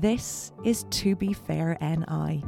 This 0.00 0.52
is 0.62 0.84
To 0.90 1.16
Be 1.16 1.32
Fair 1.32 1.76
NI. 1.80 2.44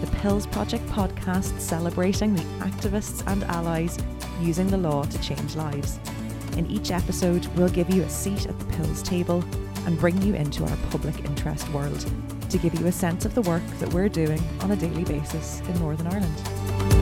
The 0.00 0.10
PILS 0.18 0.46
Project 0.48 0.86
podcast 0.88 1.58
celebrating 1.58 2.34
the 2.34 2.42
activists 2.58 3.26
and 3.26 3.42
allies 3.44 3.96
using 4.42 4.66
the 4.66 4.76
law 4.76 5.04
to 5.04 5.18
change 5.22 5.56
lives. 5.56 5.98
In 6.58 6.70
each 6.70 6.90
episode, 6.90 7.46
we'll 7.56 7.70
give 7.70 7.88
you 7.88 8.02
a 8.02 8.10
seat 8.10 8.46
at 8.46 8.58
the 8.58 8.66
Pills 8.66 9.02
table 9.02 9.42
and 9.86 9.98
bring 9.98 10.20
you 10.20 10.34
into 10.34 10.62
our 10.64 10.76
public 10.90 11.24
interest 11.24 11.70
world 11.70 12.04
to 12.50 12.58
give 12.58 12.78
you 12.78 12.86
a 12.86 12.92
sense 12.92 13.24
of 13.24 13.34
the 13.34 13.42
work 13.42 13.66
that 13.78 13.94
we're 13.94 14.10
doing 14.10 14.42
on 14.60 14.72
a 14.72 14.76
daily 14.76 15.04
basis 15.04 15.60
in 15.60 15.78
Northern 15.78 16.08
Ireland. 16.08 16.99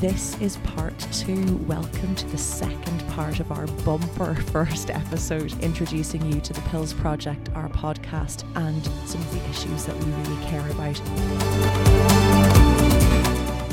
This 0.00 0.40
is 0.40 0.58
part 0.58 0.96
two. 1.10 1.56
Welcome 1.66 2.14
to 2.14 2.26
the 2.28 2.38
second 2.38 3.04
part 3.08 3.40
of 3.40 3.50
our 3.50 3.66
bumper 3.84 4.32
first 4.52 4.90
episode, 4.90 5.52
introducing 5.60 6.24
you 6.32 6.40
to 6.40 6.52
the 6.52 6.60
PILS 6.60 6.92
Project, 6.92 7.48
our 7.56 7.68
podcast, 7.70 8.44
and 8.54 8.84
some 9.08 9.20
of 9.20 9.32
the 9.32 9.44
issues 9.50 9.86
that 9.86 9.96
we 9.96 10.12
really 10.12 10.44
care 10.44 10.70
about. 10.70 10.94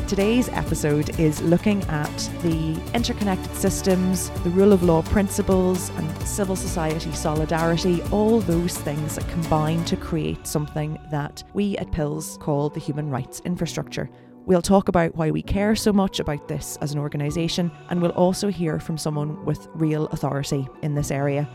Today's 0.07 0.49
episode 0.49 1.19
is 1.19 1.43
looking 1.43 1.83
at 1.83 2.17
the 2.41 2.75
interconnected 2.95 3.55
systems, 3.55 4.31
the 4.43 4.49
rule 4.49 4.73
of 4.73 4.81
law 4.81 5.03
principles, 5.03 5.89
and 5.89 6.27
civil 6.27 6.55
society 6.55 7.11
solidarity, 7.11 8.01
all 8.11 8.39
those 8.39 8.75
things 8.79 9.15
that 9.15 9.27
combine 9.29 9.85
to 9.85 9.95
create 9.95 10.47
something 10.47 10.99
that 11.11 11.43
we 11.53 11.77
at 11.77 11.91
PILS 11.91 12.39
call 12.41 12.69
the 12.69 12.79
human 12.79 13.11
rights 13.11 13.41
infrastructure. 13.45 14.09
We'll 14.47 14.61
talk 14.61 14.89
about 14.89 15.15
why 15.15 15.31
we 15.31 15.41
care 15.41 15.75
so 15.75 15.91
much 15.91 16.19
about 16.19 16.47
this 16.47 16.77
as 16.79 16.91
an 16.91 16.99
organisation, 16.99 17.71
and 17.89 17.99
we'll 17.99 18.11
also 18.11 18.49
hear 18.49 18.79
from 18.79 18.95
someone 18.95 19.43
with 19.43 19.67
real 19.73 20.05
authority 20.07 20.67
in 20.83 20.93
this 20.93 21.09
area. 21.09 21.49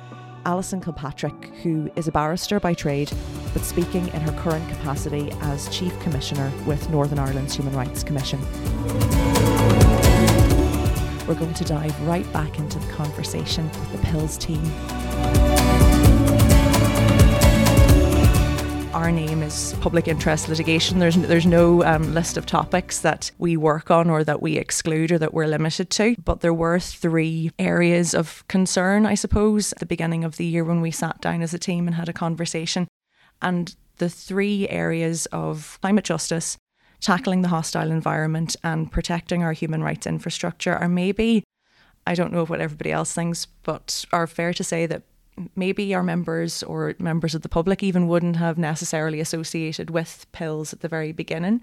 Alyson 0.45 0.83
Kilpatrick, 0.83 1.55
who 1.63 1.89
is 1.95 2.09
a 2.09 2.13
barrister 2.13 2.59
by 2.59 2.75
trade, 2.75 3.13
but 3.53 3.63
speaking 3.63 4.09
in 4.09 4.21
her 4.21 4.33
current 4.43 4.69
capacity 4.69 5.31
as 5.43 5.69
Chief 5.69 5.97
Commissioner 6.01 6.53
with 6.67 6.91
Northern 6.91 7.21
Ireland's 7.21 7.55
Human 7.55 7.77
Rights 7.77 8.03
Commission. 8.03 8.41
We're 11.29 11.37
going 11.37 11.55
to 11.55 11.65
dive 11.65 12.01
right 12.09 12.31
back 12.33 12.59
into 12.59 12.81
the 12.81 12.93
conversation 12.93 13.67
with 13.69 13.93
the 13.93 13.99
PILS 13.99 14.37
team. 14.37 14.65
Our 19.01 19.11
name 19.11 19.43
is 19.43 19.75
public 19.81 20.09
interest 20.09 20.51
litigation. 20.51 20.99
There's 20.99 21.17
there's 21.17 21.47
no 21.47 21.83
um, 21.85 22.13
list 22.13 22.37
of 22.37 22.45
topics 22.45 23.01
that 23.01 23.31
we 23.39 23.57
work 23.57 23.91
on 23.91 24.11
or 24.11 24.25
that 24.25 24.43
we 24.43 24.59
exclude 24.59 25.11
or 25.11 25.17
that 25.17 25.33
we're 25.33 25.47
limited 25.47 25.89
to. 25.93 26.17
But 26.23 26.43
there 26.43 26.53
were 26.53 26.79
three 26.79 27.51
areas 27.59 28.15
of 28.15 28.47
concern, 28.49 29.07
I 29.07 29.15
suppose, 29.15 29.73
at 29.73 29.79
the 29.79 29.87
beginning 29.87 30.23
of 30.23 30.37
the 30.37 30.45
year 30.45 30.65
when 30.65 30.83
we 30.83 30.91
sat 30.91 31.19
down 31.23 31.41
as 31.41 31.55
a 31.55 31.59
team 31.59 31.87
and 31.87 31.95
had 31.95 32.11
a 32.11 32.13
conversation. 32.13 32.89
And 33.41 33.75
the 33.97 34.11
three 34.11 34.69
areas 34.69 35.25
of 35.33 35.79
climate 35.81 36.05
justice, 36.05 36.59
tackling 37.01 37.41
the 37.41 37.49
hostile 37.49 37.91
environment, 37.91 38.55
and 38.63 38.93
protecting 38.93 39.43
our 39.43 39.55
human 39.55 39.83
rights 39.83 40.07
infrastructure 40.07 40.75
are 40.75 40.91
maybe, 40.91 41.43
I 42.07 42.15
don't 42.15 42.35
know 42.35 42.45
what 42.45 42.61
everybody 42.61 42.93
else 42.93 43.15
thinks, 43.15 43.47
but 43.63 44.05
are 44.13 44.27
fair 44.27 44.53
to 44.53 44.63
say 44.63 44.85
that 44.85 45.05
maybe 45.57 45.95
our 45.95 46.03
members 46.03 46.63
or 46.63 46.95
members 46.99 47.35
of 47.35 47.43
the 47.43 47.49
public 47.49 47.83
even 47.83 48.09
wouldn't 48.09 48.37
have 48.37 48.59
necessarily 48.59 49.21
associated 49.21 49.91
with 49.91 50.27
PILS 50.33 50.73
at 50.73 50.81
the 50.81 50.89
very 50.89 51.13
beginning. 51.13 51.61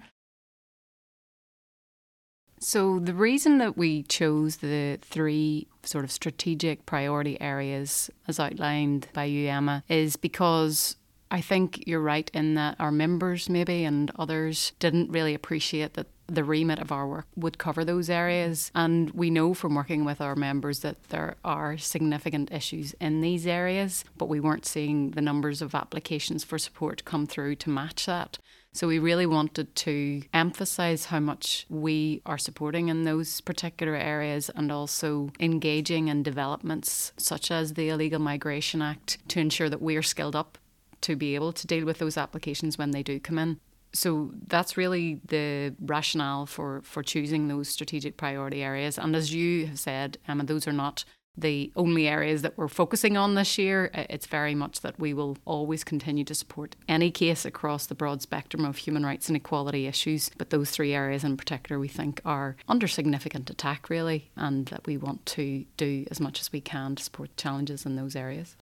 So, 2.60 2.98
the 2.98 3.14
reason 3.14 3.58
that 3.58 3.76
we 3.76 4.02
chose 4.02 4.56
the 4.56 4.98
three 5.00 5.68
sort 5.84 6.04
of 6.04 6.10
strategic 6.10 6.86
priority 6.86 7.40
areas 7.40 8.10
as 8.26 8.40
outlined 8.40 9.06
by 9.12 9.24
you, 9.24 9.48
Emma, 9.48 9.84
is 9.88 10.16
because 10.16 10.96
I 11.30 11.40
think 11.40 11.84
you're 11.86 12.00
right 12.00 12.30
in 12.34 12.54
that 12.54 12.76
our 12.80 12.90
members, 12.90 13.48
maybe, 13.48 13.84
and 13.84 14.10
others 14.18 14.72
didn't 14.80 15.10
really 15.10 15.34
appreciate 15.34 15.94
that 15.94 16.08
the 16.28 16.44
remit 16.44 16.78
of 16.78 16.92
our 16.92 17.08
work 17.08 17.26
would 17.36 17.58
cover 17.58 17.84
those 17.84 18.10
areas. 18.10 18.70
And 18.74 19.10
we 19.10 19.30
know 19.30 19.54
from 19.54 19.74
working 19.74 20.04
with 20.04 20.20
our 20.20 20.36
members 20.36 20.80
that 20.80 21.02
there 21.08 21.36
are 21.44 21.78
significant 21.78 22.52
issues 22.52 22.94
in 23.00 23.20
these 23.20 23.46
areas, 23.46 24.04
but 24.16 24.28
we 24.28 24.40
weren't 24.40 24.66
seeing 24.66 25.12
the 25.12 25.22
numbers 25.22 25.62
of 25.62 25.74
applications 25.74 26.44
for 26.44 26.58
support 26.58 27.04
come 27.04 27.26
through 27.26 27.56
to 27.56 27.70
match 27.70 28.06
that. 28.06 28.38
So 28.72 28.86
we 28.86 28.98
really 28.98 29.26
wanted 29.26 29.74
to 29.76 30.22
emphasise 30.34 31.06
how 31.06 31.20
much 31.20 31.66
we 31.70 32.20
are 32.26 32.38
supporting 32.38 32.88
in 32.88 33.04
those 33.04 33.40
particular 33.40 33.96
areas 33.96 34.50
and 34.50 34.70
also 34.70 35.30
engaging 35.40 36.08
in 36.08 36.22
developments 36.22 37.12
such 37.16 37.50
as 37.50 37.74
the 37.74 37.88
Illegal 37.88 38.20
Migration 38.20 38.82
Act 38.82 39.18
to 39.28 39.40
ensure 39.40 39.70
that 39.70 39.82
we 39.82 39.96
are 39.96 40.02
skilled 40.02 40.36
up 40.36 40.58
to 41.00 41.16
be 41.16 41.34
able 41.34 41.52
to 41.52 41.66
deal 41.66 41.86
with 41.86 41.98
those 41.98 42.16
applications 42.16 42.76
when 42.76 42.90
they 42.90 43.02
do 43.02 43.18
come 43.18 43.38
in. 43.38 43.58
So 43.92 44.32
that's 44.46 44.76
really 44.76 45.20
the 45.26 45.74
rationale 45.80 46.46
for, 46.46 46.82
for 46.82 47.02
choosing 47.02 47.48
those 47.48 47.68
strategic 47.68 48.16
priority 48.16 48.62
areas. 48.62 48.98
And 48.98 49.16
as 49.16 49.32
you 49.32 49.66
have 49.66 49.78
said, 49.78 50.18
Emma, 50.26 50.44
those 50.44 50.68
are 50.68 50.72
not 50.72 51.04
the 51.36 51.72
only 51.76 52.08
areas 52.08 52.42
that 52.42 52.58
we're 52.58 52.68
focusing 52.68 53.16
on 53.16 53.34
this 53.34 53.58
year. 53.58 53.90
It's 53.94 54.26
very 54.26 54.54
much 54.54 54.80
that 54.80 54.98
we 54.98 55.14
will 55.14 55.38
always 55.44 55.84
continue 55.84 56.24
to 56.24 56.34
support 56.34 56.74
any 56.88 57.10
case 57.10 57.44
across 57.44 57.86
the 57.86 57.94
broad 57.94 58.22
spectrum 58.22 58.64
of 58.64 58.76
human 58.76 59.06
rights 59.06 59.28
and 59.28 59.36
equality 59.36 59.86
issues. 59.86 60.30
But 60.36 60.50
those 60.50 60.70
three 60.70 60.92
areas 60.92 61.22
in 61.22 61.36
particular, 61.36 61.78
we 61.78 61.88
think 61.88 62.20
are 62.24 62.56
under 62.68 62.88
significant 62.88 63.48
attack, 63.50 63.88
really, 63.88 64.30
and 64.36 64.66
that 64.66 64.86
we 64.86 64.96
want 64.96 65.24
to 65.26 65.64
do 65.76 66.06
as 66.10 66.20
much 66.20 66.40
as 66.40 66.52
we 66.52 66.60
can 66.60 66.96
to 66.96 67.02
support 67.02 67.36
challenges 67.36 67.86
in 67.86 67.94
those 67.94 68.16
areas. 68.16 68.56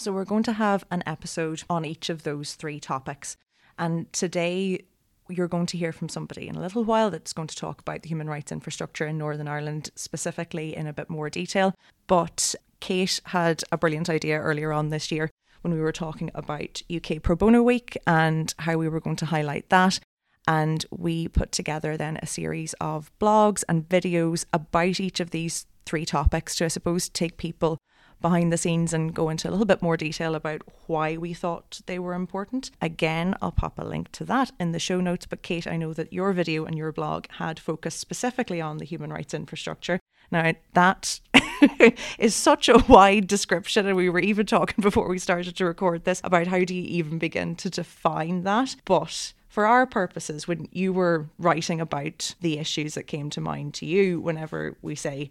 So, 0.00 0.12
we're 0.12 0.24
going 0.24 0.44
to 0.44 0.54
have 0.54 0.86
an 0.90 1.02
episode 1.04 1.62
on 1.68 1.84
each 1.84 2.08
of 2.08 2.22
those 2.22 2.54
three 2.54 2.80
topics. 2.80 3.36
And 3.78 4.10
today, 4.14 4.86
you're 5.28 5.46
going 5.46 5.66
to 5.66 5.76
hear 5.76 5.92
from 5.92 6.08
somebody 6.08 6.48
in 6.48 6.56
a 6.56 6.60
little 6.60 6.84
while 6.84 7.10
that's 7.10 7.34
going 7.34 7.48
to 7.48 7.54
talk 7.54 7.82
about 7.82 8.00
the 8.00 8.08
human 8.08 8.26
rights 8.26 8.50
infrastructure 8.50 9.06
in 9.06 9.18
Northern 9.18 9.46
Ireland 9.46 9.90
specifically 9.96 10.74
in 10.74 10.86
a 10.86 10.94
bit 10.94 11.10
more 11.10 11.28
detail. 11.28 11.74
But 12.06 12.54
Kate 12.80 13.20
had 13.26 13.62
a 13.70 13.76
brilliant 13.76 14.08
idea 14.08 14.40
earlier 14.40 14.72
on 14.72 14.88
this 14.88 15.12
year 15.12 15.28
when 15.60 15.74
we 15.74 15.80
were 15.80 15.92
talking 15.92 16.30
about 16.34 16.80
UK 16.90 17.20
Pro 17.20 17.36
Bono 17.36 17.62
Week 17.62 17.98
and 18.06 18.54
how 18.60 18.78
we 18.78 18.88
were 18.88 19.00
going 19.00 19.16
to 19.16 19.26
highlight 19.26 19.68
that. 19.68 20.00
And 20.48 20.82
we 20.90 21.28
put 21.28 21.52
together 21.52 21.98
then 21.98 22.18
a 22.22 22.26
series 22.26 22.72
of 22.80 23.12
blogs 23.20 23.64
and 23.68 23.86
videos 23.86 24.46
about 24.54 24.98
each 24.98 25.20
of 25.20 25.28
these 25.28 25.66
three 25.84 26.06
topics 26.06 26.56
to, 26.56 26.64
I 26.64 26.68
suppose, 26.68 27.10
take 27.10 27.36
people 27.36 27.76
behind 28.20 28.52
the 28.52 28.58
scenes 28.58 28.92
and 28.92 29.14
go 29.14 29.28
into 29.28 29.48
a 29.48 29.50
little 29.50 29.66
bit 29.66 29.82
more 29.82 29.96
detail 29.96 30.34
about 30.34 30.62
why 30.86 31.16
we 31.16 31.34
thought 31.34 31.80
they 31.86 31.98
were 31.98 32.14
important. 32.14 32.70
Again, 32.80 33.34
I'll 33.40 33.52
pop 33.52 33.78
a 33.78 33.84
link 33.84 34.12
to 34.12 34.24
that 34.24 34.52
in 34.58 34.72
the 34.72 34.78
show 34.78 35.00
notes. 35.00 35.26
But 35.26 35.42
Kate, 35.42 35.66
I 35.66 35.76
know 35.76 35.92
that 35.92 36.12
your 36.12 36.32
video 36.32 36.64
and 36.64 36.76
your 36.76 36.92
blog 36.92 37.26
had 37.38 37.58
focused 37.58 37.98
specifically 37.98 38.60
on 38.60 38.78
the 38.78 38.84
human 38.84 39.12
rights 39.12 39.34
infrastructure. 39.34 40.00
Now, 40.30 40.52
that 40.74 41.20
is 42.18 42.34
such 42.34 42.68
a 42.68 42.84
wide 42.88 43.26
description. 43.26 43.86
And 43.86 43.96
we 43.96 44.08
were 44.08 44.20
even 44.20 44.46
talking 44.46 44.76
before 44.82 45.08
we 45.08 45.18
started 45.18 45.56
to 45.56 45.64
record 45.64 46.04
this 46.04 46.20
about 46.24 46.46
how 46.46 46.64
do 46.64 46.74
you 46.74 46.82
even 46.82 47.18
begin 47.18 47.56
to 47.56 47.70
define 47.70 48.44
that. 48.44 48.76
But 48.84 49.32
for 49.48 49.66
our 49.66 49.86
purposes, 49.86 50.46
when 50.46 50.68
you 50.70 50.92
were 50.92 51.26
writing 51.38 51.80
about 51.80 52.34
the 52.40 52.58
issues 52.58 52.94
that 52.94 53.08
came 53.08 53.30
to 53.30 53.40
mind 53.40 53.74
to 53.74 53.86
you, 53.86 54.20
whenever 54.20 54.76
we 54.80 54.94
say 54.94 55.30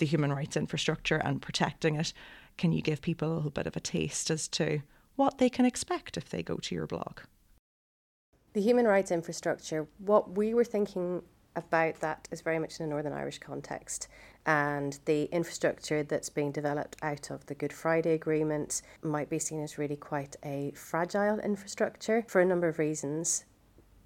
the 0.00 0.06
human 0.06 0.32
rights 0.32 0.56
infrastructure 0.56 1.18
and 1.24 1.40
protecting 1.40 1.94
it. 1.94 2.12
Can 2.58 2.72
you 2.72 2.82
give 2.82 3.00
people 3.00 3.32
a 3.32 3.34
little 3.34 3.50
bit 3.50 3.68
of 3.68 3.76
a 3.76 3.80
taste 3.80 4.30
as 4.30 4.48
to 4.48 4.82
what 5.14 5.38
they 5.38 5.48
can 5.48 5.64
expect 5.64 6.16
if 6.16 6.28
they 6.28 6.42
go 6.42 6.56
to 6.56 6.74
your 6.74 6.88
blog? 6.88 7.20
The 8.52 8.60
human 8.60 8.86
rights 8.86 9.12
infrastructure, 9.12 9.86
what 9.98 10.36
we 10.36 10.54
were 10.54 10.64
thinking 10.64 11.22
about 11.54 12.00
that 12.00 12.28
is 12.30 12.40
very 12.40 12.58
much 12.58 12.80
in 12.80 12.86
a 12.86 12.88
Northern 12.88 13.12
Irish 13.12 13.38
context. 13.38 14.08
And 14.46 14.98
the 15.04 15.24
infrastructure 15.24 16.02
that's 16.02 16.30
being 16.30 16.50
developed 16.50 16.96
out 17.02 17.30
of 17.30 17.46
the 17.46 17.54
Good 17.54 17.72
Friday 17.72 18.14
Agreement 18.14 18.82
might 19.02 19.28
be 19.28 19.38
seen 19.38 19.62
as 19.62 19.78
really 19.78 19.96
quite 19.96 20.36
a 20.44 20.72
fragile 20.74 21.38
infrastructure 21.40 22.24
for 22.26 22.40
a 22.40 22.46
number 22.46 22.66
of 22.66 22.78
reasons. 22.78 23.44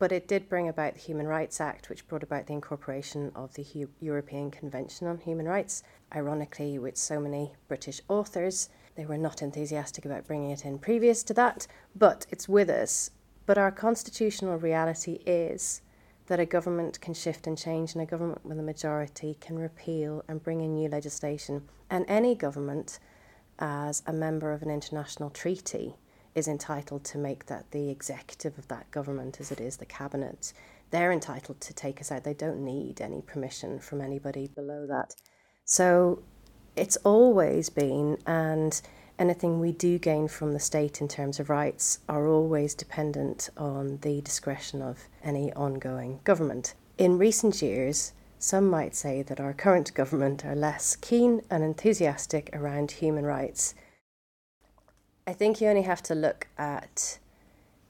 But 0.05 0.13
it 0.13 0.29
did 0.29 0.51
bring 0.51 0.69
about 0.69 0.93
the 0.93 1.01
Human 1.01 1.27
Rights 1.27 1.63
Act, 1.63 1.89
which 1.89 2.07
brought 2.07 2.23
about 2.23 2.47
the 2.47 2.53
incorporation 2.53 3.33
of 3.35 3.55
the 3.55 3.89
European 4.01 4.51
Convention 4.51 5.07
on 5.07 5.17
Human 5.17 5.49
Rights. 5.49 5.83
Ironically, 6.15 6.79
with 6.79 6.99
so 6.99 7.19
many 7.19 7.55
British 7.69 8.03
authors, 8.07 8.69
they 8.97 9.07
were 9.07 9.17
not 9.17 9.41
enthusiastic 9.41 10.05
about 10.05 10.27
bringing 10.27 10.51
it 10.51 10.67
in 10.67 10.79
previous 10.79 11.23
to 11.23 11.33
that, 11.33 11.67
but 11.97 12.27
it's 12.29 12.47
with 12.47 12.69
us. 12.69 13.13
But 13.47 13.57
our 13.57 13.73
constitutional 13.73 14.59
reality 14.59 15.23
is 15.25 15.81
that 16.27 16.39
a 16.39 16.45
government 16.45 17.01
can 17.01 17.15
shift 17.15 17.47
and 17.47 17.57
change, 17.57 17.95
and 17.95 18.03
a 18.03 18.07
government 18.07 18.45
with 18.45 18.59
a 18.59 18.63
majority 18.63 19.39
can 19.41 19.59
repeal 19.59 20.23
and 20.29 20.43
bring 20.45 20.61
in 20.61 20.75
new 20.75 20.91
legislation. 20.91 21.67
And 21.89 22.05
any 22.09 22.35
government, 22.35 22.99
as 23.59 24.03
a 24.07 24.13
member 24.13 24.53
of 24.53 24.61
an 24.61 24.71
international 24.71 25.31
treaty, 25.31 25.97
is 26.35 26.49
entitled 26.49 27.05
to 27.05 27.19
make 27.19 27.47
that 27.47 27.71
the 27.71 27.89
executive 27.91 28.59
of 28.59 28.69
that 28.69 28.91
government, 28.91 29.41
as 29.41 29.53
it 29.53 29.61
is 29.61 29.77
the 29.77 29.85
cabinet, 29.87 30.53
they're 30.91 31.13
entitled 31.13 31.61
to 31.61 31.75
take 31.75 32.01
us 32.01 32.11
out. 32.13 32.25
They 32.25 32.35
don't 32.35 32.65
need 32.65 33.01
any 33.01 33.23
permission 33.23 33.79
from 33.79 34.01
anybody 34.01 34.49
below 34.49 34.87
that. 34.87 35.15
So 35.65 36.23
it's 36.77 36.97
always 36.99 37.71
been, 37.71 38.19
and 38.27 38.81
anything 39.19 39.61
we 39.61 39.73
do 39.73 39.99
gain 39.99 40.29
from 40.29 40.53
the 40.53 40.61
state 40.61 41.01
in 41.01 41.09
terms 41.09 41.39
of 41.39 41.51
rights 41.51 42.01
are 42.09 42.29
always 42.29 42.75
dependent 42.75 43.51
on 43.57 43.99
the 44.03 44.21
discretion 44.21 44.83
of 44.83 45.09
any 45.23 45.53
ongoing 45.53 46.21
government. 46.25 46.75
In 46.99 47.19
recent 47.19 47.63
years, 47.63 48.13
some 48.39 48.69
might 48.69 48.95
say 48.95 49.23
that 49.23 49.41
our 49.41 49.55
current 49.55 49.95
government 49.95 50.45
are 50.45 50.55
less 50.55 50.97
keen 50.97 51.43
and 51.49 51.65
enthusiastic 51.65 52.51
around 52.53 52.91
human 52.91 53.25
rights. 53.25 53.75
I 55.27 55.33
think 55.33 55.61
you 55.61 55.69
only 55.69 55.83
have 55.83 56.03
to 56.05 56.15
look 56.15 56.49
at 56.59 57.19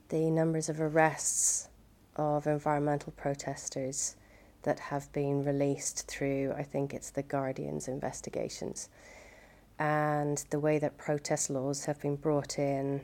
the 0.09 0.31
numbers 0.31 0.69
of 0.69 0.81
arrests 0.81 1.69
of 2.15 2.47
environmental 2.47 3.13
protesters 3.17 4.15
that 4.63 4.79
have 4.79 5.13
been 5.13 5.45
released 5.45 6.07
through, 6.07 6.55
I 6.57 6.63
think 6.63 6.95
it's 6.95 7.11
the 7.11 7.25
Guardian's 7.25 7.89
investigations, 7.89 8.89
and 9.81 10.45
the 10.51 10.61
way 10.61 10.79
that 10.79 10.97
protest 10.97 11.51
laws 11.51 11.87
have 11.87 12.01
been 12.01 12.15
brought 12.15 12.57
in 12.57 13.01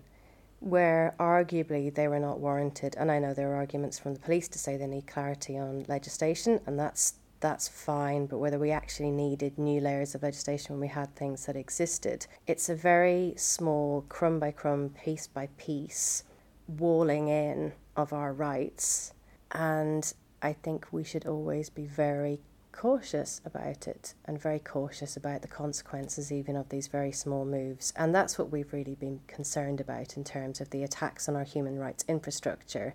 where 0.61 1.15
arguably 1.19 1.93
they 1.93 2.07
were 2.07 2.21
not 2.21 2.39
warranted. 2.39 2.95
And 2.97 3.11
I 3.11 3.19
know 3.19 3.35
there 3.35 3.51
are 3.51 3.57
arguments 3.57 3.99
from 3.99 4.15
the 4.15 4.21
police 4.21 4.47
to 4.49 4.59
say 4.59 4.77
they 4.77 4.87
need 4.87 5.09
clarity 5.09 5.59
on 5.59 5.85
legislation, 5.89 6.61
and 6.67 6.79
that's 6.79 7.15
that's 7.41 7.69
fine, 7.69 8.27
but 8.27 8.39
whether 8.39 8.59
we 8.59 8.71
actually 8.71 9.11
needed 9.11 9.59
new 9.59 9.81
layers 9.81 10.15
of 10.15 10.23
legislation 10.23 10.75
when 10.75 10.81
we 10.81 10.89
had 10.89 11.15
things 11.15 11.47
that 11.47 11.57
existed, 11.57 12.27
it's 12.47 12.69
a 12.69 12.75
very 12.75 13.35
small, 13.37 14.05
crumb 14.09 14.39
by 14.39 14.51
crumb, 14.51 14.91
piece 14.91 15.27
by 15.27 15.49
piece, 15.57 16.25
walling 16.69 17.29
in 17.29 17.73
of 17.97 18.13
our 18.13 18.33
rights. 18.33 19.15
And 19.53 20.13
I 20.43 20.53
think 20.53 20.87
we 20.93 21.03
should 21.03 21.27
always 21.27 21.71
be 21.71 21.87
very 21.87 22.41
cautious 22.73 23.41
about 23.45 23.89
it 23.89 24.15
and 24.25 24.41
very 24.41 24.59
cautious 24.59 25.17
about 25.17 25.43
the 25.43 25.49
consequences, 25.49 26.31
even 26.31 26.57
of 26.57 26.69
these 26.69 26.87
very 26.87 27.13
small 27.13 27.45
moves. 27.45 27.93
And 27.97 28.15
that's 28.15 28.39
what 28.39 28.51
we've 28.51 28.73
really 28.73 28.95
been 28.95 29.21
concerned 29.27 29.81
about 29.81 30.17
in 30.17 30.25
terms 30.25 30.61
of 30.61 30.71
the 30.71 30.83
attacks 30.83 31.29
on 31.29 31.37
our 31.37 31.45
human 31.45 31.79
rights 31.79 32.05
infrastructure. 32.09 32.95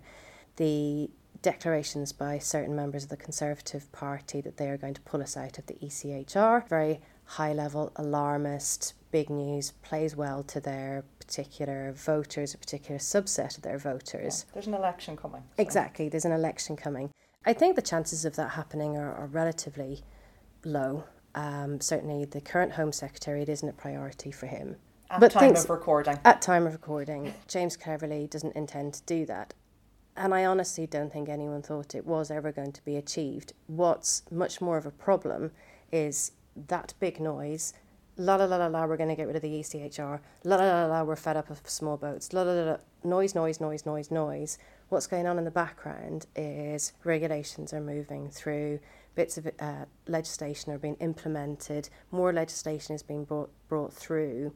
The 0.56 1.10
declarations 1.42 2.12
by 2.12 2.38
certain 2.38 2.74
members 2.74 3.04
of 3.04 3.10
the 3.10 3.16
Conservative 3.16 3.90
Party 3.92 4.40
that 4.40 4.56
they 4.56 4.68
are 4.68 4.76
going 4.76 4.94
to 4.94 5.00
pull 5.02 5.22
us 5.22 5.36
out 5.36 5.58
of 5.58 5.66
the 5.66 5.74
ECHR. 5.74 6.68
Very 6.68 7.00
high 7.24 7.52
level, 7.52 7.92
alarmist, 7.96 8.94
big 9.10 9.30
news, 9.30 9.72
plays 9.82 10.14
well 10.16 10.42
to 10.44 10.60
their 10.60 11.04
particular 11.18 11.92
voters, 11.92 12.54
a 12.54 12.58
particular 12.58 12.98
subset 12.98 13.56
of 13.56 13.62
their 13.62 13.78
voters. 13.78 14.44
Yeah, 14.46 14.54
there's 14.54 14.66
an 14.66 14.74
election 14.74 15.16
coming. 15.16 15.42
So. 15.56 15.62
Exactly, 15.62 16.08
there's 16.08 16.24
an 16.24 16.32
election 16.32 16.76
coming. 16.76 17.10
I 17.44 17.52
think 17.52 17.76
the 17.76 17.82
chances 17.82 18.24
of 18.24 18.36
that 18.36 18.50
happening 18.50 18.96
are, 18.96 19.12
are 19.12 19.26
relatively 19.26 20.02
low. 20.64 21.04
Um, 21.34 21.80
certainly, 21.80 22.24
the 22.24 22.40
current 22.40 22.72
Home 22.72 22.92
Secretary, 22.92 23.42
it 23.42 23.48
isn't 23.48 23.68
a 23.68 23.72
priority 23.72 24.32
for 24.32 24.46
him. 24.46 24.76
At 25.10 25.20
but 25.20 25.32
time 25.32 25.54
of 25.54 25.70
recording. 25.70 26.18
At 26.24 26.42
time 26.42 26.66
of 26.66 26.72
recording, 26.72 27.32
James 27.46 27.76
Cleverly 27.76 28.26
doesn't 28.26 28.56
intend 28.56 28.94
to 28.94 29.02
do 29.04 29.26
that. 29.26 29.54
And 30.16 30.34
I 30.34 30.46
honestly 30.46 30.86
don't 30.86 31.12
think 31.12 31.28
anyone 31.28 31.60
thought 31.60 31.94
it 31.94 32.06
was 32.06 32.30
ever 32.30 32.50
going 32.50 32.72
to 32.72 32.84
be 32.84 32.96
achieved. 32.96 33.52
What's 33.66 34.22
much 34.30 34.60
more 34.62 34.78
of 34.78 34.86
a 34.86 34.90
problem 34.90 35.50
is 35.92 36.32
that 36.68 36.94
big 36.98 37.20
noise. 37.20 37.74
La 38.16 38.36
la 38.36 38.46
la 38.46 38.56
la 38.56 38.66
la, 38.68 38.86
we're 38.86 38.96
going 38.96 39.10
to 39.10 39.14
get 39.14 39.26
rid 39.26 39.36
of 39.36 39.42
the 39.42 39.60
ECHR. 39.60 40.20
La 40.44 40.56
la 40.56 40.64
la 40.64 40.86
la, 40.86 41.02
we're 41.02 41.16
fed 41.16 41.36
up 41.36 41.50
of 41.50 41.60
small 41.64 41.98
boats. 41.98 42.32
La 42.32 42.42
la 42.42 42.52
la 42.52 42.62
la, 42.62 42.76
noise, 43.04 43.34
noise, 43.34 43.60
noise, 43.60 43.84
noise, 43.84 44.10
noise. 44.10 44.56
What's 44.88 45.06
going 45.06 45.26
on 45.26 45.36
in 45.36 45.44
the 45.44 45.50
background 45.50 46.26
is 46.34 46.94
regulations 47.04 47.74
are 47.74 47.80
moving 47.80 48.30
through, 48.30 48.80
bits 49.16 49.36
of 49.36 49.50
uh, 49.58 49.84
legislation 50.06 50.72
are 50.72 50.78
being 50.78 50.96
implemented, 51.00 51.90
more 52.10 52.32
legislation 52.32 52.94
is 52.94 53.02
being 53.02 53.24
brought, 53.24 53.50
brought 53.68 53.92
through 53.92 54.52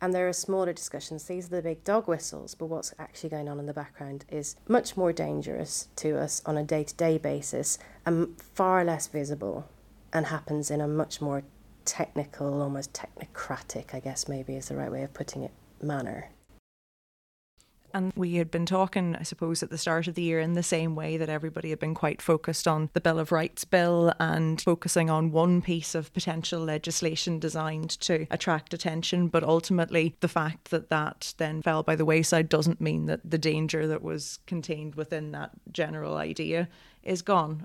and 0.00 0.14
there 0.14 0.28
are 0.28 0.32
smaller 0.32 0.72
discussions. 0.72 1.24
These 1.24 1.46
are 1.46 1.56
the 1.56 1.62
big 1.62 1.84
dog 1.84 2.08
whistles, 2.08 2.54
but 2.54 2.66
what's 2.66 2.94
actually 2.98 3.30
going 3.30 3.48
on 3.48 3.58
in 3.58 3.66
the 3.66 3.74
background 3.74 4.24
is 4.30 4.56
much 4.66 4.96
more 4.96 5.12
dangerous 5.12 5.88
to 5.96 6.18
us 6.18 6.42
on 6.46 6.56
a 6.56 6.64
day 6.64 6.84
to 6.84 6.94
day 6.94 7.18
basis 7.18 7.78
and 8.06 8.40
far 8.40 8.84
less 8.84 9.08
visible 9.08 9.68
and 10.12 10.26
happens 10.26 10.70
in 10.70 10.80
a 10.80 10.88
much 10.88 11.20
more 11.20 11.42
technical, 11.84 12.62
almost 12.62 12.92
technocratic, 12.92 13.94
I 13.94 14.00
guess 14.00 14.28
maybe 14.28 14.56
is 14.56 14.68
the 14.68 14.76
right 14.76 14.90
way 14.90 15.02
of 15.02 15.14
putting 15.14 15.42
it, 15.42 15.52
manner. 15.82 16.30
And 17.92 18.12
we 18.16 18.34
had 18.36 18.50
been 18.50 18.66
talking, 18.66 19.16
I 19.16 19.22
suppose, 19.22 19.62
at 19.62 19.70
the 19.70 19.78
start 19.78 20.08
of 20.08 20.14
the 20.14 20.22
year 20.22 20.40
in 20.40 20.54
the 20.54 20.62
same 20.62 20.94
way 20.94 21.16
that 21.16 21.28
everybody 21.28 21.70
had 21.70 21.78
been 21.78 21.94
quite 21.94 22.22
focused 22.22 22.68
on 22.68 22.90
the 22.92 23.00
Bill 23.00 23.18
of 23.18 23.32
Rights 23.32 23.64
bill 23.64 24.12
and 24.18 24.60
focusing 24.60 25.10
on 25.10 25.32
one 25.32 25.62
piece 25.62 25.94
of 25.94 26.12
potential 26.12 26.60
legislation 26.60 27.38
designed 27.38 27.90
to 28.00 28.26
attract 28.30 28.74
attention. 28.74 29.28
But 29.28 29.44
ultimately, 29.44 30.16
the 30.20 30.28
fact 30.28 30.70
that 30.70 30.90
that 30.90 31.34
then 31.38 31.62
fell 31.62 31.82
by 31.82 31.96
the 31.96 32.04
wayside 32.04 32.48
doesn't 32.48 32.80
mean 32.80 33.06
that 33.06 33.28
the 33.28 33.38
danger 33.38 33.86
that 33.86 34.02
was 34.02 34.38
contained 34.46 34.94
within 34.94 35.32
that 35.32 35.50
general 35.72 36.16
idea 36.16 36.68
is 37.02 37.22
gone 37.22 37.64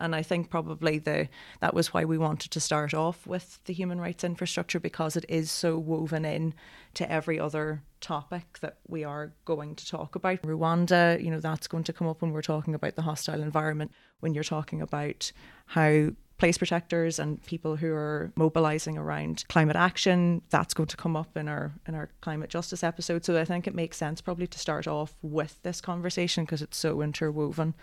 and 0.00 0.14
I 0.14 0.22
think 0.22 0.50
probably 0.50 0.98
the 0.98 1.28
that 1.60 1.74
was 1.74 1.92
why 1.92 2.04
we 2.04 2.18
wanted 2.18 2.50
to 2.50 2.60
start 2.60 2.94
off 2.94 3.26
with 3.26 3.60
the 3.64 3.72
human 3.72 4.00
rights 4.00 4.24
infrastructure 4.24 4.80
because 4.80 5.16
it 5.16 5.24
is 5.28 5.50
so 5.50 5.78
woven 5.78 6.24
in 6.24 6.54
to 6.94 7.10
every 7.10 7.38
other 7.38 7.82
topic 8.00 8.58
that 8.60 8.78
we 8.88 9.04
are 9.04 9.32
going 9.44 9.74
to 9.76 9.86
talk 9.86 10.14
about. 10.16 10.42
Rwanda, 10.42 11.22
you 11.22 11.30
know, 11.30 11.40
that's 11.40 11.68
going 11.68 11.84
to 11.84 11.92
come 11.92 12.08
up 12.08 12.22
when 12.22 12.32
we're 12.32 12.42
talking 12.42 12.74
about 12.74 12.96
the 12.96 13.02
hostile 13.02 13.42
environment, 13.42 13.92
when 14.20 14.34
you're 14.34 14.42
talking 14.42 14.80
about 14.80 15.30
how 15.66 16.10
place 16.40 16.58
protectors 16.58 17.18
and 17.18 17.44
people 17.44 17.76
who 17.76 17.92
are 17.92 18.32
mobilizing 18.34 18.98
around 18.98 19.44
climate 19.48 19.76
action 19.76 20.42
that's 20.50 20.74
going 20.74 20.88
to 20.88 20.96
come 20.96 21.14
up 21.14 21.36
in 21.36 21.46
our 21.48 21.72
in 21.86 21.94
our 21.94 22.08
climate 22.22 22.50
justice 22.50 22.82
episode 22.82 23.24
so 23.24 23.38
i 23.38 23.44
think 23.44 23.66
it 23.66 23.74
makes 23.74 23.96
sense 23.96 24.20
probably 24.20 24.46
to 24.46 24.58
start 24.58 24.88
off 24.88 25.14
with 25.22 25.62
this 25.62 25.80
conversation 25.80 26.44
because 26.44 26.62
it's 26.62 26.78
so 26.78 27.02
interwoven 27.02 27.74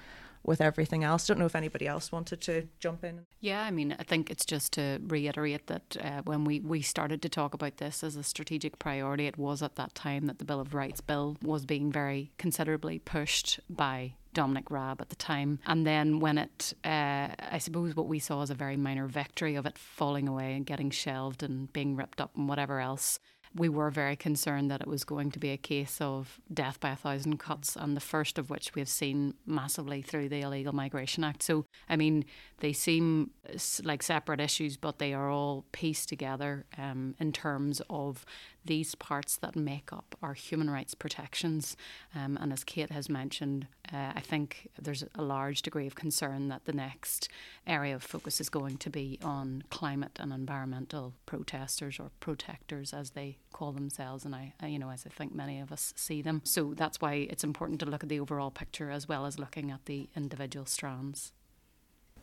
with 0.48 0.62
everything 0.62 1.04
else. 1.04 1.28
Don't 1.28 1.38
know 1.38 1.46
if 1.46 1.56
anybody 1.56 1.86
else 1.86 2.12
wanted 2.12 2.42
to 2.42 2.68
jump 2.80 3.04
in. 3.04 3.26
Yeah, 3.42 3.62
I 3.62 3.70
mean, 3.70 3.96
I 4.00 4.04
think 4.04 4.32
it's 4.32 4.46
just 4.46 4.74
to 4.74 5.00
reiterate 5.06 5.68
that 5.68 5.98
uh, 6.02 6.22
when 6.24 6.46
we, 6.46 6.62
we 6.62 6.82
started 6.82 7.22
to 7.24 7.30
talk 7.30 7.54
about 7.54 7.78
this 7.78 8.04
as 8.04 8.16
a 8.16 8.24
strategic 8.24 8.80
priority, 8.80 9.28
it 9.28 9.38
was 9.38 9.62
at 9.62 9.76
that 9.76 9.94
time 9.94 10.26
that 10.28 10.40
the 10.40 10.46
Bill 10.46 10.62
of 10.62 10.74
Rights 10.74 11.02
bill 11.02 11.38
was 11.44 11.66
being 11.66 11.92
very 11.92 12.32
considerably 12.38 12.98
pushed 12.98 13.60
by 13.70 14.14
Dominic 14.38 14.70
Raab 14.70 15.02
at 15.02 15.10
the 15.10 15.16
time. 15.16 15.58
And 15.66 15.80
then 15.84 16.20
when 16.20 16.38
it, 16.38 16.74
uh, 16.86 17.30
I 17.58 17.60
suppose 17.60 17.96
what 17.96 18.08
we 18.08 18.20
saw 18.20 18.44
as 18.44 18.52
a 18.52 18.56
very 18.56 18.78
minor 18.78 19.08
victory 19.08 19.56
of 19.56 19.66
it 19.66 19.78
falling 19.80 20.28
away 20.28 20.54
and 20.54 20.64
getting 20.64 20.92
shelved 20.92 21.42
and 21.42 21.74
being 21.74 21.96
ripped 21.96 22.22
up 22.22 22.32
and 22.38 22.48
whatever 22.48 22.80
else, 22.80 23.20
we 23.56 23.70
were 23.70 23.90
very 23.90 24.16
concerned 24.16 24.70
that 24.70 24.82
it 24.82 24.88
was 24.88 25.04
going 25.04 25.32
to 25.32 25.40
be 25.40 25.50
a 25.50 25.58
case 25.58 26.00
of 26.02 26.40
death 26.54 26.80
by 26.80 26.92
a 26.92 26.96
thousand 26.96 27.40
cuts, 27.40 27.76
and 27.76 27.96
the 27.96 28.02
first 28.02 28.38
of 28.38 28.50
which 28.50 28.76
we've 28.76 28.90
seen 28.90 29.34
massively 29.46 30.02
through 30.02 30.30
the 30.30 30.42
Illegal 30.42 30.74
Migration 30.74 31.24
Act. 31.24 31.42
So, 31.42 31.66
I 31.90 31.96
mean, 31.96 32.26
they 32.60 32.74
seem 32.74 33.32
like 33.84 34.04
separate 34.04 34.42
issues, 34.42 34.78
but 34.78 35.00
they 35.00 35.14
are 35.14 35.30
all 35.30 35.66
pieced 35.72 36.10
together 36.10 36.66
um, 36.78 37.16
in 37.20 37.32
terms 37.32 37.82
of 37.90 38.26
these 38.68 38.96
parts 38.96 39.38
that 39.38 39.56
make 39.56 39.92
up 39.92 40.16
our 40.22 40.34
human 40.34 40.70
rights 40.70 40.94
protections. 40.94 41.76
Um, 42.14 42.38
and 42.40 42.54
as 42.54 42.64
Kate 42.64 42.92
has 42.92 43.10
mentioned, 43.10 43.68
uh, 43.92 44.12
I 44.16 44.20
think 44.20 44.70
there's 44.80 45.04
a 45.16 45.22
large 45.22 45.62
degree 45.62 45.88
of 45.88 45.96
concern 45.96 46.50
that 46.50 46.66
the 46.66 46.74
next 46.74 47.30
area 47.66 47.96
of 47.96 48.04
focus 48.04 48.40
is 48.40 48.50
going 48.50 48.78
to 48.78 48.90
be 48.90 49.18
on 49.24 49.64
climate 49.70 50.20
and 50.20 50.32
environmental 50.32 51.14
protesters 51.26 52.00
or 52.00 52.12
protectors, 52.20 52.94
as 52.94 53.12
they 53.12 53.38
call 53.54 53.72
themselves. 53.72 54.26
And 54.26 54.36
I, 54.36 54.54
you 54.66 54.78
know, 54.78 54.92
as 54.92 55.06
I 55.06 55.10
think 55.10 55.34
many 55.34 55.60
of 55.60 55.72
us 55.72 55.94
see 55.96 56.22
them. 56.22 56.42
So 56.44 56.74
that's 56.76 57.02
why 57.02 57.14
it's 57.30 57.44
important 57.44 57.80
to 57.80 57.86
look 57.86 58.04
at 58.04 58.10
the 58.10 58.20
overall 58.20 58.52
picture 58.52 58.92
as 58.92 59.08
well 59.08 59.26
as 59.26 59.40
looking 59.40 59.72
at 59.72 59.86
the 59.86 60.10
individual 60.16 60.66
strands. 60.66 61.34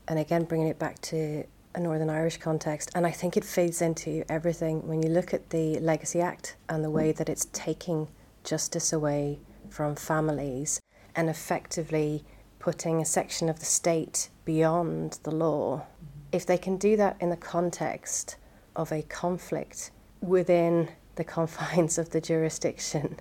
And 0.07 0.19
again, 0.19 0.45
bringing 0.45 0.69
it 0.69 0.79
back 0.79 1.01
to 1.03 1.45
a 1.75 1.81
Northern 1.81 2.11
Irish 2.11 2.37
context, 2.37 2.90
and 2.95 3.07
I 3.07 3.11
think 3.11 3.37
it 3.37 3.45
feeds 3.45 3.83
into 3.83 4.25
everything 4.28 4.87
when 4.87 5.02
you 5.02 5.09
look 5.09 5.35
at 5.35 5.50
the 5.50 5.78
Legacy 5.81 6.21
Act 6.21 6.57
and 6.69 6.85
the 6.85 6.90
way 6.90 7.12
that 7.12 7.28
it's 7.28 7.49
taking 7.52 8.09
justice 8.45 8.93
away 8.93 9.40
from 9.71 9.97
families 9.97 10.81
and 11.16 11.28
effectively 11.28 12.25
putting 12.59 13.00
a 13.00 13.04
section 13.04 13.49
of 13.49 13.59
the 13.59 13.66
state 13.66 14.31
beyond 14.45 15.19
the 15.25 15.31
law. 15.31 15.85
If 16.33 16.47
they 16.47 16.59
can 16.59 16.76
do 16.76 16.97
that 16.97 17.16
in 17.21 17.31
the 17.31 17.37
context 17.37 18.37
of 18.76 18.93
a 18.93 19.02
conflict 19.02 19.90
within 20.21 20.88
the 21.16 21.25
confines 21.37 21.99
of 21.99 22.11
the 22.11 22.21
jurisdiction 22.21 23.19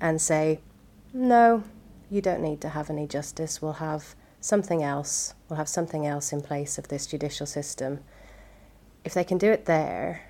and 0.00 0.20
say, 0.20 0.60
no, 1.12 1.64
you 2.10 2.20
don't 2.20 2.42
need 2.42 2.60
to 2.60 2.68
have 2.70 2.90
any 2.90 3.06
justice, 3.06 3.62
we'll 3.62 3.74
have 3.74 4.14
something 4.44 4.82
else, 4.82 5.32
we'll 5.48 5.56
have 5.56 5.70
something 5.70 6.06
else 6.06 6.30
in 6.30 6.42
place 6.42 6.76
of 6.76 6.88
this 6.88 7.06
judicial 7.06 7.46
system. 7.46 8.00
If 9.02 9.14
they 9.14 9.24
can 9.24 9.38
do 9.38 9.50
it 9.50 9.64
there, 9.64 10.20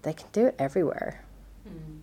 they 0.00 0.14
can 0.14 0.28
do 0.32 0.46
it 0.46 0.54
everywhere. 0.58 1.22
Mm. 1.68 2.00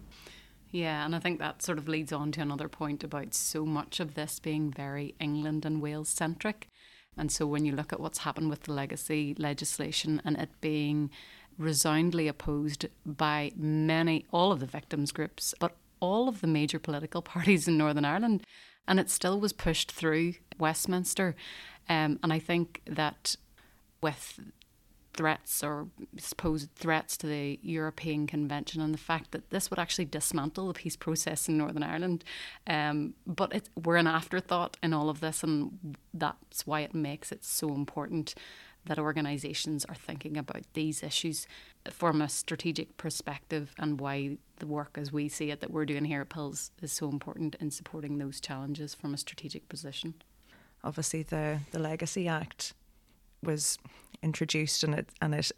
Yeah, 0.69 1.03
and 1.03 1.15
I 1.15 1.19
think 1.19 1.39
that 1.39 1.63
sort 1.63 1.79
of 1.79 1.87
leads 1.87 2.13
on 2.13 2.31
to 2.33 2.41
another 2.41 2.69
point 2.69 3.03
about 3.03 3.33
so 3.33 3.65
much 3.65 3.99
of 3.99 4.13
this 4.13 4.39
being 4.39 4.71
very 4.71 5.15
England 5.19 5.65
and 5.65 5.81
Wales 5.81 6.09
centric. 6.09 6.69
And 7.17 7.31
so 7.31 7.47
when 7.47 7.65
you 7.65 7.71
look 7.71 7.91
at 7.91 7.99
what's 7.99 8.19
happened 8.19 8.51
with 8.51 8.63
the 8.63 8.73
legacy 8.73 9.35
legislation 9.39 10.21
and 10.23 10.37
it 10.37 10.49
being 10.61 11.09
resoundingly 11.57 12.27
opposed 12.27 12.85
by 13.07 13.51
many, 13.55 14.27
all 14.31 14.51
of 14.51 14.59
the 14.59 14.67
victims 14.67 15.11
groups, 15.11 15.55
but 15.59 15.75
all 16.03 16.27
of 16.27 16.41
the 16.41 16.47
major 16.47 16.79
political 16.79 17.21
parties 17.33 17.67
in 17.67 17.77
Northern 17.77 18.05
Ireland, 18.05 18.43
and 18.87 18.99
it 18.99 19.09
still 19.09 19.39
was 19.39 19.53
pushed 19.53 19.91
through 19.91 20.33
Westminster. 20.59 21.35
Um, 21.87 22.19
and 22.21 22.33
I 22.33 22.39
think 22.39 22.81
that 22.85 23.35
with 24.01 24.39
threats 25.13 25.63
or 25.63 25.87
supposed 26.17 26.73
threats 26.75 27.15
to 27.17 27.27
the 27.27 27.59
European 27.61 28.25
Convention 28.25 28.81
and 28.81 28.93
the 28.93 28.97
fact 28.97 29.31
that 29.31 29.49
this 29.51 29.69
would 29.69 29.79
actually 29.79 30.05
dismantle 30.05 30.67
the 30.67 30.73
peace 30.73 30.95
process 30.95 31.47
in 31.47 31.57
Northern 31.57 31.83
Ireland. 31.83 32.23
Um, 32.67 33.13
but 33.25 33.53
it, 33.53 33.69
we're 33.81 33.97
an 33.97 34.07
afterthought 34.07 34.75
in 34.83 34.91
all 34.91 35.09
of 35.09 35.21
this, 35.21 35.43
and 35.43 35.95
that's 36.13 36.67
why 36.67 36.81
it 36.81 36.93
makes 36.93 37.31
it 37.31 37.45
so 37.45 37.69
important 37.69 38.33
that 38.85 38.99
organisations 38.99 39.85
are 39.85 39.95
thinking 39.95 40.37
about 40.37 40.63
these 40.73 41.03
issues 41.03 41.47
from 41.89 42.21
a 42.21 42.29
strategic 42.29 42.97
perspective 42.97 43.73
and 43.77 43.99
why 43.99 44.37
the 44.57 44.67
work 44.67 44.97
as 44.99 45.11
we 45.11 45.29
see 45.29 45.51
it 45.51 45.61
that 45.61 45.71
we're 45.71 45.85
doing 45.85 46.05
here 46.05 46.21
at 46.21 46.29
PILS 46.29 46.71
is 46.81 46.91
so 46.91 47.09
important 47.09 47.55
in 47.59 47.71
supporting 47.71 48.17
those 48.17 48.39
challenges 48.39 48.93
from 48.93 49.13
a 49.13 49.17
strategic 49.17 49.67
position. 49.69 50.13
Obviously, 50.83 51.23
the, 51.23 51.59
the 51.71 51.79
Legacy 51.79 52.27
Act 52.27 52.73
was 53.41 53.77
introduced 54.21 54.83
and 54.83 54.95
it 54.95 55.09
and 55.21 55.35
it 55.35 55.51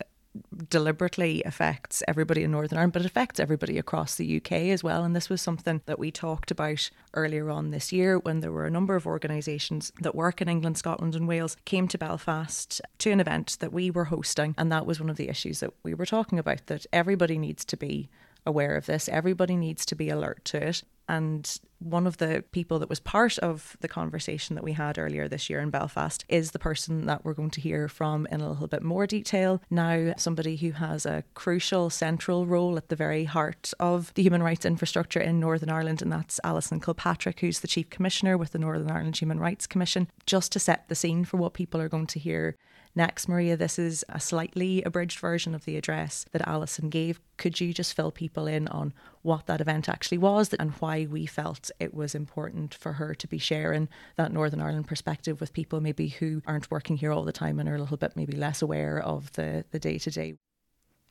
deliberately 0.70 1.44
affects 1.44 2.04
everybody 2.08 2.44
in 2.44 2.51
Northern 2.51 2.77
Ireland, 2.77 2.94
but 2.94 3.01
it 3.01 3.08
affects 3.08 3.39
everybody 3.39 3.77
across 3.77 4.15
the 4.15 4.38
UK 4.38 4.51
as 4.51 4.84
well. 4.84 5.04
And 5.04 5.15
this 5.15 5.30
was 5.30 5.42
something 5.42 5.82
that 5.86 6.00
we 6.00 6.12
talked 6.12 6.51
about 6.51 6.89
earlier 7.13 7.50
on 7.50 7.72
this 7.72 7.92
year 7.92 8.20
when 8.20 8.42
there 8.42 8.51
were 8.51 8.65
a 8.65 8.72
number 8.72 8.96
of 8.96 9.08
organisations 9.08 9.92
that 10.01 10.15
work 10.15 10.42
in 10.42 10.50
England, 10.50 10.77
Scotland, 10.77 11.15
and 11.15 11.27
Wales 11.27 11.58
came 11.65 11.88
to 11.88 11.98
Belfast 11.98 12.82
to 13.00 13.12
an 13.12 13.20
event 13.20 13.58
that 13.60 13.74
we 13.74 13.89
were 13.89 14.06
hosting. 14.06 14.56
And 14.58 14.72
that 14.72 14.86
was 14.86 15.00
one 15.00 15.10
of 15.10 15.18
the 15.18 15.30
issues 15.30 15.60
that 15.60 15.74
we 15.84 15.94
were 15.94 16.06
talking 16.06 16.39
about 16.39 16.65
that 16.68 16.86
everybody 16.92 17.38
needs 17.38 17.65
to 17.65 17.77
be 17.77 18.10
aware 18.46 18.75
of 18.75 18.86
this, 18.86 19.10
everybody 19.10 19.56
needs 19.56 19.86
to 19.88 19.96
be 19.96 20.10
alert 20.10 20.44
to 20.46 20.68
it. 20.68 20.84
And 21.08 21.60
one 21.80 22.08
of 22.08 22.18
the 22.18 22.44
people 22.52 22.80
that 22.80 22.90
was 22.90 23.00
part 23.00 23.38
of 23.40 23.78
the 23.82 23.88
conversation 23.88 24.56
that 24.56 24.64
we 24.64 24.74
had 24.74 24.98
earlier 24.98 25.28
this 25.28 25.50
year 25.50 25.60
in 25.60 25.70
Belfast 25.70 26.25
is 26.30 26.52
the 26.52 26.60
person 26.60 27.06
that 27.06 27.24
we're 27.24 27.34
going 27.34 27.52
to 27.52 27.62
hear 27.62 27.88
from 27.88 28.25
in 28.32 28.42
a 28.42 28.50
little 28.50 28.68
bit 28.68 28.82
more 28.82 29.06
detail. 29.06 29.62
Now, 29.70 30.14
somebody 30.18 30.56
who 30.56 30.72
has 30.72 31.06
a 31.06 31.24
crucial 31.36 31.92
central 31.92 32.48
role 32.48 32.78
at 32.78 32.90
the 32.90 32.96
very 32.96 33.25
heart 33.25 33.72
of 33.80 34.14
the 34.16 34.24
human 34.24 34.42
rights 34.42 34.66
infrastructure 34.66 35.20
in 35.20 35.40
Northern 35.40 35.70
Ireland, 35.70 36.02
and 36.02 36.12
that's 36.12 36.40
Alyson 36.44 36.80
Kilpatrick, 36.80 37.40
who's 37.40 37.60
the 37.60 37.68
Chief 37.68 37.90
Commissioner 37.90 38.38
with 38.38 38.52
the 38.52 38.60
Northern 38.60 38.90
Ireland 38.90 39.18
Human 39.18 39.40
Rights 39.40 39.68
Commission. 39.68 40.08
Just 40.25 40.52
to 40.54 40.60
set 40.60 40.90
the 40.90 40.96
scene 40.96 41.24
for 41.24 41.38
what 41.38 41.54
people 41.54 41.80
are 41.80 41.90
going 41.90 42.08
to 42.08 42.20
hear 42.20 42.56
Next, 42.98 43.28
Maria, 43.28 43.58
this 43.58 43.78
is 43.78 44.06
a 44.08 44.22
slightly 44.22 44.82
abridged 44.84 45.20
version 45.20 45.54
of 45.54 45.66
the 45.66 45.75
address 45.75 46.25
that 46.32 46.48
Alyson 46.48 46.90
gave. 46.90 47.20
Could 47.36 47.60
you 47.60 47.74
just 47.74 47.94
fill 47.94 48.10
people 48.10 48.48
in 48.48 48.70
on 48.70 48.94
what 49.22 49.48
that 49.48 49.60
event 49.60 49.90
actually 49.90 50.18
was 50.18 50.54
and 50.54 50.72
why 50.80 51.06
we 51.06 51.25
felt 51.25 51.70
it 51.78 51.94
was 51.94 52.16
important 52.16 52.74
for 52.74 52.94
her 52.94 53.14
to 53.14 53.28
be 53.28 53.38
sharing 53.38 53.90
that 54.16 54.32
Northern 54.32 54.62
Ireland 54.62 54.88
perspective 54.88 55.42
with 55.42 55.52
people 55.52 55.82
maybe 55.82 56.08
who 56.08 56.42
aren't 56.48 56.72
working 56.72 56.96
here 56.96 57.12
all 57.12 57.25
the 57.25 57.34
time 57.34 57.60
and 57.60 57.68
are 57.68 57.75
a 57.75 57.80
little 57.80 57.98
bit 57.98 58.16
maybe 58.16 58.38
less 58.38 58.62
aware 58.62 59.02
of 59.02 59.30
the 59.34 59.66
day 59.78 59.98
to 59.98 60.10
day? 60.10 60.36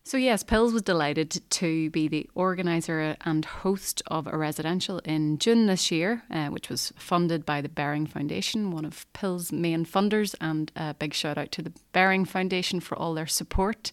So, 0.06 0.18
yes, 0.18 0.42
PILS 0.42 0.74
was 0.74 0.82
delighted 0.82 1.40
to 1.48 1.88
be 1.88 2.08
the 2.08 2.28
organiser 2.34 3.16
and 3.22 3.42
host 3.42 4.02
of 4.08 4.26
a 4.26 4.36
residential 4.36 4.98
in 4.98 5.38
June 5.38 5.64
this 5.64 5.90
year, 5.90 6.24
uh, 6.30 6.48
which 6.48 6.68
was 6.68 6.92
funded 6.98 7.46
by 7.46 7.62
the 7.62 7.70
Baring 7.70 8.04
Foundation, 8.06 8.70
one 8.70 8.84
of 8.84 9.10
PILS' 9.14 9.50
main 9.50 9.86
funders. 9.86 10.34
And 10.42 10.70
a 10.76 10.92
big 10.92 11.14
shout 11.14 11.38
out 11.38 11.52
to 11.52 11.62
the 11.62 11.72
Baring 11.92 12.26
Foundation 12.26 12.80
for 12.80 12.98
all 12.98 13.14
their 13.14 13.26
support. 13.26 13.90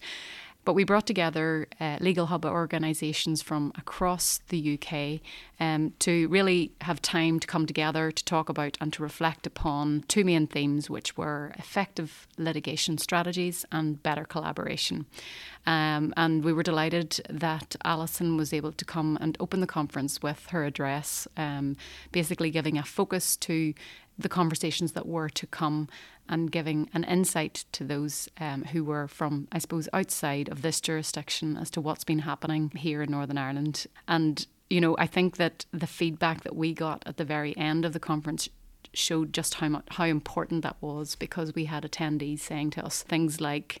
But 0.64 0.74
we 0.74 0.84
brought 0.84 1.06
together 1.06 1.66
uh, 1.80 1.96
legal 2.00 2.26
hub 2.26 2.44
organisations 2.44 3.42
from 3.42 3.72
across 3.76 4.38
the 4.48 4.78
UK 4.78 5.20
um, 5.58 5.92
to 6.00 6.28
really 6.28 6.72
have 6.82 7.02
time 7.02 7.40
to 7.40 7.46
come 7.46 7.66
together 7.66 8.12
to 8.12 8.24
talk 8.24 8.48
about 8.48 8.78
and 8.80 8.92
to 8.92 9.02
reflect 9.02 9.46
upon 9.46 10.04
two 10.06 10.24
main 10.24 10.46
themes, 10.46 10.88
which 10.88 11.16
were 11.16 11.52
effective 11.58 12.28
litigation 12.38 12.96
strategies 12.96 13.64
and 13.72 14.02
better 14.02 14.24
collaboration. 14.24 15.06
Um, 15.66 16.12
and 16.16 16.44
we 16.44 16.52
were 16.52 16.62
delighted 16.62 17.20
that 17.28 17.76
Alyson 17.84 18.36
was 18.36 18.52
able 18.52 18.72
to 18.72 18.84
come 18.84 19.18
and 19.20 19.36
open 19.40 19.60
the 19.60 19.66
conference 19.66 20.22
with 20.22 20.46
her 20.46 20.64
address, 20.64 21.28
um, 21.36 21.76
basically 22.10 22.50
giving 22.50 22.78
a 22.78 22.82
focus 22.82 23.36
to 23.38 23.74
the 24.18 24.28
conversations 24.28 24.92
that 24.92 25.06
were 25.06 25.28
to 25.28 25.46
come 25.46 25.88
and 26.28 26.52
giving 26.52 26.88
an 26.94 27.04
insight 27.04 27.64
to 27.72 27.84
those 27.84 28.28
um, 28.38 28.64
who 28.64 28.84
were 28.84 29.08
from, 29.08 29.48
I 29.50 29.58
suppose, 29.58 29.88
outside 29.92 30.48
of 30.48 30.62
this 30.62 30.80
jurisdiction 30.80 31.56
as 31.56 31.70
to 31.70 31.80
what's 31.80 32.04
been 32.04 32.20
happening 32.20 32.70
here 32.76 33.02
in 33.02 33.10
Northern 33.10 33.38
Ireland. 33.38 33.86
And, 34.06 34.46
you 34.70 34.80
know, 34.80 34.96
I 34.98 35.06
think 35.06 35.36
that 35.36 35.66
the 35.72 35.86
feedback 35.86 36.42
that 36.42 36.56
we 36.56 36.72
got 36.74 37.02
at 37.06 37.16
the 37.16 37.24
very 37.24 37.56
end 37.56 37.84
of 37.84 37.92
the 37.92 38.00
conference 38.00 38.48
showed 38.94 39.32
just 39.32 39.54
how 39.54 39.68
much 39.68 39.86
how 39.90 40.04
important 40.04 40.62
that 40.62 40.76
was 40.80 41.14
because 41.16 41.54
we 41.54 41.64
had 41.64 41.82
attendees 41.82 42.40
saying 42.40 42.70
to 42.70 42.84
us 42.84 43.02
things 43.02 43.40
like 43.40 43.80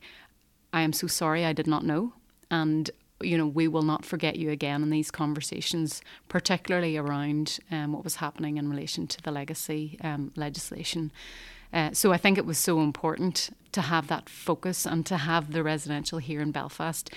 I 0.72 0.80
am 0.80 0.94
so 0.94 1.06
sorry 1.06 1.44
I 1.44 1.52
did 1.52 1.66
not 1.66 1.84
know 1.84 2.14
and 2.50 2.90
you 3.26 3.38
know, 3.38 3.46
we 3.46 3.68
will 3.68 3.82
not 3.82 4.04
forget 4.04 4.36
you 4.36 4.50
again 4.50 4.82
in 4.82 4.90
these 4.90 5.10
conversations, 5.10 6.02
particularly 6.28 6.96
around 6.96 7.58
um, 7.70 7.92
what 7.92 8.04
was 8.04 8.16
happening 8.16 8.56
in 8.56 8.68
relation 8.68 9.06
to 9.08 9.22
the 9.22 9.30
legacy 9.30 9.98
um, 10.02 10.32
legislation. 10.36 11.12
Uh, 11.72 11.90
so 11.92 12.12
I 12.12 12.18
think 12.18 12.36
it 12.36 12.44
was 12.44 12.58
so 12.58 12.80
important 12.80 13.50
to 13.72 13.80
have 13.80 14.08
that 14.08 14.28
focus 14.28 14.86
and 14.86 15.06
to 15.06 15.16
have 15.16 15.52
the 15.52 15.62
residential 15.62 16.18
here 16.18 16.40
in 16.40 16.52
Belfast, 16.52 17.10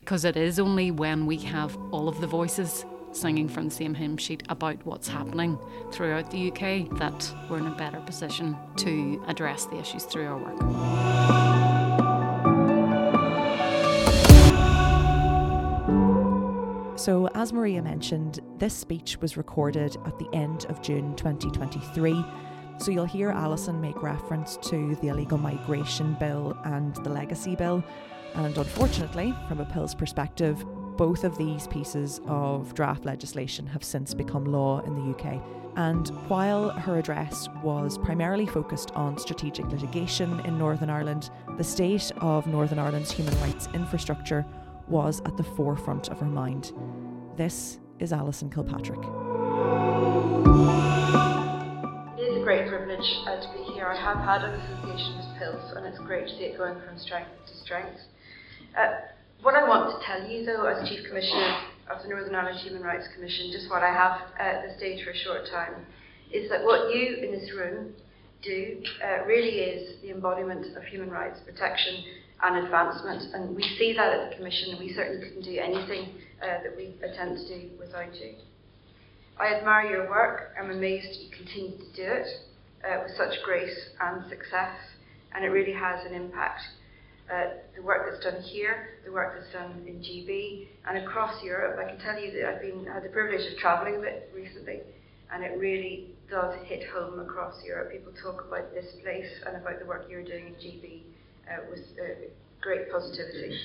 because 0.00 0.24
it 0.24 0.36
is 0.36 0.58
only 0.58 0.90
when 0.90 1.26
we 1.26 1.38
have 1.38 1.76
all 1.90 2.08
of 2.08 2.20
the 2.20 2.26
voices 2.26 2.84
singing 3.12 3.48
from 3.48 3.64
the 3.64 3.74
same 3.74 3.94
hymn 3.94 4.16
sheet 4.16 4.42
about 4.48 4.84
what's 4.84 5.08
happening 5.08 5.58
throughout 5.90 6.30
the 6.30 6.50
UK 6.50 6.98
that 6.98 7.34
we're 7.48 7.58
in 7.58 7.66
a 7.66 7.76
better 7.76 8.00
position 8.00 8.56
to 8.76 9.22
address 9.28 9.66
the 9.66 9.78
issues 9.78 10.04
through 10.04 10.26
our 10.26 10.38
work. 10.38 11.11
So, 17.02 17.26
as 17.34 17.52
Maria 17.52 17.82
mentioned, 17.82 18.38
this 18.58 18.72
speech 18.72 19.20
was 19.20 19.36
recorded 19.36 19.96
at 20.06 20.20
the 20.20 20.28
end 20.32 20.66
of 20.66 20.80
June 20.80 21.16
2023. 21.16 22.24
So, 22.78 22.92
you'll 22.92 23.04
hear 23.06 23.32
Alyson 23.32 23.80
make 23.80 24.00
reference 24.04 24.56
to 24.68 24.94
the 25.02 25.08
illegal 25.08 25.36
migration 25.36 26.14
bill 26.20 26.56
and 26.64 26.94
the 26.94 27.10
legacy 27.10 27.56
bill. 27.56 27.82
And 28.34 28.56
unfortunately, 28.56 29.34
from 29.48 29.58
a 29.58 29.64
PILS' 29.64 29.96
perspective, 29.96 30.64
both 30.96 31.24
of 31.24 31.36
these 31.36 31.66
pieces 31.66 32.20
of 32.26 32.72
draft 32.72 33.04
legislation 33.04 33.66
have 33.66 33.82
since 33.82 34.14
become 34.14 34.44
law 34.44 34.80
in 34.82 34.94
the 34.94 35.10
UK. 35.10 35.42
And 35.74 36.06
while 36.28 36.70
her 36.70 36.98
address 36.98 37.48
was 37.64 37.98
primarily 37.98 38.46
focused 38.46 38.92
on 38.92 39.18
strategic 39.18 39.66
litigation 39.66 40.38
in 40.46 40.56
Northern 40.56 40.88
Ireland, 40.88 41.30
the 41.58 41.64
state 41.64 42.12
of 42.18 42.46
Northern 42.46 42.78
Ireland's 42.78 43.10
human 43.10 43.36
rights 43.40 43.68
infrastructure 43.74 44.46
was 44.92 45.22
at 45.24 45.38
the 45.38 45.42
forefront 45.56 46.10
of 46.10 46.20
her 46.20 46.26
mind. 46.26 46.72
This 47.34 47.78
is 47.98 48.12
Alyson 48.12 48.52
Kilpatrick. 48.52 49.00
It 52.20 52.28
is 52.28 52.36
a 52.36 52.44
great 52.44 52.68
privilege 52.68 53.08
uh, 53.26 53.40
to 53.40 53.48
be 53.56 53.72
here. 53.72 53.86
I 53.86 53.96
have 53.96 54.18
had 54.18 54.44
an 54.44 54.60
association 54.60 55.16
with 55.16 55.38
PILS, 55.38 55.72
and 55.76 55.86
it's 55.86 55.98
great 56.00 56.28
to 56.28 56.36
see 56.36 56.44
it 56.44 56.58
going 56.58 56.76
from 56.84 56.98
strength 56.98 57.30
to 57.48 57.56
strength. 57.64 58.00
Uh, 58.76 59.08
what 59.40 59.54
I 59.54 59.66
want 59.66 59.98
to 59.98 60.06
tell 60.06 60.28
you, 60.28 60.44
though, 60.44 60.66
as 60.66 60.86
Chief 60.86 61.08
Commissioner 61.08 61.56
of 61.90 62.02
the 62.02 62.08
Northern 62.08 62.34
Ireland 62.34 62.58
Human 62.60 62.82
Rights 62.82 63.08
Commission, 63.14 63.48
just 63.50 63.70
what 63.70 63.82
I 63.82 63.88
have 63.88 64.20
at 64.38 64.68
the 64.68 64.76
stage 64.76 65.02
for 65.04 65.12
a 65.12 65.16
short 65.16 65.48
time, 65.50 65.86
is 66.30 66.50
that 66.50 66.64
what 66.64 66.94
you 66.94 67.16
in 67.16 67.32
this 67.32 67.50
room 67.56 67.94
do 68.42 68.82
uh, 69.02 69.24
really 69.24 69.56
is 69.72 70.02
the 70.02 70.10
embodiment 70.10 70.76
of 70.76 70.82
human 70.84 71.08
rights 71.08 71.40
protection 71.46 72.04
and 72.42 72.64
advancement. 72.64 73.34
And 73.34 73.54
we 73.54 73.62
see 73.78 73.94
that 73.96 74.12
at 74.12 74.30
the 74.30 74.36
Commission, 74.36 74.70
and 74.70 74.78
we 74.80 74.92
certainly 74.94 75.26
couldn't 75.26 75.44
do 75.44 75.58
anything 75.58 76.14
uh, 76.42 76.62
that 76.62 76.76
we 76.76 76.94
attempt 77.02 77.40
to 77.42 77.48
do 77.48 77.70
without 77.78 78.14
you. 78.16 78.34
I 79.38 79.54
admire 79.54 79.90
your 79.90 80.10
work. 80.10 80.54
I'm 80.60 80.70
amazed 80.70 81.08
you 81.20 81.30
continue 81.30 81.78
to 81.78 81.92
do 81.96 82.02
it 82.04 82.26
uh, 82.84 83.02
with 83.02 83.16
such 83.16 83.42
grace 83.44 83.76
and 84.00 84.28
success, 84.28 84.76
and 85.34 85.44
it 85.44 85.48
really 85.48 85.72
has 85.72 86.04
an 86.04 86.14
impact. 86.14 86.60
Uh, 87.32 87.44
the 87.76 87.82
work 87.82 88.10
that's 88.10 88.22
done 88.22 88.42
here, 88.42 88.98
the 89.06 89.12
work 89.12 89.34
that's 89.38 89.52
done 89.52 89.84
in 89.86 90.02
GB, 90.02 90.66
and 90.86 90.98
across 90.98 91.42
Europe. 91.42 91.78
I 91.78 91.88
can 91.88 91.98
tell 92.00 92.20
you 92.20 92.30
that 92.32 92.44
I've 92.44 92.60
been 92.60 92.84
had 92.84 93.04
the 93.04 93.08
privilege 93.08 93.50
of 93.50 93.58
travelling 93.58 93.96
a 93.96 94.00
bit 94.00 94.30
recently, 94.34 94.80
and 95.32 95.42
it 95.42 95.56
really 95.56 96.10
does 96.28 96.54
hit 96.66 96.82
home 96.92 97.20
across 97.20 97.54
Europe. 97.64 97.92
People 97.92 98.12
talk 98.22 98.44
about 98.46 98.74
this 98.74 98.86
place 99.02 99.30
and 99.46 99.56
about 99.56 99.78
the 99.78 99.86
work 99.86 100.06
you're 100.10 100.24
doing 100.24 100.48
in 100.48 100.54
GB 100.54 101.02
uh, 101.50 101.62
with 101.70 101.80
uh, 101.98 102.14
great 102.60 102.90
positivity. 102.90 103.58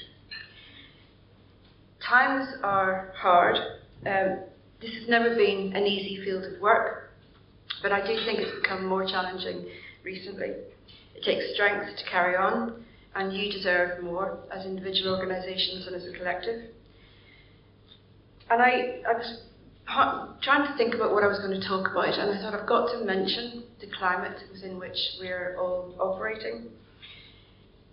Times 2.07 2.47
are 2.63 3.13
hard, 3.17 3.57
um, 4.05 4.39
This 4.79 4.93
has 4.93 5.09
never 5.09 5.35
been 5.35 5.73
an 5.75 5.85
easy 5.85 6.23
field 6.23 6.43
of 6.43 6.61
work, 6.61 7.11
but 7.81 7.91
I 7.91 7.99
do 8.05 8.15
think 8.25 8.39
it's 8.39 8.61
become 8.61 8.85
more 8.85 9.05
challenging 9.05 9.65
recently. 10.03 10.53
It 11.15 11.23
takes 11.25 11.53
strength 11.55 11.97
to 11.97 12.05
carry 12.09 12.35
on, 12.35 12.85
and 13.15 13.33
you 13.33 13.51
deserve 13.51 14.03
more 14.03 14.37
as 14.53 14.65
individual 14.65 15.15
organisations 15.15 15.87
and 15.87 15.95
as 15.95 16.05
a 16.05 16.11
collective. 16.15 16.69
And 18.49 18.61
I, 18.61 19.01
I 19.09 19.13
was 19.13 19.39
trying 20.43 20.71
to 20.71 20.77
think 20.77 20.93
about 20.93 21.11
what 21.11 21.23
I 21.23 21.27
was 21.27 21.39
going 21.39 21.59
to 21.59 21.67
talk 21.67 21.89
about, 21.89 22.13
and 22.13 22.37
I 22.37 22.41
thought 22.41 22.53
I've 22.53 22.67
got 22.67 22.91
to 22.91 23.03
mention 23.03 23.63
the 23.81 23.87
climate 23.97 24.37
within 24.51 24.77
which 24.77 24.97
we're 25.19 25.57
all 25.59 25.95
operating. 25.99 26.69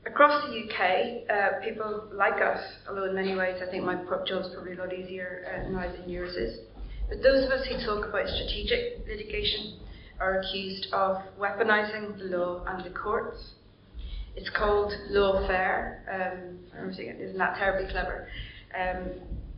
Across 0.06 0.44
the 0.44 0.61
UK, 0.61 1.30
uh, 1.30 1.64
people 1.64 2.11
like 2.12 2.40
us, 2.40 2.62
although 2.88 3.04
in 3.04 3.14
many 3.14 3.34
ways 3.34 3.61
I 3.66 3.70
think 3.70 3.84
my 3.84 3.94
job's 4.26 4.49
probably 4.54 4.75
a 4.75 4.76
lot 4.76 4.92
easier 4.92 5.46
uh, 5.49 5.70
now 5.70 5.90
than 5.90 6.08
yours 6.08 6.37
is, 6.37 6.58
but 7.08 7.23
those 7.23 7.44
of 7.44 7.50
us 7.50 7.66
who 7.66 7.76
talk 7.84 8.06
about 8.06 8.28
strategic 8.28 9.06
litigation 9.06 9.80
are 10.20 10.40
accused 10.40 10.88
of 10.92 11.18
weaponising 11.38 12.18
the 12.18 12.37
law 12.37 12.64
and 12.66 12.84
the 12.84 12.90
courts. 12.90 13.52
It's 14.37 14.50
called 14.50 14.92
lawfare. 15.11 16.00
Um, 16.12 16.58
isn't 16.88 17.38
that 17.38 17.56
terribly 17.56 17.90
clever? 17.90 18.28
Um, 18.78 19.11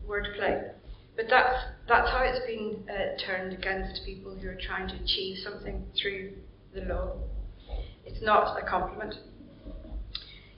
wordplay. 0.07 0.71
But 1.15 1.25
that's, 1.29 1.57
that's 1.87 2.09
how 2.09 2.23
it's 2.23 2.45
been 2.45 2.83
uh, 2.87 3.17
turned 3.25 3.53
against 3.53 4.01
people 4.05 4.35
who 4.35 4.47
are 4.49 4.57
trying 4.67 4.87
to 4.89 4.95
achieve 4.95 5.37
something 5.43 5.83
through 5.99 6.33
the 6.73 6.81
law. 6.81 7.17
It's 8.05 8.21
not 8.21 8.61
a 8.61 8.65
compliment. 8.65 9.15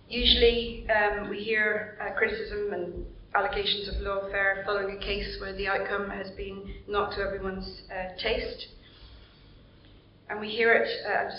Usually, 0.09 0.87
um, 0.89 1.29
we 1.29 1.37
hear 1.37 1.95
uh, 2.01 2.17
criticism 2.17 2.73
and 2.73 3.05
allegations 3.35 3.87
of 3.89 4.01
lawfare 4.01 4.65
following 4.65 4.97
a 4.97 4.99
case 4.99 5.37
where 5.39 5.55
the 5.55 5.67
outcome 5.67 6.09
has 6.09 6.31
been 6.31 6.63
not 6.87 7.11
to 7.15 7.21
everyone's 7.21 7.83
uh, 7.91 8.19
taste. 8.19 8.69
And 10.27 10.39
we 10.39 10.49
hear 10.49 10.73
it, 10.73 10.89
uh, 11.05 11.29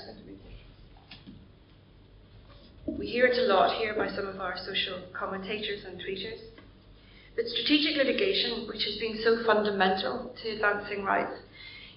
we 2.96 3.06
hear 3.08 3.26
it 3.26 3.38
a 3.38 3.52
lot 3.52 3.76
here 3.78 3.92
by 3.96 4.08
some 4.14 4.28
of 4.28 4.40
our 4.40 4.54
social 4.64 5.02
commentators 5.18 5.84
and 5.84 6.00
tweeters. 6.00 6.38
But 7.34 7.46
strategic 7.46 7.96
litigation, 7.96 8.68
which 8.68 8.84
has 8.84 8.98
been 9.00 9.18
so 9.24 9.44
fundamental 9.44 10.32
to 10.44 10.48
advancing 10.48 11.02
rights, 11.02 11.34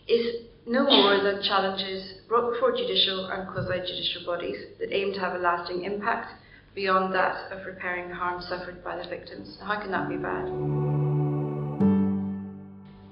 is 0.07 0.47
no 0.65 0.85
more 0.85 1.21
than 1.21 1.43
challenges 1.43 2.13
brought 2.27 2.51
before 2.51 2.71
judicial 2.71 3.27
and 3.27 3.47
quasi 3.51 3.79
judicial 3.79 4.25
bodies 4.25 4.57
that 4.79 4.91
aim 4.91 5.13
to 5.13 5.19
have 5.19 5.35
a 5.35 5.39
lasting 5.39 5.83
impact 5.83 6.39
beyond 6.75 7.13
that 7.13 7.51
of 7.51 7.65
repairing 7.65 8.09
the 8.09 8.15
harm 8.15 8.41
suffered 8.41 8.83
by 8.83 8.97
the 8.97 9.07
victims. 9.07 9.57
How 9.61 9.79
can 9.79 9.91
that 9.91 10.09
be 10.09 10.17
bad? 10.17 10.45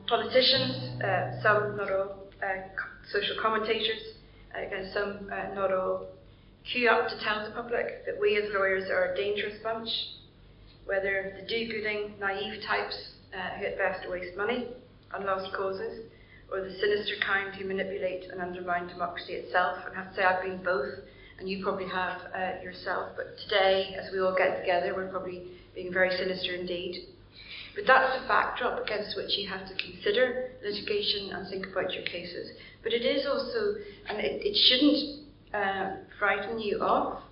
Politicians, 0.07 1.01
uh, 1.03 1.41
some, 1.41 1.77
not 1.77 1.91
all, 1.91 2.27
uh, 2.43 2.67
social 3.11 3.35
commentators, 3.41 4.01
uh, 4.55 4.93
some, 4.93 5.29
uh, 5.31 5.53
not 5.53 5.71
all, 5.71 6.07
queue 6.71 6.89
up 6.89 7.07
to 7.07 7.15
tell 7.23 7.43
the 7.45 7.51
public 7.51 8.05
that 8.05 8.19
we 8.19 8.37
as 8.37 8.49
lawyers 8.53 8.89
are 8.89 9.13
a 9.13 9.15
dangerous 9.15 9.57
bunch, 9.63 9.89
whether 10.85 11.33
the 11.39 11.47
do 11.47 11.67
gooding, 11.67 12.13
naive 12.19 12.61
types 12.67 13.13
uh, 13.33 13.57
who 13.57 13.65
at 13.65 13.77
best 13.77 14.09
waste 14.09 14.35
money 14.37 14.67
on 15.13 15.25
lost 15.25 15.53
causes, 15.55 16.05
or 16.51 16.61
the 16.61 16.73
sinister 16.79 17.15
kind 17.25 17.53
who 17.55 17.65
manipulate 17.65 18.29
and 18.29 18.41
undermine 18.41 18.87
democracy 18.87 19.33
itself. 19.33 19.77
And 19.87 19.95
I 19.95 20.03
have 20.03 20.09
to 20.11 20.15
say, 20.15 20.23
I've 20.23 20.43
been 20.43 20.61
both 20.63 20.99
and 21.41 21.49
you 21.49 21.63
probably 21.63 21.87
have 21.87 22.21
uh, 22.35 22.61
yourself. 22.61 23.09
But 23.17 23.35
today, 23.49 23.97
as 23.99 24.13
we 24.13 24.21
all 24.21 24.35
get 24.37 24.59
together, 24.59 24.93
we're 24.95 25.09
probably 25.09 25.41
being 25.73 25.91
very 25.91 26.15
sinister 26.15 26.53
indeed. 26.53 27.07
But 27.73 27.85
that's 27.87 28.21
the 28.21 28.27
backdrop 28.27 28.83
against 28.83 29.17
which 29.17 29.35
you 29.37 29.49
have 29.49 29.67
to 29.67 29.73
consider 29.73 30.51
litigation 30.63 31.31
and 31.33 31.49
think 31.49 31.65
about 31.65 31.93
your 31.93 32.03
cases. 32.03 32.51
But 32.83 32.93
it 32.93 33.01
is 33.01 33.25
also, 33.25 33.75
and 34.07 34.19
it, 34.19 34.45
it 34.45 34.55
shouldn't 34.69 35.25
uh, 35.53 35.95
frighten 36.19 36.59
you 36.59 36.79
off, 36.81 37.23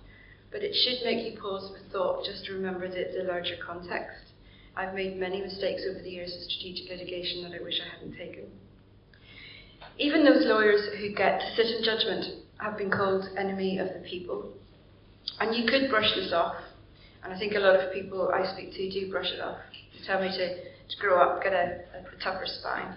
but 0.50 0.62
it 0.62 0.74
should 0.74 1.04
make 1.04 1.24
you 1.24 1.40
pause 1.40 1.70
for 1.70 1.92
thought 1.92 2.24
just 2.24 2.44
to 2.46 2.54
remember 2.54 2.88
the, 2.88 3.14
the 3.16 3.24
larger 3.28 3.56
context. 3.64 4.26
I've 4.76 4.94
made 4.94 5.18
many 5.18 5.40
mistakes 5.40 5.82
over 5.88 6.02
the 6.02 6.10
years 6.10 6.34
of 6.34 6.42
strategic 6.50 6.90
litigation 6.90 7.44
that 7.44 7.52
I 7.54 7.62
wish 7.62 7.78
I 7.78 7.94
hadn't 7.94 8.16
taken. 8.16 8.46
Even 9.98 10.24
those 10.24 10.46
lawyers 10.46 10.80
who 10.98 11.14
get 11.14 11.40
to 11.40 11.54
sit 11.54 11.66
in 11.66 11.84
judgment 11.84 12.40
have 12.62 12.76
been 12.76 12.90
called 12.90 13.24
enemy 13.36 13.78
of 13.78 13.88
the 13.88 14.00
people. 14.08 14.52
And 15.38 15.54
you 15.54 15.66
could 15.66 15.90
brush 15.90 16.12
this 16.14 16.32
off. 16.32 16.56
And 17.22 17.32
I 17.32 17.38
think 17.38 17.54
a 17.54 17.58
lot 17.58 17.76
of 17.76 17.92
people 17.92 18.30
I 18.32 18.50
speak 18.52 18.72
to 18.72 18.90
do 18.90 19.10
brush 19.10 19.30
it 19.30 19.40
off. 19.40 19.58
They 19.92 20.06
tell 20.06 20.20
me 20.20 20.28
to, 20.28 20.56
to 20.56 20.96
grow 20.98 21.20
up, 21.20 21.42
get 21.42 21.52
a, 21.52 21.84
a 21.94 22.24
tougher 22.24 22.46
spine. 22.46 22.96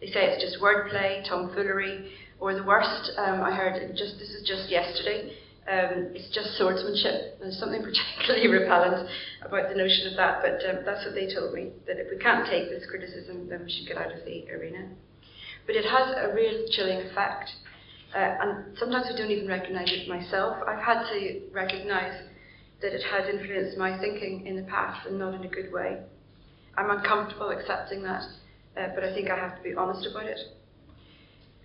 They 0.00 0.06
say 0.06 0.32
it's 0.32 0.42
just 0.42 0.62
wordplay, 0.62 1.26
tomfoolery, 1.28 2.12
or 2.40 2.54
the 2.54 2.64
worst, 2.64 3.12
um, 3.18 3.42
I 3.42 3.54
heard 3.54 3.76
just 3.96 4.18
this 4.18 4.30
is 4.30 4.48
just 4.48 4.70
yesterday. 4.70 5.36
Um, 5.68 6.16
it's 6.16 6.34
just 6.34 6.56
swordsmanship. 6.56 7.38
There's 7.38 7.58
something 7.60 7.82
particularly 7.84 8.48
repellent 8.48 9.08
about 9.44 9.68
the 9.68 9.76
notion 9.76 10.08
of 10.08 10.16
that, 10.16 10.40
but 10.40 10.58
um, 10.66 10.82
that's 10.86 11.04
what 11.04 11.14
they 11.14 11.32
told 11.32 11.52
me. 11.52 11.70
That 11.86 12.00
if 12.00 12.10
we 12.10 12.16
can't 12.16 12.48
take 12.48 12.70
this 12.70 12.88
criticism, 12.88 13.46
then 13.48 13.62
we 13.64 13.70
should 13.70 13.86
get 13.86 13.98
out 13.98 14.10
of 14.10 14.24
the 14.24 14.50
arena. 14.50 14.88
But 15.66 15.76
it 15.76 15.84
has 15.84 16.16
a 16.16 16.34
real 16.34 16.66
chilling 16.72 17.06
effect. 17.06 17.52
Uh, 18.14 18.18
and 18.18 18.78
sometimes 18.78 19.06
I 19.12 19.16
don't 19.16 19.30
even 19.30 19.46
recognize 19.46 19.88
it 19.88 20.08
myself. 20.08 20.56
I've 20.66 20.82
had 20.82 21.04
to 21.12 21.42
recognize 21.52 22.14
that 22.82 22.92
it 22.92 23.02
has 23.10 23.32
influenced 23.32 23.78
my 23.78 23.98
thinking 23.98 24.46
in 24.46 24.56
the 24.56 24.62
past 24.62 25.06
and 25.06 25.18
not 25.18 25.34
in 25.34 25.44
a 25.44 25.48
good 25.48 25.72
way. 25.72 26.00
I'm 26.76 26.90
uncomfortable 26.90 27.50
accepting 27.50 28.02
that, 28.02 28.22
uh, 28.76 28.88
but 28.94 29.04
I 29.04 29.14
think 29.14 29.30
I 29.30 29.36
have 29.36 29.56
to 29.56 29.62
be 29.62 29.74
honest 29.74 30.06
about 30.10 30.26
it. 30.26 30.38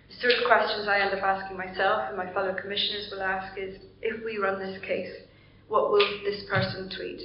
The 0.08 0.14
sort 0.20 0.34
of 0.34 0.46
questions 0.46 0.86
I 0.86 1.00
end 1.00 1.14
up 1.18 1.24
asking 1.24 1.56
myself 1.56 2.08
and 2.08 2.16
my 2.16 2.32
fellow 2.32 2.54
commissioners 2.54 3.08
will 3.10 3.22
ask 3.22 3.58
is 3.58 3.78
if 4.02 4.24
we 4.24 4.38
run 4.38 4.60
this 4.60 4.80
case, 4.82 5.10
what 5.68 5.90
will 5.90 6.06
this 6.22 6.44
person 6.48 6.90
tweet? 6.96 7.22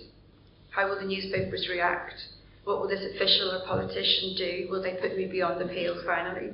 How 0.71 0.89
will 0.89 0.99
the 0.99 1.05
newspapers 1.05 1.67
react? 1.69 2.15
What 2.63 2.79
will 2.79 2.87
this 2.87 3.05
official 3.15 3.51
or 3.51 3.67
politician 3.67 4.35
do? 4.35 4.67
Will 4.69 4.81
they 4.81 4.95
put 4.95 5.15
me 5.15 5.25
beyond 5.25 5.61
the 5.61 5.65
pale 5.65 6.01
finally? 6.05 6.53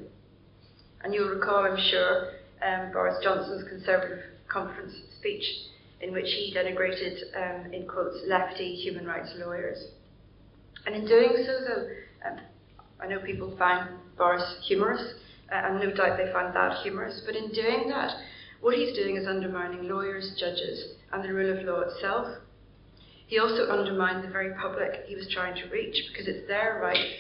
And 1.04 1.14
you'll 1.14 1.30
recall, 1.30 1.64
I'm 1.64 1.80
sure, 1.92 2.34
um, 2.66 2.92
Boris 2.92 3.24
Johnson's 3.24 3.68
Conservative 3.68 4.20
conference 4.48 4.94
speech, 5.20 5.44
in 6.02 6.12
which 6.12 6.26
he 6.26 6.54
denigrated, 6.56 7.18
um, 7.36 7.74
in 7.74 7.88
quotes, 7.88 8.18
lefty 8.28 8.76
human 8.76 9.06
rights 9.06 9.34
lawyers. 9.38 9.78
And 10.86 10.96
in 10.96 11.06
doing 11.06 11.44
so, 11.46 11.60
though, 11.68 12.30
um, 12.30 12.40
I 13.00 13.08
know 13.08 13.20
people 13.20 13.56
find 13.58 13.90
Boris 14.18 14.44
humorous, 14.68 15.14
uh, 15.52 15.56
and 15.56 15.80
no 15.80 15.94
doubt 15.94 16.18
they 16.18 16.32
find 16.32 16.56
that 16.56 16.82
humorous, 16.84 17.22
but 17.26 17.36
in 17.36 17.52
doing 17.52 17.90
that, 17.90 18.14
what 18.62 18.76
he's 18.76 18.96
doing 18.96 19.18
is 19.18 19.28
undermining 19.28 19.88
lawyers, 19.88 20.36
judges, 20.40 20.96
and 21.12 21.24
the 21.24 21.34
rule 21.34 21.58
of 21.58 21.64
law 21.66 21.82
itself. 21.82 22.38
He 23.28 23.40
also 23.40 23.68
undermined 23.68 24.24
the 24.24 24.32
very 24.32 24.54
public 24.56 25.04
he 25.06 25.16
was 25.16 25.28
trying 25.34 25.56
to 25.56 25.70
reach 25.70 25.96
because 26.10 26.28
it's 26.28 26.48
their 26.48 26.80
rights, 26.82 27.14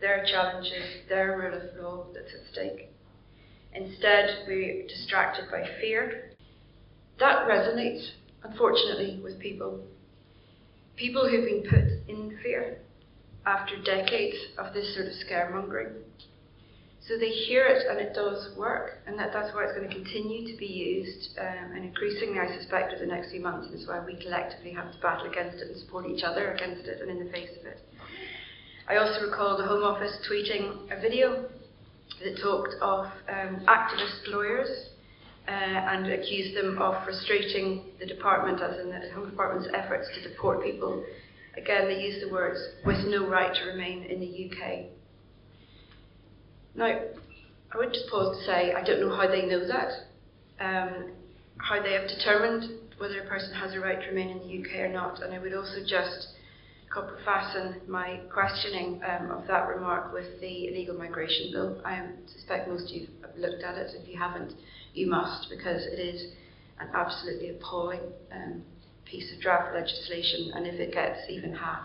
their 0.00 0.24
challenges, 0.24 1.06
their 1.08 1.38
rule 1.38 1.54
of 1.54 1.82
law 1.82 2.06
that's 2.14 2.32
at 2.34 2.52
stake. 2.52 2.89
Instead, 3.74 4.44
we're 4.46 4.86
distracted 4.86 5.44
by 5.50 5.64
fear. 5.80 6.32
That 7.18 7.46
resonates, 7.46 8.10
unfortunately, 8.42 9.20
with 9.22 9.38
people. 9.38 9.80
People 10.96 11.28
who've 11.28 11.44
been 11.44 11.62
put 11.70 12.08
in 12.08 12.38
fear 12.42 12.78
after 13.46 13.80
decades 13.82 14.36
of 14.58 14.74
this 14.74 14.94
sort 14.94 15.06
of 15.06 15.12
scaremongering. 15.12 15.92
So 17.06 17.16
they 17.18 17.30
hear 17.30 17.66
it 17.66 17.86
and 17.88 17.98
it 17.98 18.14
does 18.14 18.56
work, 18.56 18.98
and 19.06 19.18
that, 19.18 19.32
that's 19.32 19.54
why 19.54 19.64
it's 19.64 19.72
going 19.72 19.88
to 19.88 19.94
continue 19.94 20.46
to 20.52 20.58
be 20.58 20.66
used, 20.66 21.38
um, 21.38 21.72
and 21.74 21.84
increasingly, 21.84 22.38
I 22.38 22.54
suspect, 22.58 22.92
over 22.92 23.04
the 23.04 23.10
next 23.10 23.30
few 23.30 23.40
months, 23.40 23.72
is 23.72 23.88
why 23.88 24.04
we 24.04 24.16
collectively 24.22 24.72
have 24.72 24.92
to 24.92 24.98
battle 25.00 25.26
against 25.26 25.58
it 25.58 25.68
and 25.68 25.76
support 25.78 26.06
each 26.06 26.22
other 26.22 26.52
against 26.52 26.86
it 26.86 27.00
and 27.00 27.10
in 27.10 27.24
the 27.24 27.32
face 27.32 27.50
of 27.58 27.66
it. 27.66 27.80
I 28.86 28.96
also 28.96 29.26
recall 29.26 29.56
the 29.56 29.66
Home 29.66 29.82
Office 29.82 30.18
tweeting 30.28 30.92
a 30.92 31.00
video 31.00 31.48
that 32.22 32.38
talked 32.42 32.74
of 32.80 33.06
um, 33.28 33.64
activist 33.66 34.28
lawyers 34.28 34.68
uh, 35.48 35.50
and 35.50 36.06
accused 36.12 36.56
them 36.56 36.78
of 36.78 37.02
frustrating 37.04 37.84
the 37.98 38.06
department, 38.06 38.60
as 38.60 38.78
in 38.80 38.90
the 38.90 39.10
Home 39.14 39.30
Department's 39.30 39.68
efforts 39.74 40.08
to 40.14 40.28
deport 40.28 40.62
people. 40.62 41.04
Again, 41.56 41.88
they 41.88 42.00
used 42.00 42.26
the 42.26 42.32
words 42.32 42.60
with 42.84 42.98
no 43.06 43.28
right 43.28 43.54
to 43.54 43.64
remain 43.66 44.04
in 44.04 44.20
the 44.20 44.50
UK. 44.50 44.86
Now, 46.74 47.00
I 47.72 47.78
would 47.78 47.92
just 47.92 48.08
pause 48.08 48.38
to 48.38 48.44
say 48.44 48.74
I 48.74 48.82
don't 48.84 49.00
know 49.00 49.14
how 49.14 49.26
they 49.26 49.46
know 49.46 49.66
that, 49.66 49.90
um, 50.60 51.12
how 51.58 51.82
they 51.82 51.92
have 51.94 52.08
determined 52.08 52.78
whether 52.98 53.20
a 53.20 53.26
person 53.26 53.52
has 53.54 53.74
a 53.74 53.80
right 53.80 54.00
to 54.00 54.06
remain 54.08 54.28
in 54.28 54.38
the 54.38 54.60
UK 54.60 54.80
or 54.80 54.92
not, 54.92 55.22
and 55.22 55.32
I 55.32 55.38
would 55.38 55.54
also 55.54 55.80
just 55.86 56.28
fasten 57.24 57.80
my 57.86 58.20
questioning 58.32 59.00
um, 59.08 59.30
of 59.30 59.46
that 59.46 59.68
remark 59.68 60.12
with 60.12 60.40
the 60.40 60.68
illegal 60.68 60.96
migration 60.96 61.52
bill. 61.52 61.80
I 61.84 62.04
suspect 62.26 62.68
most 62.68 62.90
of 62.90 62.96
you 62.96 63.06
have 63.22 63.36
looked 63.36 63.62
at 63.62 63.76
it. 63.76 63.92
If 63.94 64.08
you 64.08 64.18
haven't, 64.18 64.54
you 64.94 65.06
must, 65.08 65.48
because 65.50 65.84
it 65.84 66.00
is 66.00 66.32
an 66.80 66.88
absolutely 66.94 67.50
appalling 67.50 68.00
um, 68.32 68.62
piece 69.04 69.32
of 69.34 69.40
draft 69.40 69.74
legislation, 69.74 70.52
and 70.54 70.66
if 70.66 70.74
it 70.74 70.92
gets 70.92 71.20
even 71.28 71.54
half 71.54 71.84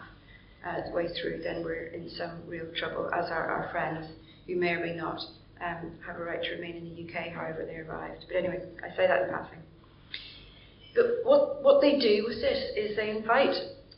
uh, 0.66 0.82
the 0.88 0.96
way 0.96 1.08
through, 1.22 1.42
then 1.44 1.64
we're 1.64 1.88
in 1.88 2.10
some 2.10 2.42
real 2.48 2.66
trouble, 2.76 3.10
as 3.14 3.30
are 3.30 3.48
our 3.48 3.70
friends 3.72 4.08
who 4.48 4.56
may 4.56 4.72
or 4.72 4.80
may 4.80 4.96
not 4.96 5.20
um, 5.64 5.92
have 6.06 6.18
a 6.18 6.24
right 6.24 6.42
to 6.42 6.52
remain 6.52 6.78
in 6.78 6.96
the 6.96 7.04
UK 7.04 7.32
however 7.32 7.66
they 7.66 7.78
arrived. 7.78 8.26
But 8.28 8.38
anyway, 8.38 8.62
I 8.84 8.96
say 8.96 9.08
that 9.08 9.24
in 9.24 9.30
passing. 9.30 9.60
But 10.96 11.06
what, 11.24 11.62
what 11.62 11.82
they 11.82 12.00
do 12.00 12.26
with 12.28 12.42
this 12.42 12.72
is 12.76 12.96
they 12.96 13.10
invite 13.10 13.56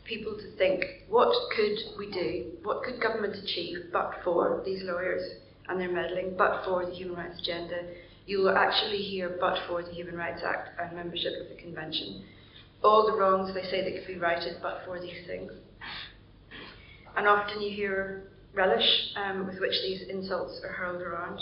people 0.08 0.34
to 0.34 0.58
think 0.58 0.84
what 1.10 1.34
could 1.56 1.78
we 1.98 2.12
do, 2.12 2.52
what 2.64 2.84
could 2.84 3.02
government 3.02 3.36
achieve 3.36 3.78
but 3.92 4.14
for 4.24 4.62
these 4.66 4.82
lawyers 4.84 5.22
and 5.68 5.80
their 5.80 5.92
meddling, 5.92 6.36
but 6.38 6.64
for 6.66 6.86
the 6.86 6.94
human 6.94 7.18
rights 7.18 7.40
agenda. 7.42 7.82
You 8.26 8.40
will 8.40 8.58
actually 8.58 8.98
hear 8.98 9.38
but 9.40 9.58
for 9.68 9.84
the 9.84 9.92
Human 9.92 10.16
Rights 10.16 10.42
Act 10.46 10.70
and 10.82 10.96
membership 10.98 11.32
of 11.42 11.48
the 11.48 11.62
Convention. 11.62 12.26
All 12.84 13.06
the 13.06 13.18
wrongs 13.18 13.54
they 13.54 13.64
say 13.64 13.84
that 13.84 14.00
could 14.00 14.08
be 14.08 14.20
righted 14.20 14.58
but 14.62 14.82
for 14.86 15.00
these 15.00 15.26
things. 15.26 15.52
And 17.16 17.26
often 17.28 17.62
you 17.62 17.74
hear 17.74 18.32
relish 18.54 19.14
um, 19.16 19.48
with 19.48 19.60
which 19.60 19.72
these 19.82 20.02
insults 20.10 20.60
are 20.64 20.74
hurled 20.74 21.02
around 21.02 21.40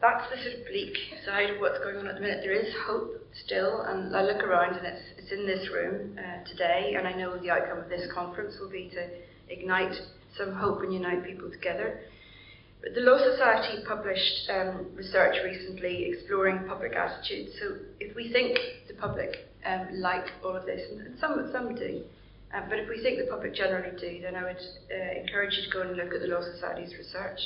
that's 0.00 0.24
the 0.30 0.42
sort 0.42 0.60
of 0.60 0.66
bleak 0.66 0.96
side 1.26 1.50
of 1.50 1.60
what's 1.60 1.78
going 1.78 1.96
on 1.96 2.06
at 2.06 2.14
the 2.14 2.20
minute. 2.20 2.40
There 2.42 2.52
is 2.52 2.72
hope 2.86 3.19
still, 3.44 3.82
and 3.82 4.14
I 4.14 4.22
look 4.22 4.42
around 4.42 4.76
and 4.76 4.86
it's, 4.86 5.02
it's 5.18 5.32
in 5.32 5.46
this 5.46 5.68
room 5.72 6.18
uh, 6.18 6.48
today, 6.48 6.94
and 6.96 7.06
I 7.06 7.12
know 7.12 7.38
the 7.38 7.50
outcome 7.50 7.78
of 7.78 7.88
this 7.88 8.10
conference 8.12 8.56
will 8.60 8.70
be 8.70 8.90
to 8.90 9.08
ignite 9.48 9.94
some 10.36 10.52
hope 10.52 10.82
and 10.82 10.92
unite 10.92 11.24
people 11.24 11.50
together. 11.50 12.00
But 12.82 12.94
the 12.94 13.02
Law 13.02 13.18
Society 13.18 13.84
published 13.86 14.48
um, 14.48 14.86
research 14.94 15.36
recently 15.44 16.10
exploring 16.10 16.66
public 16.66 16.94
attitudes. 16.94 17.52
So 17.60 17.76
if 18.00 18.16
we 18.16 18.32
think 18.32 18.58
the 18.88 18.94
public 18.94 19.48
um, 19.66 19.88
like 20.00 20.24
all 20.42 20.56
of 20.56 20.64
this, 20.64 20.80
and 20.90 21.18
some, 21.20 21.50
some 21.52 21.74
do, 21.74 22.02
um, 22.54 22.64
but 22.68 22.78
if 22.78 22.88
we 22.88 23.02
think 23.02 23.18
the 23.18 23.30
public 23.30 23.54
generally 23.54 23.96
do, 24.00 24.20
then 24.22 24.34
I 24.34 24.44
would 24.44 24.56
uh, 24.56 25.20
encourage 25.20 25.54
you 25.56 25.64
to 25.64 25.70
go 25.70 25.82
and 25.82 25.96
look 25.96 26.14
at 26.14 26.20
the 26.20 26.28
Law 26.28 26.40
Society's 26.40 26.94
research. 26.96 27.38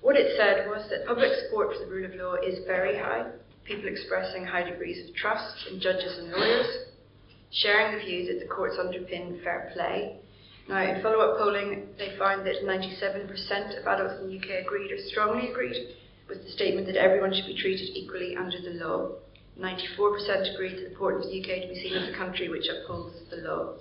What 0.00 0.16
it 0.16 0.34
said 0.36 0.66
was 0.66 0.88
that 0.90 1.06
public 1.06 1.30
support 1.44 1.76
for 1.76 1.84
the 1.84 1.90
rule 1.90 2.06
of 2.06 2.14
law 2.16 2.34
is 2.34 2.64
very 2.66 2.98
high, 2.98 3.30
people 3.64 3.88
expressing 3.88 4.44
high 4.44 4.68
degrees 4.68 5.08
of 5.08 5.14
trust 5.14 5.66
in 5.70 5.80
judges 5.80 6.18
and 6.18 6.30
lawyers, 6.30 6.66
sharing 7.50 7.96
the 7.96 8.04
view 8.04 8.26
that 8.26 8.40
the 8.40 8.52
courts 8.52 8.76
underpin 8.76 9.42
fair 9.42 9.70
play. 9.74 10.16
Now, 10.68 10.82
in 10.82 11.02
follow 11.02 11.20
up 11.20 11.38
polling, 11.38 11.88
they 11.98 12.16
found 12.18 12.46
that 12.46 12.62
97% 12.64 13.78
of 13.78 13.86
adults 13.86 14.20
in 14.20 14.28
the 14.28 14.38
UK 14.38 14.64
agreed 14.64 14.92
or 14.92 14.98
strongly 15.08 15.50
agreed 15.50 15.96
with 16.28 16.44
the 16.44 16.50
statement 16.50 16.86
that 16.86 16.96
everyone 16.96 17.34
should 17.34 17.46
be 17.46 17.60
treated 17.60 17.90
equally 17.94 18.36
under 18.36 18.60
the 18.60 18.84
law. 18.84 19.10
94% 19.60 20.54
agreed 20.54 20.76
that 20.76 20.84
the 20.84 20.90
important 20.90 21.24
of 21.24 21.30
the 21.30 21.40
UK 21.40 21.62
to 21.62 21.68
be 21.68 21.74
seen 21.82 21.94
as 21.94 22.08
a 22.08 22.16
country 22.16 22.48
which 22.48 22.68
upholds 22.68 23.16
the 23.30 23.36
law. 23.36 23.74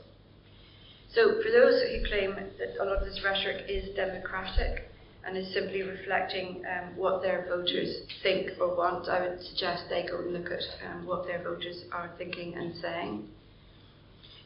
So, 1.14 1.42
for 1.42 1.52
those 1.52 1.82
who 1.82 2.08
claim 2.08 2.36
that 2.36 2.76
a 2.80 2.84
lot 2.84 2.98
of 2.98 3.06
this 3.06 3.22
rhetoric 3.24 3.70
is 3.70 3.96
democratic, 3.96 4.91
and 5.26 5.38
is 5.38 5.54
simply 5.54 5.84
reflecting 5.84 6.64
um, 6.66 6.98
what 6.98 7.22
their 7.22 7.46
voters 7.48 8.02
think 8.24 8.52
or 8.60 8.76
want, 8.76 9.08
I 9.08 9.28
would 9.28 9.42
suggest 9.44 9.84
they 9.90 10.06
go 10.10 10.20
and 10.20 10.34
look 10.34 10.52
at 10.52 10.64
um, 10.90 11.06
what 11.06 11.28
their 11.28 11.44
voters 11.44 11.84
are 11.92 12.12
thinking 12.18 12.56
and 12.56 12.76
saying. 12.82 13.28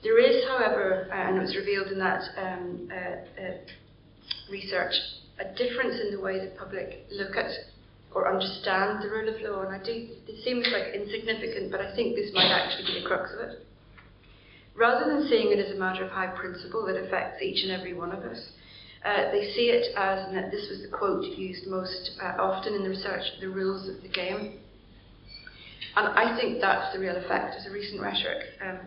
There 0.03 0.19
is, 0.19 0.43
however, 0.47 1.07
uh, 1.09 1.15
and 1.15 1.37
it 1.37 1.41
was 1.41 1.55
revealed 1.55 1.87
in 1.87 1.99
that 1.99 2.21
um, 2.37 2.89
uh, 2.91 3.41
uh, 3.41 3.57
research, 4.51 4.93
a 5.39 5.45
difference 5.55 5.99
in 5.99 6.15
the 6.15 6.21
way 6.21 6.39
the 6.39 6.51
public 6.57 7.05
look 7.11 7.35
at 7.35 7.51
or 8.13 8.31
understand 8.31 9.03
the 9.03 9.09
rule 9.09 9.27
of 9.33 9.41
law. 9.41 9.63
And 9.63 9.75
I 9.75 9.83
do, 9.83 10.07
it 10.27 10.43
seems 10.43 10.67
like 10.71 10.93
insignificant, 10.93 11.71
but 11.71 11.81
I 11.81 11.95
think 11.95 12.15
this 12.15 12.31
might 12.33 12.51
actually 12.51 12.93
be 12.93 13.01
the 13.01 13.07
crux 13.07 13.31
of 13.33 13.49
it. 13.49 13.65
Rather 14.75 15.09
than 15.09 15.27
seeing 15.29 15.51
it 15.51 15.59
as 15.59 15.75
a 15.75 15.79
matter 15.79 16.03
of 16.03 16.11
high 16.11 16.27
principle 16.27 16.85
that 16.85 16.97
affects 16.97 17.41
each 17.41 17.63
and 17.63 17.71
every 17.71 17.93
one 17.93 18.11
of 18.11 18.23
us, 18.23 18.51
uh, 19.05 19.31
they 19.31 19.53
see 19.53 19.69
it 19.69 19.95
as, 19.95 20.27
and 20.33 20.51
this 20.51 20.67
was 20.69 20.81
the 20.81 20.87
quote 20.87 21.23
used 21.37 21.67
most 21.67 22.11
uh, 22.21 22.41
often 22.41 22.73
in 22.73 22.83
the 22.83 22.89
research, 22.89 23.21
the 23.39 23.47
rules 23.47 23.87
of 23.87 24.01
the 24.01 24.09
game. 24.09 24.57
And 25.95 26.07
I 26.07 26.35
think 26.39 26.59
that's 26.59 26.91
the 26.91 26.99
real 26.99 27.15
effect 27.15 27.55
of 27.57 27.63
the 27.63 27.71
recent 27.71 28.01
rhetoric. 28.01 28.43
Um, 28.61 28.79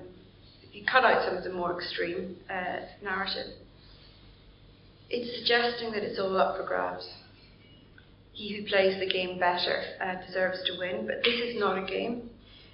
if 0.68 0.74
you 0.74 0.82
cut 0.90 1.04
out 1.04 1.24
some 1.24 1.36
of 1.36 1.44
the 1.44 1.52
more 1.52 1.80
extreme 1.80 2.36
uh, 2.50 2.80
narrative, 3.02 3.54
it's 5.08 5.38
suggesting 5.38 5.92
that 5.92 6.02
it's 6.02 6.18
all 6.18 6.36
up 6.36 6.56
for 6.56 6.66
grabs. 6.66 7.08
He 8.32 8.56
who 8.56 8.66
plays 8.66 8.98
the 8.98 9.08
game 9.08 9.38
better 9.38 9.82
uh, 10.02 10.26
deserves 10.26 10.58
to 10.66 10.78
win, 10.78 11.06
but 11.06 11.22
this 11.22 11.34
is 11.34 11.58
not 11.58 11.78
a 11.78 11.86
game. 11.86 12.28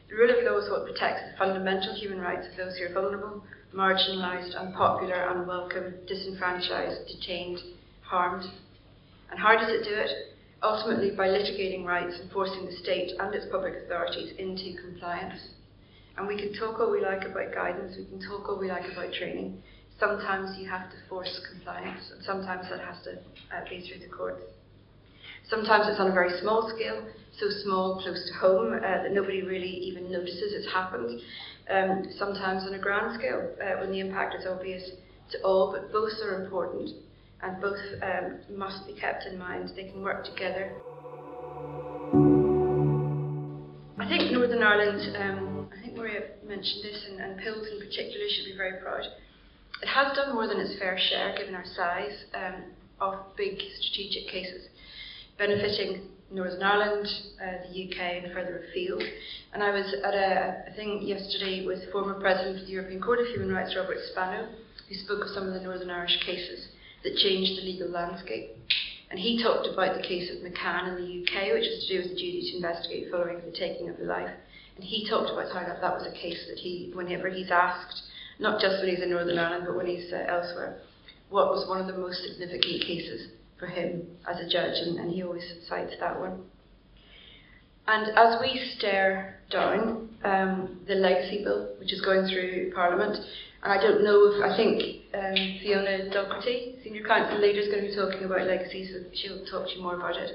The 0.08 0.16
rule 0.16 0.30
of 0.30 0.44
law 0.44 0.58
is 0.58 0.70
what 0.70 0.84
protects 0.84 1.22
the 1.30 1.38
fundamental 1.38 1.94
human 1.94 2.20
rights 2.20 2.46
of 2.50 2.56
those 2.56 2.76
who 2.78 2.86
are 2.86 2.92
vulnerable 2.92 3.44
marginalised, 3.74 4.54
unpopular, 4.56 5.28
unwelcome, 5.30 5.94
disenfranchised, 6.06 7.08
detained, 7.08 7.58
harmed. 8.02 8.44
And 9.30 9.40
how 9.40 9.58
does 9.58 9.68
it 9.68 9.84
do 9.84 9.94
it? 9.94 10.10
Ultimately, 10.62 11.10
by 11.10 11.28
litigating 11.28 11.84
rights 11.84 12.18
and 12.20 12.30
forcing 12.30 12.64
the 12.64 12.76
state 12.76 13.12
and 13.18 13.34
its 13.34 13.46
public 13.50 13.74
authorities 13.84 14.32
into 14.38 14.80
compliance. 14.80 15.40
And 16.16 16.28
we 16.28 16.36
can 16.36 16.54
talk 16.54 16.78
all 16.78 16.90
we 16.90 17.02
like 17.02 17.24
about 17.24 17.52
guidance, 17.52 17.96
we 17.98 18.04
can 18.06 18.20
talk 18.20 18.48
all 18.48 18.58
we 18.58 18.68
like 18.68 18.90
about 18.92 19.12
training. 19.12 19.60
Sometimes 19.98 20.56
you 20.58 20.68
have 20.70 20.90
to 20.90 20.96
force 21.08 21.40
compliance, 21.52 22.10
and 22.14 22.24
sometimes 22.24 22.66
that 22.70 22.80
has 22.80 23.02
to 23.04 23.18
uh, 23.54 23.68
be 23.68 23.86
through 23.86 24.06
the 24.06 24.12
courts. 24.14 24.42
Sometimes 25.50 25.86
it's 25.88 26.00
on 26.00 26.10
a 26.10 26.14
very 26.14 26.40
small 26.40 26.72
scale, 26.74 27.04
so 27.38 27.46
small, 27.64 28.00
close 28.00 28.26
to 28.28 28.34
home, 28.38 28.72
uh, 28.72 28.80
that 28.80 29.12
nobody 29.12 29.42
really 29.42 29.68
even 29.68 30.10
notices 30.10 30.54
it's 30.54 30.72
happened 30.72 31.20
um, 31.70 32.04
sometimes 32.18 32.64
on 32.64 32.74
a 32.74 32.78
grand 32.78 33.18
scale 33.18 33.50
uh, 33.62 33.80
when 33.80 33.90
the 33.90 34.00
impact 34.00 34.34
is 34.34 34.46
obvious 34.46 34.90
to 35.30 35.42
all, 35.42 35.72
but 35.72 35.92
both 35.92 36.12
are 36.22 36.44
important 36.44 36.90
and 37.42 37.60
both 37.60 37.78
um, 38.02 38.38
must 38.56 38.86
be 38.86 38.94
kept 38.94 39.24
in 39.24 39.38
mind. 39.38 39.70
They 39.76 39.84
can 39.84 40.02
work 40.02 40.24
together. 40.24 40.72
I 43.98 44.08
think 44.08 44.32
Northern 44.32 44.62
Ireland, 44.62 45.16
um, 45.16 45.68
I 45.72 45.80
think 45.80 45.96
Maria 45.96 46.20
mentioned 46.46 46.84
this, 46.84 47.06
and, 47.08 47.20
and 47.20 47.38
PILS 47.38 47.66
in 47.72 47.78
particular 47.78 48.26
should 48.28 48.44
be 48.52 48.56
very 48.56 48.80
proud. 48.82 49.04
It 49.82 49.88
has 49.88 50.14
done 50.16 50.34
more 50.34 50.46
than 50.46 50.60
its 50.60 50.78
fair 50.78 50.98
share, 50.98 51.34
given 51.36 51.54
our 51.54 51.64
size, 51.74 52.24
um, 52.34 52.64
of 53.00 53.36
big 53.36 53.58
strategic 53.80 54.30
cases, 54.30 54.68
benefiting 55.38 56.08
Northern 56.34 56.62
Ireland, 56.62 57.06
uh, 57.40 57.62
the 57.62 57.84
UK, 57.84 58.24
and 58.24 58.32
further 58.32 58.64
afield. 58.68 59.02
And 59.52 59.62
I 59.62 59.70
was 59.70 59.94
at 60.02 60.14
a, 60.14 60.64
a 60.66 60.74
thing 60.74 61.02
yesterday 61.02 61.64
with 61.64 61.90
former 61.92 62.14
President 62.14 62.60
of 62.60 62.66
the 62.66 62.72
European 62.72 63.00
Court 63.00 63.20
of 63.20 63.26
Human 63.28 63.52
Rights, 63.52 63.76
Robert 63.76 63.98
Spano, 64.10 64.48
who 64.88 64.94
spoke 64.96 65.22
of 65.22 65.30
some 65.30 65.46
of 65.46 65.54
the 65.54 65.60
Northern 65.60 65.90
Irish 65.90 66.18
cases 66.26 66.68
that 67.04 67.14
changed 67.16 67.56
the 67.56 67.64
legal 67.64 67.88
landscape. 67.88 68.50
And 69.10 69.20
he 69.20 69.40
talked 69.42 69.68
about 69.68 69.94
the 69.94 70.02
case 70.02 70.28
of 70.30 70.42
McCann 70.42 70.88
in 70.88 70.94
the 70.96 71.22
UK, 71.22 71.54
which 71.54 71.70
was 71.70 71.86
to 71.86 71.92
do 71.94 72.02
with 72.02 72.10
the 72.10 72.20
duty 72.20 72.50
to 72.50 72.56
investigate 72.56 73.10
following 73.12 73.38
the 73.44 73.56
taking 73.56 73.88
of 73.88 74.00
a 74.00 74.04
life. 74.04 74.34
And 74.74 74.84
he 74.84 75.08
talked 75.08 75.30
about 75.30 75.52
how 75.54 75.62
that, 75.62 75.80
that 75.80 75.94
was 75.94 76.06
a 76.06 76.18
case 76.18 76.44
that 76.48 76.58
he, 76.58 76.90
whenever 76.94 77.30
he's 77.30 77.50
asked, 77.52 78.02
not 78.40 78.60
just 78.60 78.80
when 78.80 78.90
he's 78.90 79.04
in 79.04 79.10
Northern 79.10 79.38
Ireland, 79.38 79.66
but 79.68 79.76
when 79.76 79.86
he's 79.86 80.12
uh, 80.12 80.24
elsewhere, 80.26 80.80
what 81.30 81.50
was 81.54 81.68
one 81.68 81.80
of 81.80 81.86
the 81.86 81.96
most 81.96 82.24
significant 82.24 82.82
cases 82.82 83.28
for 83.58 83.66
him 83.66 84.02
as 84.28 84.40
a 84.40 84.48
judge, 84.48 84.76
and, 84.76 84.98
and 84.98 85.10
he 85.10 85.22
always 85.22 85.44
cites 85.68 85.94
that 86.00 86.18
one. 86.18 86.42
And 87.86 88.16
as 88.16 88.40
we 88.40 88.58
stare 88.78 89.40
down 89.50 90.08
um, 90.24 90.80
the 90.86 90.94
legacy 90.94 91.44
bill, 91.44 91.74
which 91.78 91.92
is 91.92 92.00
going 92.00 92.26
through 92.26 92.72
Parliament, 92.74 93.16
and 93.62 93.72
I 93.72 93.76
don't 93.80 94.02
know 94.02 94.32
if 94.32 94.42
I 94.42 94.56
think 94.56 95.04
um, 95.14 95.34
Fiona 95.62 96.10
Docherty, 96.10 96.82
senior 96.82 97.06
counsel 97.06 97.40
leader, 97.40 97.60
is 97.60 97.68
going 97.68 97.82
to 97.82 97.88
be 97.88 97.94
talking 97.94 98.24
about 98.24 98.46
legacy, 98.46 98.88
so 98.90 99.04
she'll 99.14 99.44
talk 99.46 99.68
to 99.68 99.76
you 99.76 99.82
more 99.82 99.96
about 99.96 100.16
it. 100.16 100.30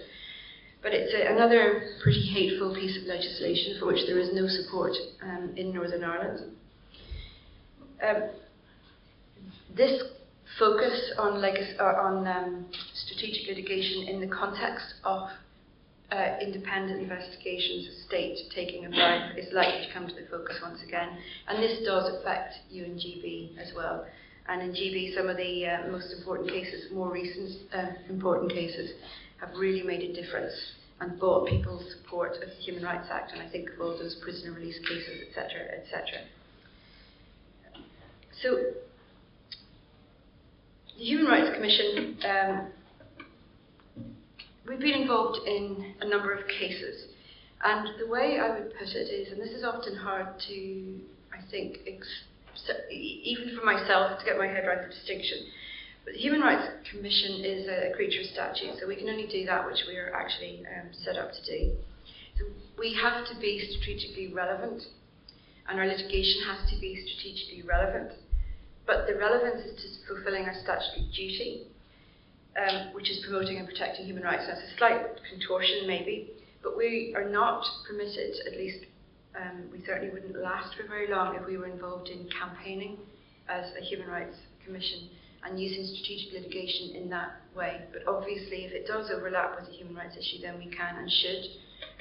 But 0.81 0.93
it's 0.93 1.13
a, 1.13 1.33
another 1.33 1.89
pretty 2.01 2.25
hateful 2.29 2.73
piece 2.73 2.97
of 3.01 3.03
legislation 3.03 3.77
for 3.79 3.87
which 3.87 4.05
there 4.07 4.19
is 4.19 4.29
no 4.33 4.47
support 4.47 4.93
um, 5.21 5.53
in 5.57 5.73
Northern 5.73 6.03
Ireland. 6.03 6.55
Um, 8.01 8.29
this 9.75 10.01
focus 10.57 11.13
on, 11.17 11.41
legacy, 11.41 11.77
uh, 11.79 11.83
on 11.83 12.27
um, 12.27 12.65
strategic 12.93 13.47
litigation 13.47 14.07
in 14.07 14.19
the 14.19 14.27
context 14.27 14.95
of 15.03 15.29
uh, 16.11 16.37
independent 16.41 17.01
investigations 17.01 17.87
of 17.87 17.93
state 18.07 18.37
taking 18.55 18.85
a 18.85 18.89
bribe 18.89 19.37
is 19.37 19.45
likely 19.53 19.85
to 19.85 19.93
come 19.93 20.07
to 20.07 20.15
the 20.15 20.25
focus 20.31 20.57
once 20.61 20.81
again. 20.81 21.09
And 21.47 21.61
this 21.61 21.85
does 21.85 22.11
affect 22.19 22.55
UNGB 22.73 23.57
as 23.59 23.73
well. 23.75 24.05
And 24.47 24.61
in 24.63 24.71
GB, 24.71 25.15
some 25.15 25.29
of 25.29 25.37
the 25.37 25.67
uh, 25.67 25.91
most 25.91 26.11
important 26.17 26.49
cases, 26.49 26.91
more 26.91 27.11
recent 27.11 27.71
uh, 27.71 27.91
important 28.09 28.51
cases, 28.51 28.91
have 29.39 29.49
really 29.55 29.83
made 29.83 30.01
a 30.01 30.13
difference 30.13 30.53
and 30.99 31.19
bought 31.19 31.47
people's 31.47 31.85
support 31.95 32.33
of 32.41 32.49
the 32.49 32.63
Human 32.65 32.83
Rights 32.83 33.07
Act. 33.11 33.31
And 33.31 33.41
I 33.41 33.49
think 33.49 33.69
of 33.69 33.79
all 33.79 33.97
those 33.97 34.15
prisoner 34.23 34.53
release 34.53 34.79
cases, 34.79 35.21
etc., 35.29 35.61
etc. 35.77 36.25
So 38.41 38.73
the 40.99 41.05
Human 41.05 41.27
Rights 41.27 41.55
Commission, 41.55 42.17
um, 42.27 42.67
we've 44.67 44.79
been 44.79 45.01
involved 45.01 45.47
in 45.47 45.95
a 46.01 46.07
number 46.07 46.33
of 46.33 46.45
cases. 46.47 47.05
And 47.63 47.87
the 47.99 48.07
way 48.07 48.37
I 48.39 48.49
would 48.49 48.73
put 48.77 48.89
it 48.89 49.07
is, 49.07 49.31
and 49.31 49.41
this 49.41 49.51
is 49.51 49.63
often 49.63 49.95
hard 49.95 50.27
to, 50.47 50.99
I 51.31 51.39
think, 51.49 51.77
ex- 51.87 52.23
even 52.91 53.57
for 53.57 53.65
myself 53.65 54.19
to 54.19 54.25
get 54.25 54.37
my 54.37 54.47
head 54.47 54.65
around 54.65 54.89
the 54.89 54.93
distinction. 54.93 55.37
But 56.03 56.15
the 56.15 56.19
Human 56.19 56.41
Rights 56.41 56.67
Commission 56.91 57.45
is 57.45 57.67
a 57.67 57.95
creature 57.95 58.19
of 58.19 58.27
statute, 58.27 58.75
so 58.79 58.87
we 58.87 58.97
can 58.97 59.07
only 59.07 59.27
do 59.27 59.45
that 59.45 59.65
which 59.65 59.79
we 59.87 59.95
are 59.95 60.13
actually 60.13 60.63
um, 60.67 60.89
set 61.03 61.15
up 61.15 61.31
to 61.31 61.41
do. 61.45 61.75
So 62.37 62.45
we 62.77 62.93
have 63.01 63.25
to 63.27 63.39
be 63.39 63.59
strategically 63.71 64.33
relevant, 64.33 64.83
and 65.69 65.79
our 65.79 65.87
litigation 65.87 66.43
has 66.47 66.69
to 66.71 66.79
be 66.79 66.99
strategically 67.07 67.63
relevant. 67.63 68.11
But 68.89 69.05
the 69.05 69.13
relevance 69.13 69.61
is 69.69 69.77
to 69.83 70.07
fulfilling 70.07 70.45
our 70.45 70.55
statutory 70.63 71.05
duty, 71.13 71.67
um, 72.57 72.91
which 72.95 73.11
is 73.11 73.23
promoting 73.23 73.57
and 73.57 73.67
protecting 73.67 74.07
human 74.07 74.23
rights. 74.23 74.45
That's 74.47 74.65
a 74.65 74.77
slight 74.79 75.05
contortion, 75.29 75.85
maybe, 75.85 76.31
but 76.63 76.75
we 76.75 77.13
are 77.15 77.29
not 77.29 77.63
permitted, 77.87 78.33
at 78.47 78.57
least 78.57 78.85
um, 79.39 79.69
we 79.71 79.85
certainly 79.85 80.11
wouldn't 80.11 80.35
last 80.41 80.75
for 80.75 80.87
very 80.87 81.07
long 81.07 81.35
if 81.35 81.45
we 81.45 81.55
were 81.55 81.67
involved 81.67 82.09
in 82.09 82.27
campaigning 82.33 82.97
as 83.47 83.65
a 83.79 83.85
human 83.85 84.09
rights 84.09 84.35
commission 84.65 85.07
and 85.45 85.61
using 85.61 85.85
strategic 85.85 86.33
litigation 86.33 86.95
in 86.95 87.09
that 87.11 87.41
way. 87.55 87.81
But 87.93 88.07
obviously, 88.07 88.65
if 88.65 88.71
it 88.71 88.87
does 88.87 89.11
overlap 89.11 89.59
with 89.59 89.69
a 89.69 89.71
human 89.71 89.93
rights 89.93 90.17
issue, 90.17 90.41
then 90.41 90.57
we 90.57 90.65
can 90.65 90.95
and 90.97 91.11
should 91.11 91.43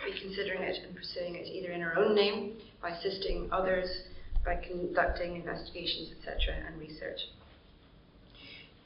be 0.06 0.18
considering 0.22 0.62
it 0.62 0.78
and 0.86 0.96
pursuing 0.96 1.34
it 1.34 1.48
either 1.48 1.70
in 1.70 1.82
our 1.82 1.98
own 1.98 2.14
name, 2.14 2.56
by 2.80 2.96
assisting 2.96 3.50
others, 3.52 3.90
by 4.48 4.56
conducting 4.66 5.36
investigations, 5.36 6.08
etc., 6.16 6.54
and 6.66 6.80
research. 6.80 7.20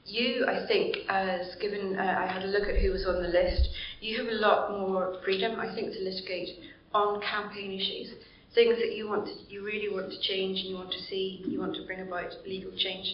You, 0.05 0.45
I 0.49 0.67
think, 0.67 0.97
as 1.09 1.55
given 1.61 1.97
uh, 1.97 2.03
I 2.03 2.27
had 2.27 2.43
a 2.43 2.49
look 2.49 2.69
at 2.69 2.83
who 2.83 2.91
was 2.91 3.07
on 3.07 3.23
the 3.23 3.29
list, 3.29 3.69
you 4.01 4.19
have 4.19 4.27
a 4.27 4.39
lot 4.43 4.73
more 4.73 5.21
freedom, 5.25 5.61
I 5.61 5.73
think, 5.73 5.93
to 5.93 6.01
litigate 6.01 6.59
on 6.93 7.21
campaign 7.21 7.71
issues, 7.71 8.11
things 8.57 8.75
that 8.79 8.97
you 8.97 9.09
want 9.09 9.27
to, 9.27 9.33
you 9.49 9.65
really 9.65 9.89
want 9.89 10.11
to 10.11 10.21
change 10.21 10.59
and 10.59 10.71
you 10.71 10.75
want 10.75 10.91
to 10.91 11.03
see, 11.09 11.45
you 11.47 11.61
want 11.61 11.77
to 11.77 11.87
bring 11.87 12.01
about 12.01 12.33
legal 12.45 12.73
change. 12.77 13.07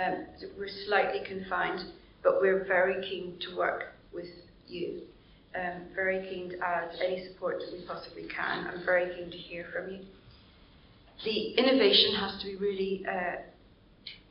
Um, 0.00 0.24
we're 0.58 0.72
slightly 0.86 1.20
confined, 1.28 1.92
but 2.22 2.40
we're 2.40 2.64
very 2.64 3.06
keen 3.06 3.38
to 3.50 3.56
work 3.56 3.92
with 4.14 4.32
you. 4.66 5.02
Um, 5.54 5.82
very 5.94 6.26
keen 6.28 6.50
to 6.50 6.58
add 6.58 6.88
any 7.04 7.28
support 7.28 7.60
that 7.60 7.70
we 7.72 7.84
possibly 7.86 8.26
can. 8.34 8.66
I'm 8.66 8.84
very 8.86 9.14
keen 9.14 9.30
to 9.30 9.36
hear 9.36 9.66
from 9.74 9.92
you. 9.92 10.00
The 11.24 11.54
innovation 11.54 12.14
has 12.16 12.40
to 12.40 12.46
be 12.46 12.56
really, 12.56 13.04
uh, 13.08 13.42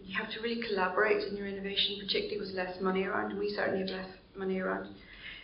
you 0.04 0.18
have 0.18 0.32
to 0.32 0.40
really 0.42 0.62
collaborate 0.68 1.24
in 1.24 1.36
your 1.36 1.48
innovation, 1.48 1.98
particularly 2.00 2.40
with 2.40 2.56
less 2.56 2.80
money 2.82 3.04
around, 3.04 3.32
and 3.32 3.40
we 3.40 3.54
certainly 3.56 3.80
have 3.80 3.90
less 3.90 4.10
money 4.36 4.60
around. 4.60 4.90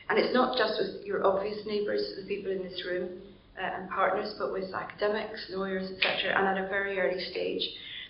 And 0.10 0.19
it's 0.19 0.34
not 0.34 0.58
just 0.58 0.80
with 0.80 1.06
your 1.06 1.25
obvious 1.25 1.65
neighbours, 1.65 2.01
the 2.17 2.27
people 2.27 2.51
in 2.51 2.63
this 2.63 2.84
room, 2.86 3.10
uh, 3.60 3.63
and 3.63 3.89
partners, 3.89 4.34
but 4.38 4.51
with 4.51 4.73
academics, 4.73 5.45
lawyers, 5.49 5.89
etc., 5.91 6.38
and 6.38 6.47
at 6.47 6.63
a 6.63 6.67
very 6.67 6.99
early 6.99 7.23
stage 7.32 7.62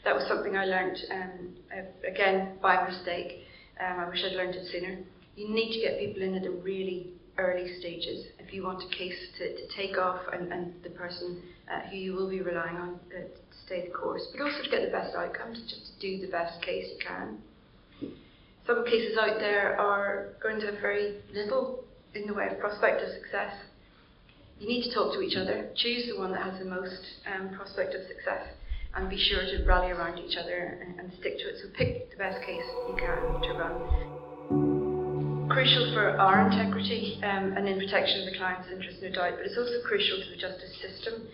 that 0.04 0.16
was 0.16 0.28
something 0.28 0.58
I 0.58 0.66
learned 0.66 0.98
um, 1.12 1.88
again 2.08 2.58
by 2.62 2.88
mistake. 2.88 3.44
Um, 3.80 4.00
I 4.00 4.10
wish 4.10 4.24
I'd 4.26 4.36
learned 4.36 4.56
it 4.56 4.68
sooner. 4.72 4.98
You 5.36 5.50
need 5.50 5.74
to 5.74 5.82
get 5.82 6.00
people 6.00 6.24
in 6.24 6.36
at 6.36 6.44
the 6.44 6.50
really 6.50 7.14
early 7.38 7.80
stages 7.80 8.26
if 8.40 8.54
you 8.54 8.64
want 8.64 8.84
a 8.84 8.96
case 8.96 9.18
to, 9.38 9.56
to 9.56 9.76
take 9.76 9.98
off 9.98 10.20
and, 10.34 10.52
and 10.52 10.74
the 10.84 10.90
person 10.90 11.42
uh, 11.72 11.88
who 11.90 11.96
you 11.96 12.14
will 12.14 12.30
be 12.30 12.42
relying 12.42 12.76
on 12.76 13.00
uh, 13.16 13.22
to 13.22 13.58
stay 13.66 13.88
the 13.88 13.94
course, 13.94 14.22
but 14.32 14.44
also 14.44 14.64
to 14.64 14.70
get 14.70 14.84
the 14.84 14.92
best 14.92 15.16
outcomes, 15.16 15.62
just 15.70 15.94
to 15.94 16.00
do 16.00 16.26
the 16.26 16.32
best 16.32 16.62
case 16.62 16.86
you 16.92 17.00
can. 17.06 17.38
Some 18.68 18.86
cases 18.86 19.18
out 19.18 19.40
there 19.40 19.80
are 19.80 20.34
going 20.42 20.60
to 20.60 20.68
have 20.68 20.82
very 20.82 21.22
little 21.34 21.84
in 22.14 22.28
the 22.28 22.34
way 22.34 22.48
of 22.50 22.60
prospect 22.60 23.02
of 23.02 23.10
success. 23.10 23.54
You 24.60 24.68
need 24.68 24.84
to 24.84 24.94
talk 24.94 25.14
to 25.14 25.22
each 25.22 25.36
other, 25.36 25.70
choose 25.76 26.08
the 26.08 26.20
one 26.20 26.32
that 26.32 26.44
has 26.44 26.60
the 26.60 26.70
most 26.70 27.02
um, 27.26 27.56
prospect 27.56 27.96
of 27.96 28.02
success 28.08 28.46
and 28.94 29.10
be 29.10 29.18
sure 29.18 29.42
to 29.42 29.64
rally 29.66 29.92
around 29.92 30.20
each 30.20 30.38
other 30.38 30.78
and, 30.86 31.00
and 31.00 31.12
stick 31.20 31.38
to 31.40 31.50
it. 31.50 31.56
So 31.62 31.70
pick 31.76 32.12
the 32.12 32.18
best 32.18 32.46
case 32.46 32.64
you 32.90 32.96
can 32.96 33.42
to 33.42 33.54
run. 33.58 34.81
Crucial 35.54 35.94
for 35.94 36.16
our 36.16 36.48
integrity 36.48 37.20
um, 37.24 37.54
and 37.58 37.68
in 37.68 37.78
protection 37.78 38.22
of 38.22 38.32
the 38.32 38.38
client's 38.38 38.70
interests, 38.72 39.02
no 39.04 39.12
doubt, 39.12 39.34
but 39.36 39.46
it's 39.46 39.58
also 39.58 39.84
crucial 39.86 40.18
to 40.24 40.30
the 40.32 40.40
justice 40.40 40.72
system. 40.80 41.28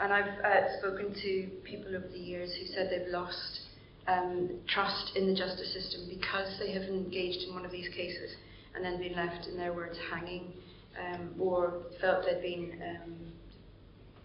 And 0.00 0.12
I've 0.12 0.38
uh, 0.44 0.78
spoken 0.78 1.14
to 1.14 1.48
people 1.64 1.96
over 1.96 2.08
the 2.08 2.18
years 2.18 2.52
who 2.52 2.66
said 2.66 2.90
they've 2.90 3.10
lost 3.10 3.60
um, 4.06 4.50
trust 4.68 5.16
in 5.16 5.26
the 5.26 5.34
justice 5.34 5.72
system 5.72 6.08
because 6.10 6.58
they 6.60 6.72
have 6.72 6.82
engaged 6.82 7.48
in 7.48 7.54
one 7.54 7.64
of 7.64 7.72
these 7.72 7.88
cases 7.88 8.36
and 8.74 8.84
then 8.84 8.98
been 8.98 9.16
left, 9.16 9.46
in 9.46 9.56
their 9.56 9.72
words, 9.72 9.96
hanging 10.12 10.52
um, 11.00 11.30
or 11.40 11.84
felt 12.00 12.26
they'd 12.26 12.42
been 12.42 12.82
um, 12.84 13.14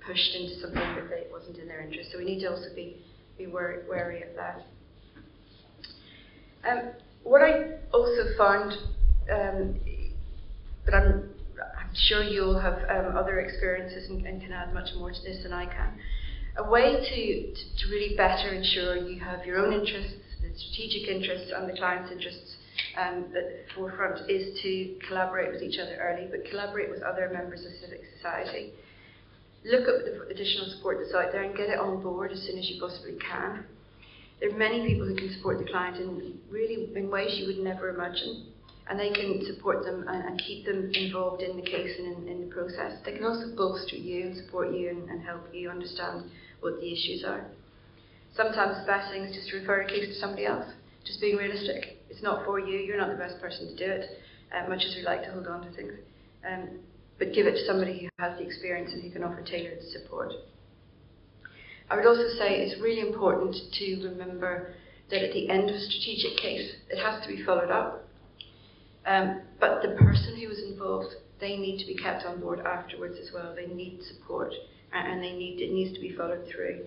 pushed 0.06 0.36
into 0.36 0.60
something 0.60 0.80
that 0.80 1.10
they, 1.10 1.32
wasn't 1.32 1.58
in 1.58 1.68
their 1.68 1.80
interest. 1.80 2.12
So 2.12 2.18
we 2.18 2.26
need 2.26 2.42
to 2.42 2.52
also 2.52 2.76
be, 2.76 2.98
be 3.38 3.48
wary, 3.48 3.88
wary 3.88 4.24
of 4.24 4.36
that. 4.36 4.66
Um, 6.70 6.92
what 7.24 7.42
I 7.42 7.78
also 7.94 8.36
found, 8.38 8.74
um, 9.32 9.80
but 10.86 10.94
I'm, 10.94 11.30
I'm 11.80 11.94
sure 11.94 12.24
you'll 12.24 12.60
have 12.60 12.80
um, 12.90 13.18
other 13.18 13.40
experiences 13.40 14.10
and, 14.10 14.26
and, 14.26 14.42
can 14.42 14.52
add 14.52 14.74
much 14.74 14.90
more 14.98 15.12
to 15.12 15.22
this 15.24 15.44
than 15.44 15.54
I 15.54 15.66
can. 15.66 15.94
A 16.58 16.70
way 16.70 16.92
to, 16.92 17.54
to, 17.54 17.78
to 17.78 17.92
really 17.92 18.16
better 18.16 18.50
ensure 18.54 18.96
you 18.96 19.20
have 19.20 19.46
your 19.46 19.58
own 19.58 19.74
interests, 19.74 20.16
the 20.42 20.50
strategic 20.58 21.08
interests, 21.10 21.52
and 21.56 21.70
the 21.70 21.78
client's 21.78 22.12
interests 22.12 22.58
um, 22.98 23.26
at 23.26 23.34
the 23.34 23.74
forefront 23.76 24.30
is 24.30 24.60
to 24.62 24.98
collaborate 25.08 25.52
with 25.52 25.62
each 25.62 25.80
other 25.80 25.96
early, 26.02 26.28
but 26.30 26.50
collaborate 26.50 26.90
with 26.90 27.02
other 27.04 27.30
members 27.32 27.66
of 27.66 27.72
civic 27.82 28.02
society 28.16 28.74
look 29.66 29.88
at 29.88 30.06
the 30.06 30.28
additional 30.34 30.70
support 30.76 30.98
that's 31.02 31.14
out 31.14 31.32
there 31.32 31.44
and 31.44 31.56
get 31.56 31.70
it 31.70 31.80
on 31.80 32.02
board 32.02 32.32
as 32.32 32.42
soon 32.44 32.58
as 32.58 32.70
you 32.70 32.80
possibly 32.80 33.18
can. 33.20 33.66
There 34.40 34.50
are 34.50 34.58
many 34.58 34.88
people 34.88 35.06
who 35.06 35.16
can 35.16 35.34
support 35.34 35.60
the 35.60 35.66
client 35.66 35.98
in 35.98 36.40
really 36.50 36.90
in 36.96 37.10
ways 37.10 37.38
you 37.38 37.48
would 37.48 37.60
never 37.60 37.90
imagine, 37.90 38.48
and 38.90 39.00
they 39.00 39.12
can 39.12 39.46
support 39.46 39.86
them 39.86 40.06
and, 40.08 40.26
and 40.26 40.42
keep 40.42 40.66
them 40.66 40.92
involved 40.94 41.44
in 41.44 41.56
the 41.56 41.62
case 41.62 41.92
and 42.00 42.18
in, 42.18 42.28
in, 42.28 42.50
the 42.50 42.54
process. 42.54 42.98
They 43.06 43.14
can 43.14 43.24
also 43.24 43.56
bolster 43.56 43.96
you 43.96 44.28
and 44.28 44.38
support 44.38 44.74
you 44.74 44.90
and, 44.90 45.10
and 45.10 45.24
help 45.24 45.42
you 45.54 45.70
understand 45.70 46.26
what 46.62 46.80
the 46.82 46.92
issues 46.92 47.24
are. 47.24 47.46
Sometimes 48.36 48.80
the 48.80 48.88
best 48.88 49.12
thing 49.12 49.24
is 49.24 49.36
just 49.36 49.50
to 49.50 49.60
refer 49.60 49.82
a 49.82 49.88
case 49.88 50.08
to 50.08 50.20
somebody 50.20 50.46
else. 50.46 50.66
Just 51.06 51.22
being 51.22 51.38
realistic. 51.38 51.98
It's 52.10 52.24
not 52.24 52.46
for 52.46 52.60
you. 52.60 52.80
You're 52.80 52.98
not 52.98 53.10
the 53.10 53.18
best 53.18 53.40
person 53.40 53.68
to 53.68 53.76
do 53.76 53.92
it, 53.92 54.06
uh, 54.52 54.68
much 54.68 54.84
as 54.84 54.96
we 54.96 55.04
like 55.04 55.24
to 55.24 55.32
hold 55.32 55.48
on 55.48 55.62
to 55.62 55.72
things. 55.76 55.94
Um, 56.48 56.80
but 57.20 57.34
give 57.34 57.46
it 57.46 57.52
to 57.52 57.66
somebody 57.66 58.00
who 58.00 58.24
has 58.24 58.38
the 58.38 58.46
experience 58.46 58.92
and 58.94 59.04
who 59.04 59.12
can 59.12 59.24
offer 59.24 59.42
tailored 59.44 59.80
support. 59.92 60.34
I 61.90 61.96
would 61.96 62.06
also 62.06 62.28
say 62.38 62.62
it's 62.62 62.82
really 62.82 63.02
important 63.02 63.56
to 63.74 64.10
remember 64.10 64.74
that 65.10 65.24
at 65.24 65.34
the 65.34 65.50
end 65.50 65.70
of 65.70 65.76
a 65.76 65.80
strategic 65.80 66.38
case, 66.38 66.72
it 66.90 67.04
has 67.04 67.22
to 67.24 67.28
be 67.28 67.44
followed 67.44 67.72
up. 67.72 68.09
Um, 69.10 69.42
but 69.60 69.82
the 69.82 69.96
person 69.98 70.40
who 70.40 70.48
was 70.48 70.60
involved, 70.60 71.16
they 71.42 71.58
need 71.58 71.80
to 71.80 71.88
be 71.88 71.96
kept 71.96 72.26
on 72.26 72.40
board 72.40 72.60
afterwards 72.60 73.18
as 73.20 73.34
well. 73.34 73.56
They 73.56 73.66
need 73.66 74.02
support, 74.04 74.54
and 74.94 75.24
they 75.24 75.34
need 75.34 75.60
it 75.60 75.74
needs 75.74 75.96
to 75.96 76.00
be 76.00 76.16
followed 76.16 76.48
through. 76.54 76.86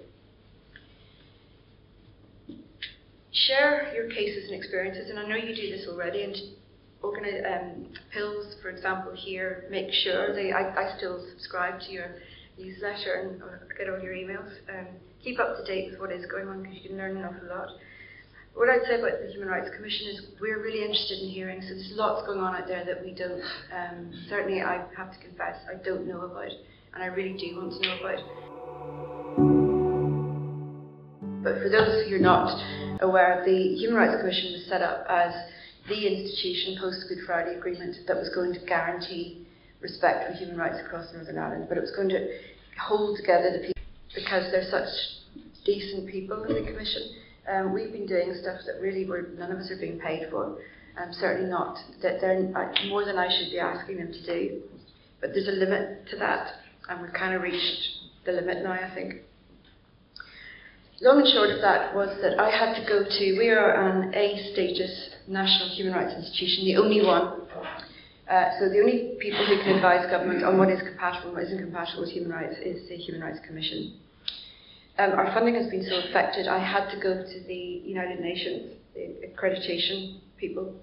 Share 3.32 3.92
your 3.92 4.08
cases 4.08 4.44
and 4.44 4.54
experiences, 4.54 5.10
and 5.10 5.18
I 5.18 5.28
know 5.28 5.34
you 5.34 5.54
do 5.56 5.76
this 5.76 5.88
already, 5.88 6.22
and 6.22 6.36
organize 7.02 7.42
um, 7.44 7.86
PILS, 8.12 8.54
for 8.62 8.70
example, 8.70 9.12
here 9.16 9.64
make 9.68 9.92
sure 9.92 10.32
they. 10.32 10.52
I, 10.52 10.70
I 10.76 10.96
still 10.96 11.26
subscribe 11.32 11.80
to 11.80 11.90
your 11.90 12.14
newsletter 12.56 13.14
and 13.14 13.42
get 13.76 13.90
all 13.90 13.98
your 13.98 14.14
emails. 14.14 14.52
Um, 14.68 14.86
keep 15.24 15.40
up 15.40 15.56
to 15.56 15.64
date 15.64 15.90
with 15.90 15.98
what 15.98 16.12
is 16.12 16.24
going 16.26 16.46
on 16.46 16.62
because 16.62 16.78
you 16.82 16.88
can 16.88 16.98
learn 16.98 17.16
an 17.16 17.24
awful 17.24 17.48
lot. 17.48 17.70
What 18.54 18.68
I'd 18.68 18.84
say 18.86 19.00
about 19.00 19.12
the 19.24 19.32
Human 19.32 19.48
Rights 19.48 19.70
Commission 19.74 20.08
is 20.08 20.20
we're 20.40 20.62
really 20.62 20.84
interested 20.84 21.20
in 21.20 21.30
hearing. 21.30 21.62
So 21.62 21.68
there's 21.68 21.92
lots 21.94 22.26
going 22.26 22.38
on 22.38 22.54
out 22.54 22.68
there 22.68 22.84
that 22.84 23.02
we 23.02 23.12
don't. 23.14 23.40
Um, 23.72 24.12
certainly, 24.28 24.60
I 24.60 24.84
have 24.94 25.10
to 25.10 25.18
confess, 25.18 25.56
I 25.70 25.82
don't 25.82 26.06
know 26.06 26.20
about, 26.20 26.52
and 26.94 27.02
I 27.02 27.06
really 27.06 27.32
do 27.32 27.56
want 27.56 27.72
to 27.72 27.80
know 27.80 27.96
about. 27.98 28.20
But 31.42 31.62
for 31.62 31.70
those 31.70 32.06
who 32.06 32.14
are 32.14 32.18
not 32.18 32.52
aware, 33.00 33.42
the 33.44 33.74
Human 33.74 33.96
Rights 33.96 34.20
Commission 34.20 34.52
was 34.52 34.66
set 34.68 34.82
up 34.82 35.06
as 35.08 35.32
the 35.88 36.06
institution 36.06 36.76
post 36.78 37.08
Good 37.08 37.24
Friday 37.26 37.56
Agreement 37.56 37.96
that 38.06 38.16
was 38.16 38.28
going 38.34 38.52
to 38.52 38.60
guarantee 38.66 39.46
respect 39.80 40.28
for 40.28 40.36
human 40.36 40.58
rights 40.58 40.78
across 40.84 41.12
Northern 41.14 41.38
Ireland, 41.38 41.66
but 41.68 41.78
it 41.78 41.80
was 41.80 41.90
going 41.96 42.10
to 42.10 42.38
hold 42.78 43.16
together 43.16 43.50
the 43.50 43.58
people 43.66 43.82
because 44.14 44.52
they're 44.52 44.70
such 44.70 44.88
decent 45.64 46.06
people 46.08 46.44
in 46.44 46.54
the 46.54 46.70
Commission. 46.70 47.02
Um, 47.50 47.72
we've 47.72 47.92
been 47.92 48.06
doing 48.06 48.34
stuff 48.40 48.60
that 48.66 48.80
really 48.80 49.04
none 49.04 49.50
of 49.50 49.58
us 49.58 49.70
are 49.70 49.80
being 49.80 49.98
paid 49.98 50.28
for. 50.30 50.58
Um, 51.00 51.12
certainly 51.12 51.50
not 51.50 51.78
that 52.02 52.20
they're 52.20 52.52
uh, 52.54 52.86
more 52.88 53.04
than 53.04 53.18
I 53.18 53.28
should 53.28 53.50
be 53.50 53.58
asking 53.58 53.96
them 53.96 54.12
to 54.12 54.26
do. 54.26 54.62
But 55.20 55.30
there's 55.32 55.48
a 55.48 55.52
limit 55.52 56.06
to 56.10 56.16
that, 56.18 56.52
and 56.88 57.00
we've 57.00 57.12
kind 57.12 57.34
of 57.34 57.42
reached 57.42 57.82
the 58.24 58.32
limit 58.32 58.62
now, 58.62 58.72
I 58.72 58.94
think 58.94 59.22
long 61.02 61.18
and 61.18 61.28
short 61.34 61.50
of 61.50 61.60
that 61.60 61.94
was 61.94 62.08
that 62.22 62.38
I 62.38 62.48
had 62.48 62.78
to 62.78 62.86
go 62.86 63.02
to, 63.02 63.24
we 63.38 63.50
are 63.50 63.74
an 63.74 64.14
A 64.14 64.38
status 64.54 65.10
national 65.26 65.74
human 65.74 65.92
rights 65.92 66.14
institution, 66.14 66.64
the 66.64 66.78
only 66.78 67.02
one. 67.02 67.42
Uh, 68.30 68.50
so 68.58 68.70
the 68.70 68.78
only 68.78 69.18
people 69.18 69.44
who 69.44 69.58
can 69.60 69.76
advise 69.76 70.08
government 70.08 70.44
on 70.44 70.56
what 70.56 70.70
is 70.70 70.80
compatible 70.80 71.34
and 71.34 71.36
what 71.36 71.42
isn't 71.42 71.58
compatible 71.58 72.06
with 72.06 72.10
human 72.10 72.30
rights 72.30 72.54
is 72.64 72.88
the 72.88 72.96
Human 72.96 73.20
Rights 73.20 73.40
Commission. 73.44 73.98
Um, 74.98 75.12
our 75.12 75.32
funding 75.32 75.54
has 75.54 75.70
been 75.70 75.84
so 75.84 76.08
affected, 76.08 76.46
I 76.46 76.58
had 76.58 76.90
to 76.90 77.00
go 77.00 77.22
to 77.22 77.40
the 77.46 77.54
United 77.84 78.20
Nations, 78.20 78.74
the 78.94 79.26
accreditation 79.26 80.20
people, 80.36 80.74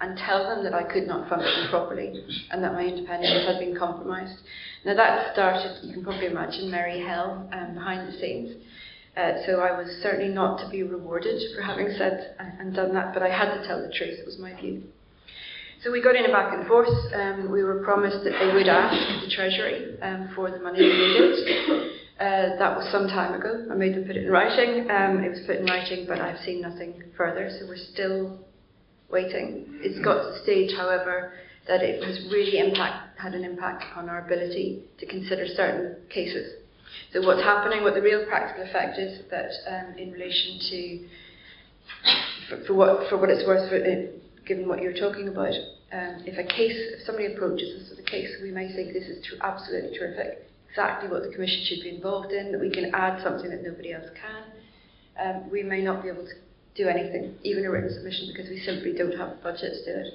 and 0.00 0.16
tell 0.16 0.44
them 0.44 0.64
that 0.64 0.72
I 0.72 0.82
could 0.82 1.06
not 1.06 1.28
function 1.28 1.68
properly 1.68 2.24
and 2.50 2.64
that 2.64 2.72
my 2.72 2.84
independence 2.84 3.46
had 3.46 3.58
been 3.58 3.76
compromised. 3.76 4.40
Now 4.84 4.94
that 4.94 5.34
started, 5.34 5.80
you 5.82 5.92
can 5.92 6.02
probably 6.02 6.26
imagine, 6.26 6.70
merry 6.70 7.00
hell 7.00 7.48
um, 7.52 7.74
behind 7.74 8.08
the 8.08 8.18
scenes. 8.18 8.56
Uh, 9.16 9.32
so 9.44 9.60
I 9.60 9.76
was 9.76 9.90
certainly 10.02 10.32
not 10.32 10.64
to 10.64 10.70
be 10.70 10.82
rewarded 10.82 11.42
for 11.54 11.60
having 11.60 11.92
said 11.98 12.36
and 12.38 12.74
done 12.74 12.94
that, 12.94 13.12
but 13.12 13.22
I 13.22 13.28
had 13.28 13.60
to 13.60 13.66
tell 13.66 13.82
the 13.82 13.92
truth, 13.92 14.18
it 14.18 14.24
was 14.24 14.38
my 14.38 14.58
view. 14.58 14.84
So 15.82 15.90
we 15.90 16.02
got 16.02 16.14
in 16.14 16.24
a 16.24 16.32
back 16.32 16.54
and 16.54 16.66
forth. 16.66 16.88
Um, 17.14 17.50
we 17.50 17.62
were 17.62 17.82
promised 17.82 18.24
that 18.24 18.32
they 18.38 18.54
would 18.54 18.68
ask 18.68 19.24
the 19.24 19.30
Treasury 19.34 20.00
um, 20.00 20.30
for 20.34 20.50
the 20.50 20.60
money 20.60 20.78
they 20.78 20.88
needed. 20.88 21.99
Uh, 22.20 22.58
that 22.58 22.76
was 22.76 22.86
some 22.92 23.08
time 23.08 23.32
ago. 23.32 23.66
I 23.72 23.74
made 23.74 23.94
them 23.94 24.04
put 24.04 24.14
it 24.14 24.26
in 24.26 24.30
writing. 24.30 24.90
Um, 24.90 25.24
it 25.24 25.30
was 25.30 25.40
put 25.46 25.56
in 25.56 25.64
writing, 25.64 26.04
but 26.06 26.20
I've 26.20 26.38
seen 26.44 26.60
nothing 26.60 27.02
further, 27.16 27.48
so 27.58 27.66
we're 27.66 27.80
still 27.94 28.38
waiting. 29.10 29.64
It's 29.80 30.04
got 30.04 30.20
to 30.20 30.28
the 30.36 30.38
stage, 30.42 30.76
however, 30.76 31.32
that 31.66 31.80
it 31.80 32.04
has 32.04 32.20
really 32.30 32.58
impact, 32.58 33.18
had 33.18 33.32
an 33.32 33.42
impact 33.42 33.84
on 33.96 34.10
our 34.10 34.22
ability 34.26 34.84
to 34.98 35.06
consider 35.06 35.46
certain 35.46 35.96
cases. 36.10 36.60
So 37.14 37.26
what's 37.26 37.40
happening, 37.40 37.82
what 37.82 37.94
the 37.94 38.02
real 38.02 38.26
practical 38.26 38.68
effect 38.68 38.98
is 38.98 39.24
that 39.30 39.50
um, 39.66 39.96
in 39.96 40.12
relation 40.12 40.60
to, 40.68 41.08
for, 42.50 42.64
for, 42.66 42.74
what, 42.74 43.08
for 43.08 43.16
what 43.16 43.30
it's 43.30 43.46
worth, 43.46 43.72
uh, 43.72 44.12
given 44.44 44.68
what 44.68 44.82
you're 44.82 44.92
talking 44.92 45.28
about, 45.28 45.54
um, 45.92 46.20
if 46.26 46.36
a 46.36 46.44
case, 46.44 46.76
if 47.00 47.06
somebody 47.06 47.32
approaches 47.32 47.80
us 47.80 47.88
with 47.88 48.06
a 48.06 48.10
case, 48.10 48.28
we 48.42 48.50
may 48.50 48.70
think 48.76 48.92
this 48.92 49.08
is 49.08 49.24
absolutely 49.40 49.96
terrific, 49.96 50.49
exactly 50.70 51.08
what 51.10 51.22
the 51.22 51.30
Commission 51.30 51.64
should 51.66 51.82
be 51.82 51.94
involved 51.94 52.32
in, 52.32 52.52
that 52.52 52.60
we 52.60 52.70
can 52.70 52.94
add 52.94 53.22
something 53.22 53.50
that 53.50 53.62
nobody 53.62 53.92
else 53.92 54.06
can. 54.14 54.44
Um, 55.20 55.50
we 55.50 55.62
may 55.62 55.82
not 55.82 56.02
be 56.02 56.08
able 56.08 56.24
to 56.24 56.34
do 56.74 56.88
anything, 56.88 57.34
even 57.42 57.64
a 57.64 57.70
written 57.70 57.92
submission, 57.92 58.30
because 58.32 58.48
we 58.48 58.60
simply 58.60 58.92
don't 58.92 59.16
have 59.18 59.30
the 59.30 59.42
budget 59.42 59.72
to 59.72 59.84
do 59.84 60.00
it. 60.00 60.14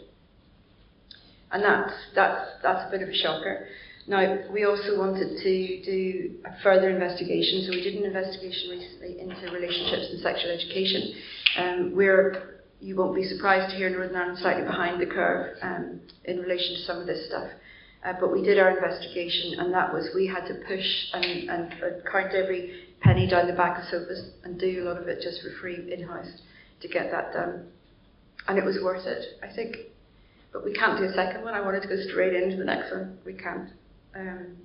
And 1.52 1.64
that's, 1.64 1.94
that's, 2.16 2.50
that's 2.64 2.88
a 2.88 2.92
bit 2.92 3.02
of 3.04 3.10
a 3.10 3.16
shocker. 3.16 3.68
Now, 4.08 4.38
we 4.52 4.66
also 4.66 4.98
wanted 4.98 5.42
to 5.42 5.84
do 5.84 6.36
a 6.46 6.62
further 6.62 6.90
investigation, 6.90 7.66
so 7.66 7.72
we 7.72 7.82
did 7.82 7.96
an 7.96 8.06
investigation 8.06 8.70
recently 8.70 9.20
into 9.20 9.52
relationships 9.52 10.10
and 10.12 10.22
sexual 10.22 10.52
education. 10.52 11.14
Um, 11.58 11.96
we're, 11.96 12.62
you 12.80 12.96
won't 12.96 13.16
be 13.16 13.24
surprised 13.24 13.72
to 13.72 13.78
hear 13.78 13.90
Northern 13.90 14.16
Ireland 14.16 14.40
slightly 14.40 14.64
behind 14.64 15.02
the 15.02 15.08
curve 15.08 15.58
um, 15.62 16.02
in 16.24 16.40
relation 16.40 16.76
to 16.76 16.82
some 16.82 17.00
of 17.00 17.08
this 17.08 17.28
stuff. 17.28 17.50
Uh, 18.06 18.14
but 18.20 18.32
we 18.32 18.44
did 18.44 18.60
our 18.60 18.70
investigation, 18.70 19.60
and 19.60 19.74
that 19.74 19.92
was 19.92 20.10
we 20.14 20.28
had 20.28 20.46
to 20.46 20.54
push 20.68 20.86
and, 21.14 21.50
and 21.50 21.74
count 22.12 22.34
every 22.34 22.84
penny 23.02 23.28
down 23.28 23.48
the 23.48 23.54
back 23.54 23.80
of 23.80 23.86
sofas 23.86 24.30
and 24.44 24.60
do 24.60 24.84
a 24.84 24.86
lot 24.88 25.02
of 25.02 25.08
it 25.08 25.22
just 25.22 25.42
for 25.42 25.50
free 25.60 25.92
in 25.92 26.08
house 26.08 26.42
to 26.82 26.88
get 26.88 27.10
that 27.12 27.34
done. 27.34 27.66
And 28.48 28.60
it 28.60 28.64
was 28.64 28.78
worth 28.84 29.08
it, 29.08 29.40
I 29.42 29.54
think. 29.56 29.78
But 30.54 30.64
we 30.64 30.74
can't 30.74 31.00
do 31.00 31.06
a 31.06 31.14
second 31.14 31.44
one. 31.44 31.56
I 31.56 31.62
wanted 31.62 31.82
to 31.82 31.88
go 31.88 31.98
straight 32.10 32.36
into 32.36 32.58
the 32.58 32.64
next 32.64 32.92
one. 32.92 33.18
We 33.26 33.34
can't. 33.34 33.70
Um, 34.16 34.56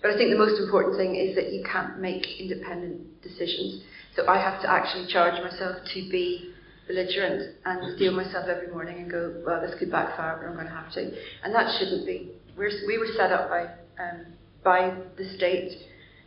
but 0.00 0.12
I 0.12 0.16
think 0.16 0.30
the 0.30 0.38
most 0.38 0.58
important 0.60 0.96
thing 0.96 1.16
is 1.16 1.34
that 1.36 1.52
you 1.52 1.62
can't 1.70 1.98
make 1.98 2.26
independent 2.40 3.22
decisions. 3.22 3.82
So 4.16 4.26
I 4.26 4.38
have 4.38 4.62
to 4.62 4.70
actually 4.70 5.06
charge 5.12 5.34
myself 5.42 5.76
to 5.92 6.10
be 6.10 6.54
belligerent 6.88 7.56
and 7.64 7.96
steel 7.96 8.12
myself 8.12 8.46
every 8.48 8.68
morning 8.68 8.98
and 8.98 9.10
go, 9.10 9.42
well, 9.46 9.60
this 9.60 9.78
could 9.78 9.90
backfire, 9.90 10.38
but 10.40 10.48
I'm 10.48 10.54
going 10.54 10.66
to 10.66 10.72
have 10.72 10.92
to. 10.92 11.12
And 11.42 11.54
that 11.54 11.78
shouldn't 11.78 12.06
be. 12.06 12.32
We're, 12.56 12.70
we 12.86 12.98
were 12.98 13.08
set 13.16 13.32
up 13.32 13.48
by, 13.48 13.62
um, 14.02 14.26
by 14.62 14.94
the 15.16 15.24
state 15.36 15.72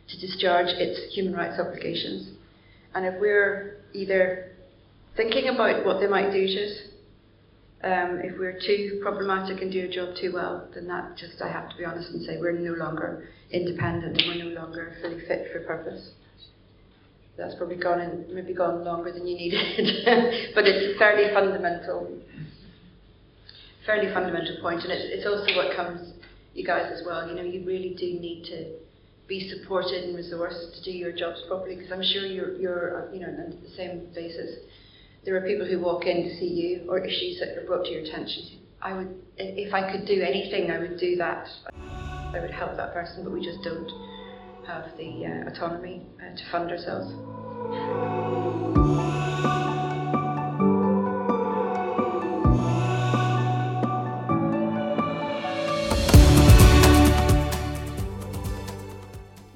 to 0.08 0.20
discharge 0.20 0.68
its 0.68 1.14
human 1.14 1.34
rights 1.34 1.58
obligations. 1.58 2.30
And 2.94 3.06
if 3.06 3.20
we're 3.20 3.78
either 3.92 4.52
thinking 5.16 5.48
about 5.48 5.84
what 5.84 6.00
they 6.00 6.06
might 6.06 6.32
do 6.32 6.46
to 6.46 6.64
us, 6.64 6.72
um, 7.84 8.20
if 8.24 8.38
we're 8.38 8.58
too 8.58 8.98
problematic 9.02 9.62
and 9.62 9.70
do 9.70 9.84
a 9.84 9.88
job 9.88 10.16
too 10.20 10.32
well, 10.34 10.68
then 10.74 10.88
that 10.88 11.16
just, 11.16 11.40
I 11.40 11.48
have 11.48 11.70
to 11.70 11.76
be 11.76 11.84
honest 11.84 12.10
and 12.10 12.24
say, 12.24 12.36
we're 12.38 12.52
no 12.52 12.72
longer 12.72 13.28
independent 13.50 14.20
and 14.20 14.26
we're 14.26 14.50
no 14.50 14.60
longer 14.60 14.96
fully 15.00 15.20
fit 15.26 15.48
for 15.52 15.60
purpose. 15.60 16.10
That's 17.36 17.54
probably 17.54 17.76
gone 17.76 18.00
in, 18.00 18.34
maybe 18.34 18.52
gone 18.52 18.84
longer 18.84 19.12
than 19.12 19.26
you 19.26 19.36
needed, 19.36 19.60
but 20.56 20.64
it's 20.66 20.96
a 20.96 20.98
fairly 20.98 21.32
fundamental, 21.32 22.18
fairly 23.86 24.12
fundamental 24.12 24.56
point, 24.60 24.82
and 24.82 24.90
it's 24.90 25.24
also 25.24 25.46
what 25.54 25.76
comes 25.76 26.17
you 26.54 26.66
guys 26.66 26.90
as 26.92 27.02
well. 27.06 27.28
You 27.28 27.34
know, 27.34 27.42
you 27.42 27.64
really 27.66 27.94
do 27.94 28.06
need 28.06 28.44
to 28.50 28.74
be 29.28 29.48
supported 29.48 30.04
and 30.04 30.16
resourced 30.16 30.74
to 30.74 30.82
do 30.84 30.90
your 30.90 31.12
jobs 31.12 31.42
properly 31.46 31.76
because 31.76 31.92
I'm 31.92 32.02
sure 32.02 32.24
you're, 32.26 32.56
you're 32.56 33.10
you 33.12 33.20
know, 33.20 33.28
on 33.28 33.58
the 33.62 33.70
same 33.76 34.08
basis. 34.14 34.56
There 35.24 35.36
are 35.36 35.46
people 35.46 35.66
who 35.66 35.80
walk 35.80 36.06
in 36.06 36.24
to 36.24 36.30
see 36.38 36.46
you 36.46 36.90
or 36.90 36.98
issues 36.98 37.38
that 37.40 37.58
are 37.58 37.66
brought 37.66 37.84
to 37.84 37.90
your 37.90 38.02
attention. 38.02 38.60
I 38.80 38.96
would, 38.96 39.14
if 39.36 39.74
I 39.74 39.92
could 39.92 40.06
do 40.06 40.22
anything, 40.22 40.70
I 40.70 40.78
would 40.78 40.98
do 40.98 41.16
that. 41.16 41.48
I 41.76 42.40
would 42.40 42.50
help 42.50 42.76
that 42.76 42.94
person, 42.94 43.24
but 43.24 43.32
we 43.32 43.44
just 43.44 43.62
don't 43.62 43.90
have 44.66 44.84
the 44.96 45.26
uh, 45.26 45.50
autonomy 45.50 46.06
uh, 46.20 46.36
to 46.36 46.50
fund 46.50 46.70
ourselves. 46.70 48.47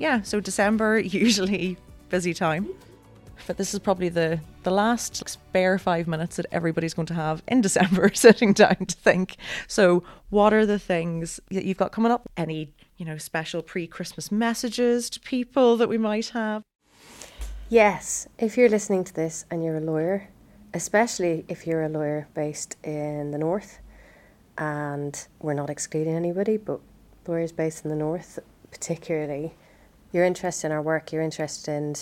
Yeah, 0.03 0.21
so 0.23 0.41
December 0.41 0.99
usually 1.25 1.77
busy 2.11 2.35
time. 2.35 2.69
But 3.47 3.57
this 3.57 3.73
is 3.73 3.81
probably 3.81 4.09
the 4.09 4.41
the 4.65 4.71
last 4.71 5.29
spare 5.29 5.79
five 5.79 6.07
minutes 6.07 6.37
that 6.37 6.47
everybody's 6.53 6.95
going 6.95 7.07
to 7.07 7.15
have 7.15 7.43
in 7.49 7.61
December 7.61 8.12
sitting 8.15 8.53
down 8.53 8.87
to 8.87 8.97
think. 8.97 9.37
So, 9.67 10.03
what 10.31 10.53
are 10.53 10.67
the 10.67 10.79
things 10.79 11.41
that 11.51 11.65
you've 11.65 11.77
got 11.77 11.93
coming 11.93 12.12
up? 12.12 12.29
Any, 12.37 12.73
you 12.97 13.05
know, 13.05 13.17
special 13.17 13.62
pre-Christmas 13.62 14.31
messages 14.31 15.11
to 15.11 15.21
people 15.21 15.77
that 15.77 15.88
we 15.88 15.99
might 15.99 16.29
have? 16.29 16.62
Yes, 17.69 18.29
if 18.38 18.57
you're 18.57 18.69
listening 18.69 19.03
to 19.05 19.15
this 19.15 19.45
and 19.51 19.65
you're 19.65 19.79
a 19.79 19.81
lawyer, 19.81 20.29
especially 20.75 21.45
if 21.49 21.67
you're 21.67 21.83
a 21.83 21.88
lawyer 21.88 22.29
based 22.35 22.77
in 22.85 23.31
the 23.33 23.38
north, 23.38 23.81
and 24.59 25.27
we're 25.41 25.55
not 25.55 25.71
excluding 25.71 26.15
anybody, 26.15 26.57
but 26.57 26.81
lawyers 27.27 27.51
based 27.51 27.85
in 27.85 27.91
the 27.91 27.97
north, 27.97 28.38
particularly, 28.71 29.55
you're 30.12 30.25
interested 30.25 30.66
in 30.66 30.72
our 30.72 30.83
work, 30.83 31.11
you're 31.11 31.22
interested 31.22 31.72
in 31.72 31.94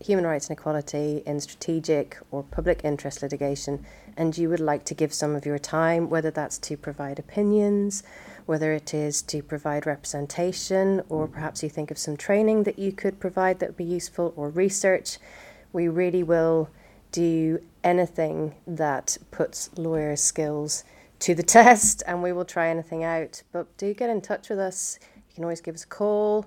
human 0.00 0.26
rights 0.26 0.48
and 0.48 0.58
equality, 0.58 1.22
in 1.26 1.40
strategic 1.40 2.18
or 2.30 2.42
public 2.42 2.82
interest 2.84 3.22
litigation, 3.22 3.84
and 4.16 4.36
you 4.36 4.48
would 4.48 4.60
like 4.60 4.84
to 4.84 4.94
give 4.94 5.12
some 5.12 5.34
of 5.34 5.44
your 5.44 5.58
time, 5.58 6.08
whether 6.08 6.30
that's 6.30 6.58
to 6.58 6.76
provide 6.76 7.18
opinions, 7.18 8.02
whether 8.44 8.72
it 8.72 8.94
is 8.94 9.22
to 9.22 9.42
provide 9.42 9.86
representation, 9.86 11.02
or 11.08 11.26
perhaps 11.26 11.62
you 11.62 11.68
think 11.68 11.90
of 11.90 11.98
some 11.98 12.16
training 12.16 12.62
that 12.62 12.78
you 12.78 12.92
could 12.92 13.18
provide 13.18 13.58
that 13.58 13.70
would 13.70 13.76
be 13.76 13.84
useful, 13.84 14.32
or 14.36 14.48
research, 14.50 15.18
we 15.72 15.88
really 15.88 16.22
will 16.22 16.70
do 17.10 17.58
anything 17.82 18.54
that 18.66 19.16
puts 19.30 19.70
lawyers' 19.76 20.22
skills 20.22 20.84
to 21.18 21.34
the 21.34 21.42
test 21.58 22.02
and 22.06 22.22
we 22.22 22.32
will 22.32 22.44
try 22.44 22.68
anything 22.68 23.02
out. 23.02 23.42
But 23.52 23.74
do 23.76 23.94
get 23.94 24.10
in 24.10 24.20
touch 24.20 24.50
with 24.50 24.58
us. 24.58 24.98
You 25.16 25.34
can 25.34 25.44
always 25.44 25.60
give 25.60 25.74
us 25.74 25.84
a 25.84 25.88
call 25.88 26.46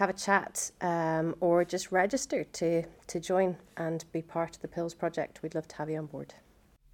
have 0.00 0.08
a 0.08 0.14
chat 0.14 0.70
um, 0.80 1.34
or 1.40 1.62
just 1.62 1.92
register 1.92 2.42
to, 2.42 2.82
to 3.06 3.20
join 3.20 3.54
and 3.76 4.06
be 4.12 4.22
part 4.22 4.56
of 4.56 4.62
the 4.62 4.68
PILS 4.68 4.94
project. 4.94 5.42
We'd 5.42 5.54
love 5.54 5.68
to 5.68 5.76
have 5.76 5.90
you 5.90 5.98
on 5.98 6.06
board. 6.06 6.34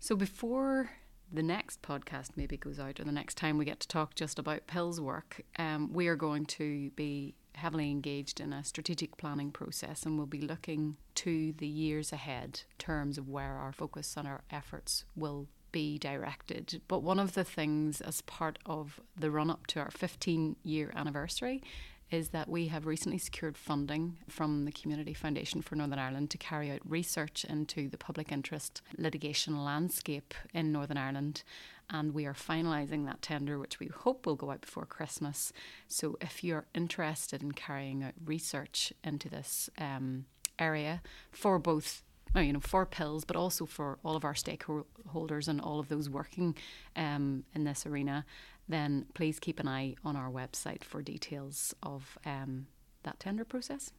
So 0.01 0.17
before 0.17 0.91
the 1.33 1.43
next 1.43 1.83
podcast 1.83 2.31
maybe 2.37 2.57
goes 2.57 2.81
out 2.81 2.99
or 2.99 3.05
the 3.05 3.13
next 3.13 3.37
time 3.37 3.59
we 3.59 3.65
get 3.65 3.79
to 3.81 3.89
talk 3.89 4.17
just 4.17 4.41
about 4.41 4.67
PILS 4.67 5.01
work, 5.01 5.41
um, 5.57 5.93
we 5.93 6.09
are 6.09 6.17
going 6.17 6.47
to 6.47 6.91
be 6.91 7.37
heavily 7.55 7.93
engaged 7.93 8.41
in 8.41 8.53
a 8.53 8.65
strategic 8.65 9.17
planning 9.17 9.53
process 9.53 10.05
and 10.05 10.19
we'll 10.19 10.27
be 10.27 10.41
looking 10.41 10.97
to 11.15 11.55
the 11.59 11.67
years 11.67 12.13
ahead 12.13 12.63
in 12.69 12.77
terms 12.79 13.19
of 13.19 13.29
where 13.29 13.55
our 13.55 13.73
focus 13.73 14.15
and 14.17 14.27
our 14.27 14.43
efforts 14.51 15.05
will 15.15 15.47
be 15.71 15.97
directed. 15.99 16.81
But 16.89 17.05
one 17.05 17.21
of 17.21 17.35
the 17.35 17.45
things 17.45 18.01
as 18.01 18.21
part 18.23 18.59
of 18.67 19.01
the 19.17 19.31
run 19.31 19.51
up 19.51 19.67
to 19.69 19.81
our 19.81 19.91
15 19.91 20.57
year 20.65 20.93
anniversary 20.97 21.63
is 22.11 22.29
that 22.29 22.49
we 22.49 22.69
have 22.69 22.87
recently 22.87 23.19
secured 23.19 23.59
funding 23.59 24.19
from 24.29 24.65
the 24.65 24.73
Community 24.73 25.13
Foundation 25.13 25.61
for 25.61 25.75
Northern 25.75 25.99
Ireland 25.99 26.31
to 26.31 26.39
carry 26.39 26.71
out 26.71 26.89
research 26.89 27.45
into 27.45 27.89
the 27.89 27.99
public 27.99 28.31
interest 28.31 28.81
litigation 28.97 29.65
landscape 29.65 30.33
in 30.55 30.71
Northern 30.71 30.97
Ireland. 30.97 31.43
And 31.91 32.15
we 32.15 32.27
are 32.27 32.35
finalising 32.35 33.07
that 33.07 33.23
tender, 33.23 33.59
which 33.59 33.81
we 33.81 33.89
hope 33.89 34.27
will 34.27 34.37
go 34.37 34.51
out 34.51 34.61
before 34.61 34.87
Christmas. 34.87 35.53
So, 35.89 36.17
if 36.21 36.43
you're 36.43 36.67
interested 36.75 37.43
in 37.43 37.53
carrying 37.53 38.03
out 38.03 38.15
research 38.25 38.93
into 39.05 39.29
this 39.29 39.71
um, 39.79 40.27
area 40.59 41.03
for 41.31 41.59
both 41.59 42.03
you 42.35 42.53
know, 42.53 42.61
for 42.61 42.85
PILS, 42.85 43.25
but 43.25 43.37
also 43.37 43.67
for 43.67 43.99
all 44.05 44.17
of 44.17 44.25
our 44.25 44.35
stakeholders 44.35 45.49
and 45.49 45.61
all 45.61 45.81
of 45.81 45.89
those 45.89 46.11
working 46.11 46.55
um, 46.95 47.45
in 47.55 47.65
this 47.65 47.87
arena, 47.87 48.25
then 48.69 49.07
please 49.15 49.39
keep 49.39 49.61
an 49.61 49.69
eye 49.69 49.95
on 50.05 50.17
our 50.17 50.31
website 50.31 50.85
for 50.85 51.03
details 51.03 51.75
of 51.83 52.19
um, 52.25 52.67
that 53.03 53.21
tender 53.21 53.45
process. 53.45 53.93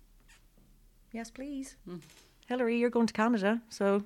Yes, 1.11 1.31
please. 1.31 1.77
Mm. 1.87 2.01
Hillary, 2.47 2.77
you're 2.77 2.89
going 2.89 3.07
to 3.07 3.13
Canada, 3.13 3.61
so 3.69 4.03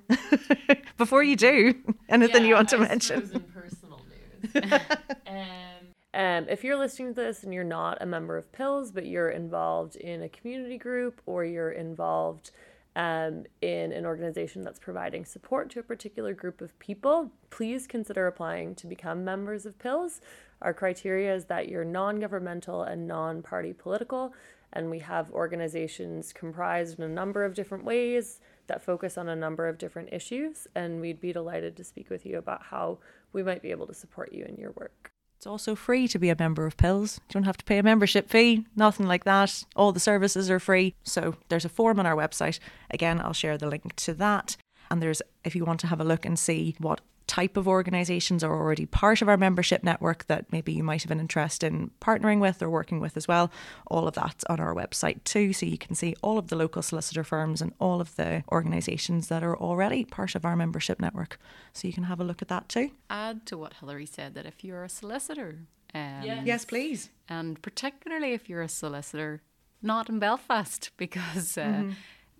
before 0.98 1.22
you 1.22 1.36
do, 1.36 1.74
anything 2.08 2.42
yeah, 2.42 2.48
you 2.48 2.54
want 2.54 2.68
to 2.70 2.76
I 2.76 2.88
mention? 2.88 3.30
in 3.32 3.40
personal 3.40 4.00
news. 4.42 4.72
um, 5.28 5.92
um, 6.14 6.48
if 6.48 6.64
you're 6.64 6.76
listening 6.76 7.14
to 7.14 7.20
this 7.20 7.44
and 7.44 7.54
you're 7.54 7.62
not 7.62 7.98
a 8.00 8.06
member 8.06 8.36
of 8.36 8.50
PILS, 8.50 8.90
but 8.90 9.06
you're 9.06 9.30
involved 9.30 9.94
in 9.96 10.22
a 10.22 10.28
community 10.28 10.76
group 10.76 11.20
or 11.24 11.44
you're 11.44 11.70
involved 11.70 12.50
um, 12.94 13.44
in 13.60 13.92
an 13.92 14.04
organization 14.04 14.62
that's 14.62 14.78
providing 14.78 15.24
support 15.24 15.70
to 15.70 15.80
a 15.80 15.82
particular 15.82 16.34
group 16.34 16.60
of 16.60 16.78
people, 16.78 17.30
please 17.50 17.86
consider 17.86 18.26
applying 18.26 18.74
to 18.76 18.86
become 18.86 19.24
members 19.24 19.64
of 19.64 19.78
PILS. 19.78 20.20
Our 20.60 20.74
criteria 20.74 21.34
is 21.34 21.46
that 21.46 21.68
you're 21.68 21.84
non 21.84 22.20
governmental 22.20 22.82
and 22.82 23.06
non 23.06 23.42
party 23.42 23.72
political, 23.72 24.34
and 24.72 24.90
we 24.90 25.00
have 25.00 25.30
organizations 25.32 26.32
comprised 26.32 26.98
in 26.98 27.04
a 27.04 27.08
number 27.08 27.44
of 27.44 27.54
different 27.54 27.84
ways 27.84 28.40
that 28.66 28.82
focus 28.82 29.18
on 29.18 29.28
a 29.28 29.36
number 29.36 29.68
of 29.68 29.78
different 29.78 30.12
issues, 30.12 30.66
and 30.74 31.00
we'd 31.00 31.20
be 31.20 31.32
delighted 31.32 31.76
to 31.76 31.84
speak 31.84 32.10
with 32.10 32.24
you 32.24 32.38
about 32.38 32.62
how 32.62 32.98
we 33.32 33.42
might 33.42 33.62
be 33.62 33.70
able 33.70 33.86
to 33.86 33.94
support 33.94 34.32
you 34.32 34.44
in 34.44 34.56
your 34.56 34.72
work. 34.72 35.11
It's 35.42 35.46
also 35.48 35.74
free 35.74 36.06
to 36.06 36.20
be 36.20 36.28
a 36.28 36.36
member 36.38 36.66
of 36.66 36.76
PILS. 36.76 37.20
You 37.28 37.32
don't 37.32 37.42
have 37.42 37.56
to 37.56 37.64
pay 37.64 37.78
a 37.78 37.82
membership 37.82 38.30
fee, 38.30 38.64
nothing 38.76 39.08
like 39.08 39.24
that. 39.24 39.64
All 39.74 39.90
the 39.90 39.98
services 39.98 40.48
are 40.48 40.60
free. 40.60 40.94
So 41.02 41.34
there's 41.48 41.64
a 41.64 41.68
form 41.68 41.98
on 41.98 42.06
our 42.06 42.14
website. 42.14 42.60
Again, 42.92 43.20
I'll 43.20 43.32
share 43.32 43.58
the 43.58 43.66
link 43.66 43.96
to 43.96 44.14
that. 44.14 44.56
And 44.88 45.02
there's, 45.02 45.20
if 45.44 45.56
you 45.56 45.64
want 45.64 45.80
to 45.80 45.88
have 45.88 46.00
a 46.00 46.04
look 46.04 46.24
and 46.24 46.38
see 46.38 46.76
what 46.78 47.00
type 47.32 47.56
of 47.56 47.66
organisations 47.66 48.44
are 48.44 48.54
already 48.54 48.84
part 48.84 49.22
of 49.22 49.28
our 49.28 49.38
membership 49.38 49.82
network 49.82 50.26
that 50.26 50.52
maybe 50.52 50.70
you 50.70 50.82
might 50.82 51.02
have 51.02 51.10
an 51.10 51.18
interest 51.18 51.64
in 51.64 51.90
partnering 51.98 52.40
with 52.40 52.62
or 52.62 52.68
working 52.68 53.00
with 53.00 53.16
as 53.16 53.26
well. 53.26 53.50
All 53.86 54.06
of 54.06 54.12
that's 54.12 54.44
on 54.50 54.60
our 54.60 54.74
website 54.74 55.24
too, 55.24 55.54
so 55.54 55.64
you 55.64 55.78
can 55.78 55.94
see 55.94 56.14
all 56.20 56.36
of 56.36 56.48
the 56.48 56.56
local 56.56 56.82
solicitor 56.82 57.24
firms 57.24 57.62
and 57.62 57.72
all 57.78 58.02
of 58.02 58.14
the 58.16 58.44
organisations 58.52 59.28
that 59.28 59.42
are 59.42 59.56
already 59.56 60.04
part 60.04 60.34
of 60.34 60.44
our 60.44 60.54
membership 60.54 61.00
network. 61.00 61.38
So 61.72 61.88
you 61.88 61.94
can 61.94 62.02
have 62.02 62.20
a 62.20 62.24
look 62.24 62.42
at 62.42 62.48
that 62.48 62.68
too. 62.68 62.90
Add 63.08 63.46
to 63.46 63.56
what 63.56 63.72
Hilary 63.80 64.04
said 64.04 64.34
that 64.34 64.44
if 64.44 64.62
you're 64.62 64.84
a 64.84 64.90
solicitor, 64.90 65.60
um, 65.94 66.20
yes. 66.22 66.42
yes, 66.44 66.64
please, 66.66 67.08
and 67.30 67.62
particularly 67.62 68.34
if 68.34 68.50
you're 68.50 68.60
a 68.60 68.68
solicitor 68.68 69.40
not 69.80 70.10
in 70.10 70.18
Belfast, 70.18 70.90
because. 70.98 71.56
Uh, 71.56 71.62
mm-hmm 71.62 71.90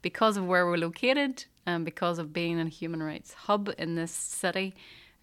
because 0.02 0.36
of 0.36 0.46
where 0.46 0.66
we're 0.66 0.76
located 0.76 1.44
and 1.64 1.84
because 1.84 2.18
of 2.18 2.32
being 2.32 2.60
a 2.60 2.68
human 2.68 3.02
rights 3.02 3.32
hub 3.32 3.72
in 3.78 3.94
this 3.94 4.10
city, 4.10 4.74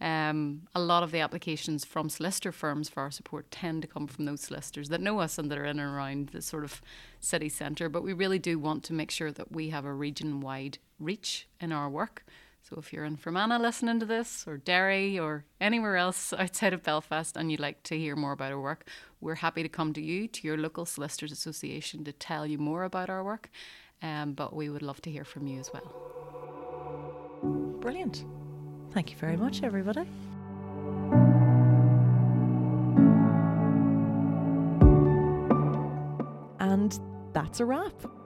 um, 0.01 0.61
a 0.73 0.79
lot 0.79 1.03
of 1.03 1.11
the 1.11 1.19
applications 1.19 1.83
from 1.83 2.09
solicitor 2.09 2.53
firms 2.53 2.87
for 2.87 3.01
our 3.01 3.11
support 3.11 3.51
tend 3.51 3.81
to 3.81 3.87
come 3.87 4.07
from 4.07 4.23
those 4.25 4.39
solicitors 4.39 4.87
that 4.89 5.01
know 5.01 5.19
us 5.19 5.37
and 5.37 5.51
that 5.51 5.57
are 5.57 5.65
in 5.65 5.79
and 5.79 5.93
around 5.93 6.29
the 6.29 6.41
sort 6.41 6.63
of 6.63 6.81
city 7.19 7.49
centre. 7.49 7.89
But 7.89 8.03
we 8.03 8.13
really 8.13 8.39
do 8.39 8.57
want 8.57 8.83
to 8.85 8.93
make 8.93 9.11
sure 9.11 9.31
that 9.31 9.51
we 9.51 9.69
have 9.69 9.83
a 9.83 9.93
region 9.93 10.39
wide 10.39 10.77
reach 10.99 11.47
in 11.59 11.73
our 11.73 11.89
work. 11.89 12.25
So 12.61 12.77
if 12.77 12.93
you're 12.93 13.05
in 13.05 13.17
Fermanagh 13.17 13.57
listening 13.57 13.99
to 13.99 14.05
this, 14.05 14.45
or 14.47 14.57
Derry, 14.57 15.17
or 15.17 15.43
anywhere 15.59 15.97
else 15.97 16.33
outside 16.37 16.73
of 16.73 16.83
Belfast, 16.83 17.35
and 17.35 17.51
you'd 17.51 17.59
like 17.59 17.83
to 17.83 17.97
hear 17.97 18.15
more 18.15 18.33
about 18.33 18.51
our 18.51 18.61
work, 18.61 18.87
we're 19.19 19.35
happy 19.35 19.63
to 19.63 19.69
come 19.69 19.91
to 19.93 20.01
you, 20.01 20.27
to 20.27 20.47
your 20.47 20.57
local 20.57 20.85
solicitors 20.85 21.31
association, 21.31 22.03
to 22.05 22.13
tell 22.13 22.45
you 22.45 22.57
more 22.57 22.83
about 22.83 23.09
our 23.09 23.23
work 23.23 23.49
um, 24.01 24.33
but 24.33 24.55
we 24.55 24.69
would 24.69 24.81
love 24.81 25.01
to 25.01 25.11
hear 25.11 25.23
from 25.23 25.47
you 25.47 25.59
as 25.59 25.71
well. 25.73 25.93
Brilliant. 27.79 28.25
Thank 28.91 29.11
you 29.11 29.17
very 29.17 29.37
much, 29.37 29.63
everybody. 29.63 30.07
And 36.59 36.99
that's 37.33 37.59
a 37.59 37.65
wrap. 37.65 38.18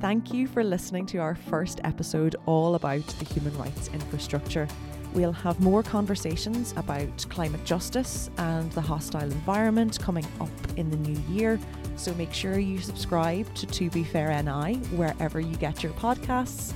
Thank 0.00 0.32
you 0.32 0.46
for 0.46 0.64
listening 0.64 1.04
to 1.06 1.18
our 1.18 1.34
first 1.34 1.78
episode 1.84 2.34
all 2.46 2.74
about 2.74 3.06
the 3.06 3.26
human 3.26 3.56
rights 3.58 3.88
infrastructure. 3.92 4.66
We'll 5.12 5.30
have 5.30 5.60
more 5.60 5.82
conversations 5.82 6.72
about 6.78 7.26
climate 7.28 7.62
justice 7.66 8.30
and 8.38 8.72
the 8.72 8.80
hostile 8.80 9.30
environment 9.30 10.00
coming 10.00 10.26
up 10.40 10.48
in 10.78 10.88
the 10.88 10.96
new 10.96 11.20
year. 11.28 11.60
So 11.96 12.14
make 12.14 12.32
sure 12.32 12.58
you 12.58 12.78
subscribe 12.78 13.54
to 13.56 13.66
To 13.66 13.90
Be 13.90 14.02
Fair 14.02 14.28
NI 14.42 14.76
wherever 14.96 15.38
you 15.38 15.54
get 15.56 15.82
your 15.82 15.92
podcasts, 15.92 16.72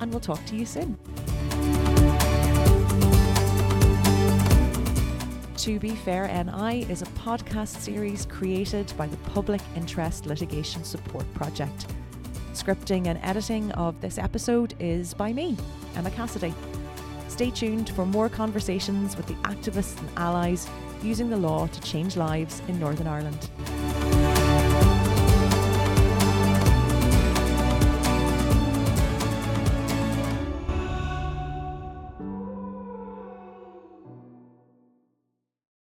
and 0.00 0.10
we'll 0.10 0.18
talk 0.18 0.44
to 0.46 0.56
you 0.56 0.66
soon. 0.66 0.98
To 5.58 5.78
Be 5.78 5.90
Fair 5.90 6.26
NI 6.26 6.90
is 6.90 7.02
a 7.02 7.06
podcast 7.06 7.80
series 7.80 8.26
created 8.26 8.92
by 8.96 9.06
the 9.06 9.16
Public 9.18 9.60
Interest 9.76 10.26
Litigation 10.26 10.82
Support 10.82 11.32
Project. 11.34 11.86
Scripting 12.54 13.08
and 13.08 13.18
editing 13.24 13.72
of 13.72 14.00
this 14.00 14.16
episode 14.16 14.74
is 14.78 15.12
by 15.12 15.32
me, 15.32 15.56
Emma 15.96 16.10
Cassidy. 16.12 16.54
Stay 17.26 17.50
tuned 17.50 17.88
for 17.90 18.06
more 18.06 18.28
conversations 18.28 19.16
with 19.16 19.26
the 19.26 19.34
activists 19.42 19.98
and 19.98 20.08
allies 20.16 20.68
using 21.02 21.28
the 21.28 21.36
law 21.36 21.66
to 21.66 21.80
change 21.80 22.16
lives 22.16 22.62
in 22.68 22.78
Northern 22.78 23.08
Ireland. 23.08 23.50